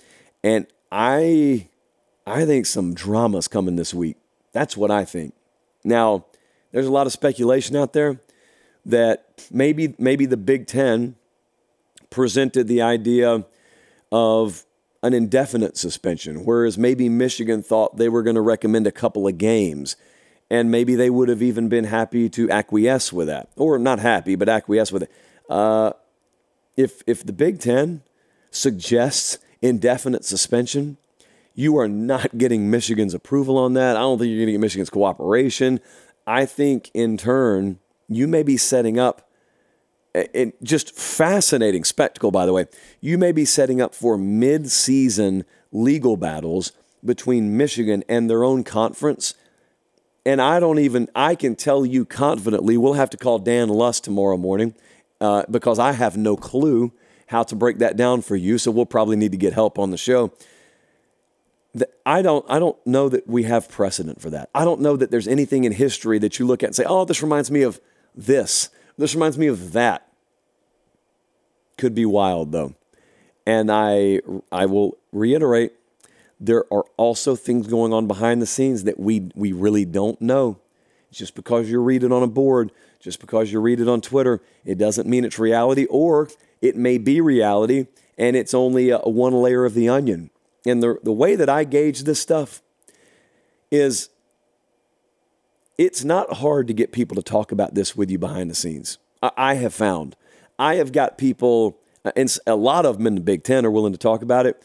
And 0.43 0.67
I 0.91 1.67
I 2.25 2.45
think 2.45 2.65
some 2.65 2.93
drama's 2.93 3.47
coming 3.47 3.75
this 3.75 3.93
week. 3.93 4.17
That's 4.53 4.77
what 4.77 4.91
I 4.91 5.05
think. 5.05 5.33
Now, 5.83 6.25
there's 6.71 6.85
a 6.85 6.91
lot 6.91 7.07
of 7.07 7.13
speculation 7.13 7.75
out 7.75 7.93
there 7.93 8.19
that 8.85 9.45
maybe 9.51 9.95
maybe 9.97 10.25
the 10.25 10.37
Big 10.37 10.67
Ten 10.67 11.15
presented 12.11 12.67
the 12.67 12.81
idea 12.83 13.43
of 14.11 14.65
an 15.01 15.15
indefinite 15.15 15.77
suspension, 15.77 16.45
whereas 16.45 16.77
maybe 16.77 17.09
Michigan 17.09 17.63
thought 17.63 17.97
they 17.97 18.09
were 18.09 18.21
going 18.21 18.35
to 18.35 18.41
recommend 18.41 18.85
a 18.85 18.91
couple 18.91 19.27
of 19.27 19.39
games. 19.39 19.95
And 20.51 20.69
maybe 20.69 20.95
they 20.95 21.09
would 21.09 21.29
have 21.29 21.41
even 21.41 21.69
been 21.69 21.85
happy 21.85 22.29
to 22.29 22.51
acquiesce 22.51 23.11
with 23.11 23.27
that, 23.27 23.49
or 23.55 23.79
not 23.79 23.99
happy, 23.99 24.35
but 24.35 24.49
acquiesce 24.49 24.91
with 24.91 25.03
it. 25.03 25.11
Uh, 25.49 25.93
if 26.77 27.01
if 27.07 27.25
the 27.25 27.33
Big 27.33 27.59
Ten 27.59 28.03
suggests 28.51 29.37
indefinite 29.61 30.25
suspension, 30.25 30.97
you 31.55 31.77
are 31.77 31.87
not 31.87 32.37
getting 32.37 32.69
Michigan's 32.69 33.13
approval 33.13 33.57
on 33.57 33.73
that. 33.73 33.95
I 33.95 34.01
don't 34.01 34.19
think 34.19 34.29
you're 34.29 34.39
going 34.39 34.47
to 34.47 34.51
get 34.53 34.61
Michigan's 34.61 34.89
cooperation. 34.89 35.79
I 36.27 36.45
think 36.45 36.91
in 36.93 37.17
turn 37.17 37.79
you 38.07 38.27
may 38.27 38.43
be 38.43 38.57
setting 38.57 38.99
up 38.99 39.30
and 40.13 40.53
just 40.61 40.95
fascinating 40.95 41.83
spectacle 41.83 42.31
by 42.31 42.45
the 42.45 42.53
way 42.53 42.65
you 42.99 43.17
may 43.17 43.31
be 43.31 43.45
setting 43.45 43.81
up 43.81 43.95
for 43.95 44.17
mid-season 44.17 45.45
legal 45.71 46.17
battles 46.17 46.71
between 47.03 47.55
michigan 47.55 48.03
and 48.09 48.29
their 48.29 48.43
own 48.43 48.63
conference 48.63 49.35
and 50.25 50.41
i 50.41 50.59
don't 50.59 50.79
even 50.79 51.07
i 51.15 51.33
can 51.33 51.55
tell 51.55 51.85
you 51.85 52.03
confidently 52.03 52.75
we'll 52.75 52.93
have 52.93 53.09
to 53.09 53.17
call 53.17 53.39
dan 53.39 53.69
lust 53.69 54.03
tomorrow 54.03 54.37
morning 54.37 54.75
uh, 55.21 55.43
because 55.49 55.79
I 55.79 55.93
have 55.93 56.17
no 56.17 56.35
clue 56.35 56.91
how 57.27 57.43
to 57.43 57.55
break 57.55 57.77
that 57.77 57.95
down 57.95 58.21
for 58.21 58.35
you. 58.35 58.57
So 58.57 58.71
we'll 58.71 58.87
probably 58.87 59.15
need 59.15 59.31
to 59.31 59.37
get 59.37 59.53
help 59.53 59.79
on 59.79 59.91
the 59.91 59.97
show. 59.97 60.33
I 62.05 62.21
don't, 62.21 62.43
I 62.49 62.59
don't 62.59 62.75
know 62.85 63.07
that 63.07 63.27
we 63.27 63.43
have 63.43 63.69
precedent 63.69 64.19
for 64.19 64.29
that. 64.31 64.49
I 64.53 64.65
don't 64.65 64.81
know 64.81 64.97
that 64.97 65.11
there's 65.11 65.27
anything 65.27 65.63
in 65.63 65.71
history 65.71 66.19
that 66.19 66.39
you 66.39 66.45
look 66.45 66.63
at 66.63 66.67
and 66.67 66.75
say, 66.75 66.83
oh, 66.85 67.05
this 67.05 67.21
reminds 67.21 67.49
me 67.49 67.61
of 67.61 67.79
this. 68.13 68.69
This 69.01 69.15
reminds 69.15 69.37
me 69.37 69.47
of 69.47 69.73
that. 69.73 70.07
Could 71.77 71.95
be 71.95 72.05
wild, 72.05 72.51
though. 72.51 72.75
And 73.45 73.71
I, 73.71 74.21
I 74.51 74.67
will 74.67 74.97
reiterate 75.11 75.73
there 76.39 76.65
are 76.73 76.85
also 76.97 77.35
things 77.35 77.67
going 77.67 77.93
on 77.93 78.07
behind 78.07 78.41
the 78.41 78.45
scenes 78.45 78.83
that 78.85 78.99
we, 78.99 79.31
we 79.35 79.51
really 79.51 79.85
don't 79.85 80.21
know. 80.21 80.59
Just 81.11 81.35
because 81.35 81.69
you 81.69 81.81
read 81.81 82.03
it 82.03 82.11
on 82.11 82.23
a 82.23 82.27
board 82.27 82.71
just 83.01 83.19
because 83.19 83.51
you 83.51 83.59
read 83.59 83.79
it 83.79 83.89
on 83.89 83.99
Twitter, 83.99 84.41
it 84.63 84.77
doesn't 84.77 85.07
mean 85.07 85.25
it's 85.25 85.39
reality, 85.39 85.85
or 85.89 86.29
it 86.61 86.75
may 86.75 86.97
be 86.97 87.19
reality 87.19 87.87
and 88.17 88.35
it's 88.35 88.53
only 88.53 88.91
a, 88.91 88.99
one 88.99 89.33
layer 89.33 89.65
of 89.65 89.73
the 89.73 89.89
onion. 89.89 90.29
And 90.65 90.83
the, 90.83 90.99
the 91.01 91.11
way 91.11 91.35
that 91.35 91.49
I 91.49 91.63
gauge 91.63 92.03
this 92.03 92.19
stuff 92.19 92.61
is 93.71 94.09
it's 95.77 96.03
not 96.03 96.33
hard 96.37 96.67
to 96.67 96.73
get 96.73 96.91
people 96.91 97.15
to 97.15 97.23
talk 97.23 97.51
about 97.51 97.73
this 97.75 97.95
with 97.95 98.11
you 98.11 98.17
behind 98.17 98.49
the 98.49 98.55
scenes. 98.55 98.97
I, 99.21 99.31
I 99.37 99.53
have 99.55 99.73
found. 99.73 100.15
I 100.59 100.75
have 100.75 100.91
got 100.91 101.17
people, 101.17 101.79
uh, 102.05 102.11
and 102.15 102.35
a 102.45 102.55
lot 102.55 102.85
of 102.85 102.97
them 102.97 103.07
in 103.07 103.15
the 103.15 103.21
Big 103.21 103.43
Ten 103.43 103.65
are 103.65 103.71
willing 103.71 103.93
to 103.93 103.97
talk 103.97 104.21
about 104.21 104.45
it. 104.45 104.61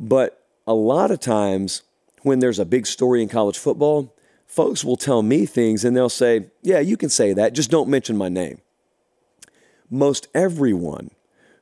But 0.00 0.44
a 0.66 0.74
lot 0.74 1.10
of 1.10 1.18
times 1.20 1.82
when 2.22 2.40
there's 2.40 2.58
a 2.58 2.64
big 2.64 2.86
story 2.86 3.22
in 3.22 3.28
college 3.28 3.58
football, 3.58 4.14
folks 4.46 4.84
will 4.84 4.96
tell 4.96 5.22
me 5.22 5.46
things 5.46 5.84
and 5.84 5.96
they'll 5.96 6.08
say, 6.08 6.46
Yeah, 6.62 6.80
you 6.80 6.96
can 6.96 7.08
say 7.08 7.32
that, 7.32 7.54
just 7.54 7.70
don't 7.70 7.88
mention 7.88 8.16
my 8.16 8.28
name. 8.28 8.60
Most 9.90 10.28
everyone 10.34 11.10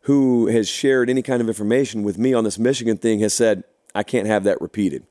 who 0.03 0.47
has 0.49 0.69
shared 0.69 1.11
any 1.11 1.23
kind 1.23 1.41
of 1.41 1.49
information 1.49 2.03
with 2.03 2.19
me 2.19 2.33
on 2.33 2.45
this 2.45 2.59
Michigan 2.59 2.97
thing 2.97 3.21
has 3.21 3.35
said, 3.35 3.65
I 3.95 4.03
can't 4.03 4.27
have 4.27 4.45
that 4.45 4.61
repeated, 4.61 5.07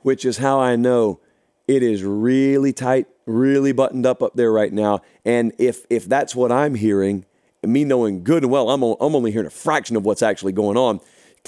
which 0.00 0.24
is 0.24 0.38
how 0.38 0.60
I 0.60 0.76
know 0.76 1.20
it 1.68 1.82
is 1.82 2.02
really 2.02 2.72
tight, 2.72 3.06
really 3.26 3.72
buttoned 3.72 4.06
up 4.06 4.22
up 4.22 4.34
there 4.34 4.52
right 4.52 4.72
now. 4.72 5.00
And 5.24 5.52
if, 5.58 5.84
if 5.90 6.06
that's 6.06 6.34
what 6.34 6.52
I'm 6.52 6.74
hearing, 6.74 7.24
me 7.62 7.84
knowing 7.84 8.22
good 8.22 8.44
and 8.44 8.52
well, 8.52 8.70
I'm, 8.70 8.82
I'm 8.82 9.14
only 9.14 9.32
hearing 9.32 9.46
a 9.46 9.50
fraction 9.50 9.96
of 9.96 10.04
what's 10.04 10.22
actually 10.22 10.52
going 10.52 10.76
on, 10.76 11.00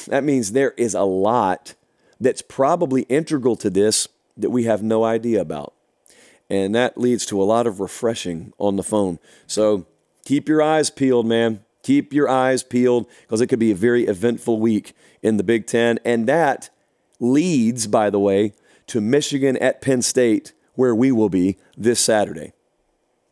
that 0.07 0.25
means 0.25 0.53
there 0.53 0.73
is 0.73 0.95
a 0.95 1.03
lot 1.03 1.75
that's 2.21 2.43
probably 2.43 3.03
integral 3.03 3.57
to 3.57 3.71
this 3.71 4.09
that 4.37 4.51
we 4.51 4.65
have 4.65 4.83
no 4.83 5.05
idea 5.05 5.41
about. 5.41 5.75
And 6.51 6.75
that 6.75 6.99
leads 6.99 7.27
to 7.27 7.43
a 7.43 7.45
lot 7.45 7.67
of 7.67 7.79
refreshing 7.81 8.53
on 8.59 8.77
the 8.77 8.83
phone. 8.83 9.19
So 9.47 9.87
keep 10.25 10.49
your 10.49 10.63
eyes 10.63 10.91
peeled, 10.91 11.27
man. 11.27 11.61
Keep 11.83 12.13
your 12.13 12.29
eyes 12.29 12.63
peeled 12.63 13.07
because 13.23 13.41
it 13.41 13.47
could 13.49 13.59
be 13.59 13.71
a 13.71 13.77
very 13.77 14.07
eventful 14.07 14.59
week 14.59 14.95
in 15.23 15.37
the 15.37 15.43
Big 15.43 15.67
Ten. 15.67 15.99
And 16.05 16.27
that 16.27 16.71
leads, 17.21 17.87
by 17.87 18.11
the 18.11 18.19
way, 18.19 18.53
to 18.89 19.01
Michigan 19.01 19.57
at 19.59 19.81
Penn 19.81 20.03
State, 20.03 20.53
where 20.75 20.95
we 20.95 21.13
will 21.13 21.29
be 21.29 21.57
this 21.77 22.01
Saturday. 22.01 22.53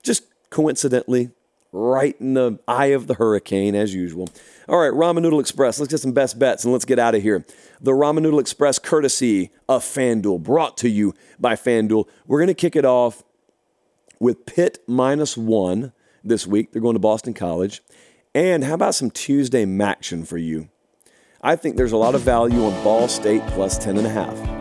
Just 0.02 0.24
coincidentally, 0.50 1.30
right 1.72 2.16
in 2.20 2.34
the 2.34 2.58
eye 2.66 2.86
of 2.86 3.06
the 3.06 3.14
hurricane, 3.14 3.74
as 3.74 3.94
usual. 3.94 4.28
All 4.68 4.78
right, 4.78 4.92
Ramen 4.92 5.22
Noodle 5.22 5.40
Express. 5.40 5.78
Let's 5.78 5.90
get 5.90 6.00
some 6.00 6.12
best 6.12 6.38
bets 6.38 6.64
and 6.64 6.72
let's 6.72 6.84
get 6.84 6.98
out 6.98 7.14
of 7.14 7.22
here. 7.22 7.44
The 7.80 7.92
Ramen 7.92 8.22
Noodle 8.22 8.38
Express, 8.38 8.78
courtesy 8.78 9.50
of 9.68 9.82
FanDuel, 9.82 10.42
brought 10.42 10.76
to 10.78 10.88
you 10.88 11.14
by 11.38 11.54
FanDuel. 11.54 12.06
We're 12.26 12.38
going 12.38 12.48
to 12.48 12.54
kick 12.54 12.76
it 12.76 12.84
off 12.84 13.22
with 14.18 14.46
Pitt 14.46 14.78
minus 14.86 15.36
one 15.36 15.92
this 16.24 16.46
week. 16.46 16.72
They're 16.72 16.82
going 16.82 16.94
to 16.94 17.00
Boston 17.00 17.34
College. 17.34 17.82
And 18.34 18.64
how 18.64 18.74
about 18.74 18.94
some 18.94 19.10
Tuesday 19.10 19.64
MACtion 19.64 20.26
for 20.26 20.38
you? 20.38 20.68
I 21.42 21.56
think 21.56 21.76
there's 21.76 21.92
a 21.92 21.96
lot 21.96 22.14
of 22.14 22.22
value 22.22 22.64
on 22.64 22.82
Ball 22.82 23.08
State 23.08 23.42
plus 23.48 23.78
10.5. 23.78 24.55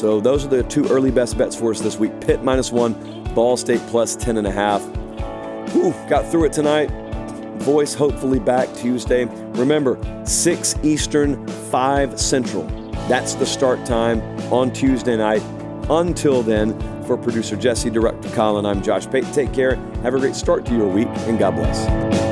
So 0.00 0.18
those 0.18 0.46
are 0.46 0.48
the 0.48 0.62
two 0.62 0.88
early 0.88 1.10
best 1.10 1.36
bets 1.36 1.54
for 1.54 1.70
us 1.70 1.80
this 1.80 1.98
week. 1.98 2.18
Pitt 2.22 2.42
minus 2.42 2.72
one, 2.72 2.94
Ball 3.34 3.58
State 3.58 3.82
plus 3.88 4.16
10.5. 4.16 5.72
Whew, 5.72 5.92
got 6.08 6.26
through 6.30 6.46
it 6.46 6.54
tonight 6.54 6.90
voice 7.60 7.92
hopefully 7.92 8.38
back 8.38 8.74
Tuesday. 8.74 9.26
Remember, 9.52 9.98
6 10.24 10.74
Eastern, 10.82 11.46
5 11.46 12.18
Central. 12.18 12.64
That's 13.06 13.34
the 13.34 13.44
start 13.44 13.84
time 13.84 14.22
on 14.50 14.72
Tuesday 14.72 15.18
night. 15.18 15.42
Until 15.90 16.42
then, 16.42 16.78
for 17.04 17.18
producer 17.18 17.56
Jesse, 17.56 17.90
director 17.90 18.30
Colin, 18.30 18.64
I'm 18.64 18.82
Josh 18.82 19.06
Pate. 19.06 19.30
Take 19.34 19.52
care. 19.52 19.76
Have 20.02 20.14
a 20.14 20.18
great 20.18 20.34
start 20.34 20.64
to 20.66 20.74
your 20.74 20.88
week, 20.88 21.08
and 21.26 21.38
God 21.38 21.56
bless. 21.56 22.29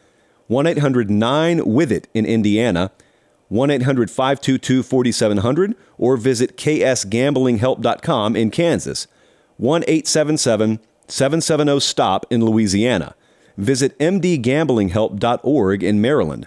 1-800-9-WITH-IT 0.49 2.09
in 2.15 2.27
Indiana. 2.27 2.91
1 3.49 3.71
800 3.71 4.11
522 4.11 4.83
4700 4.85 5.75
or 5.99 6.17
visit 6.17 6.57
ksgamblinghelp.com 6.57 8.37
in 8.37 8.51
Kansas. 8.51 9.09
1 9.57 9.83
877 9.89 10.79
770 11.09 11.81
STOP 11.81 12.27
in 12.31 12.45
Louisiana. 12.45 13.17
Visit 13.57 13.99
mdgamblinghelp.org 13.99 15.83
in 15.83 16.01
Maryland. 16.01 16.47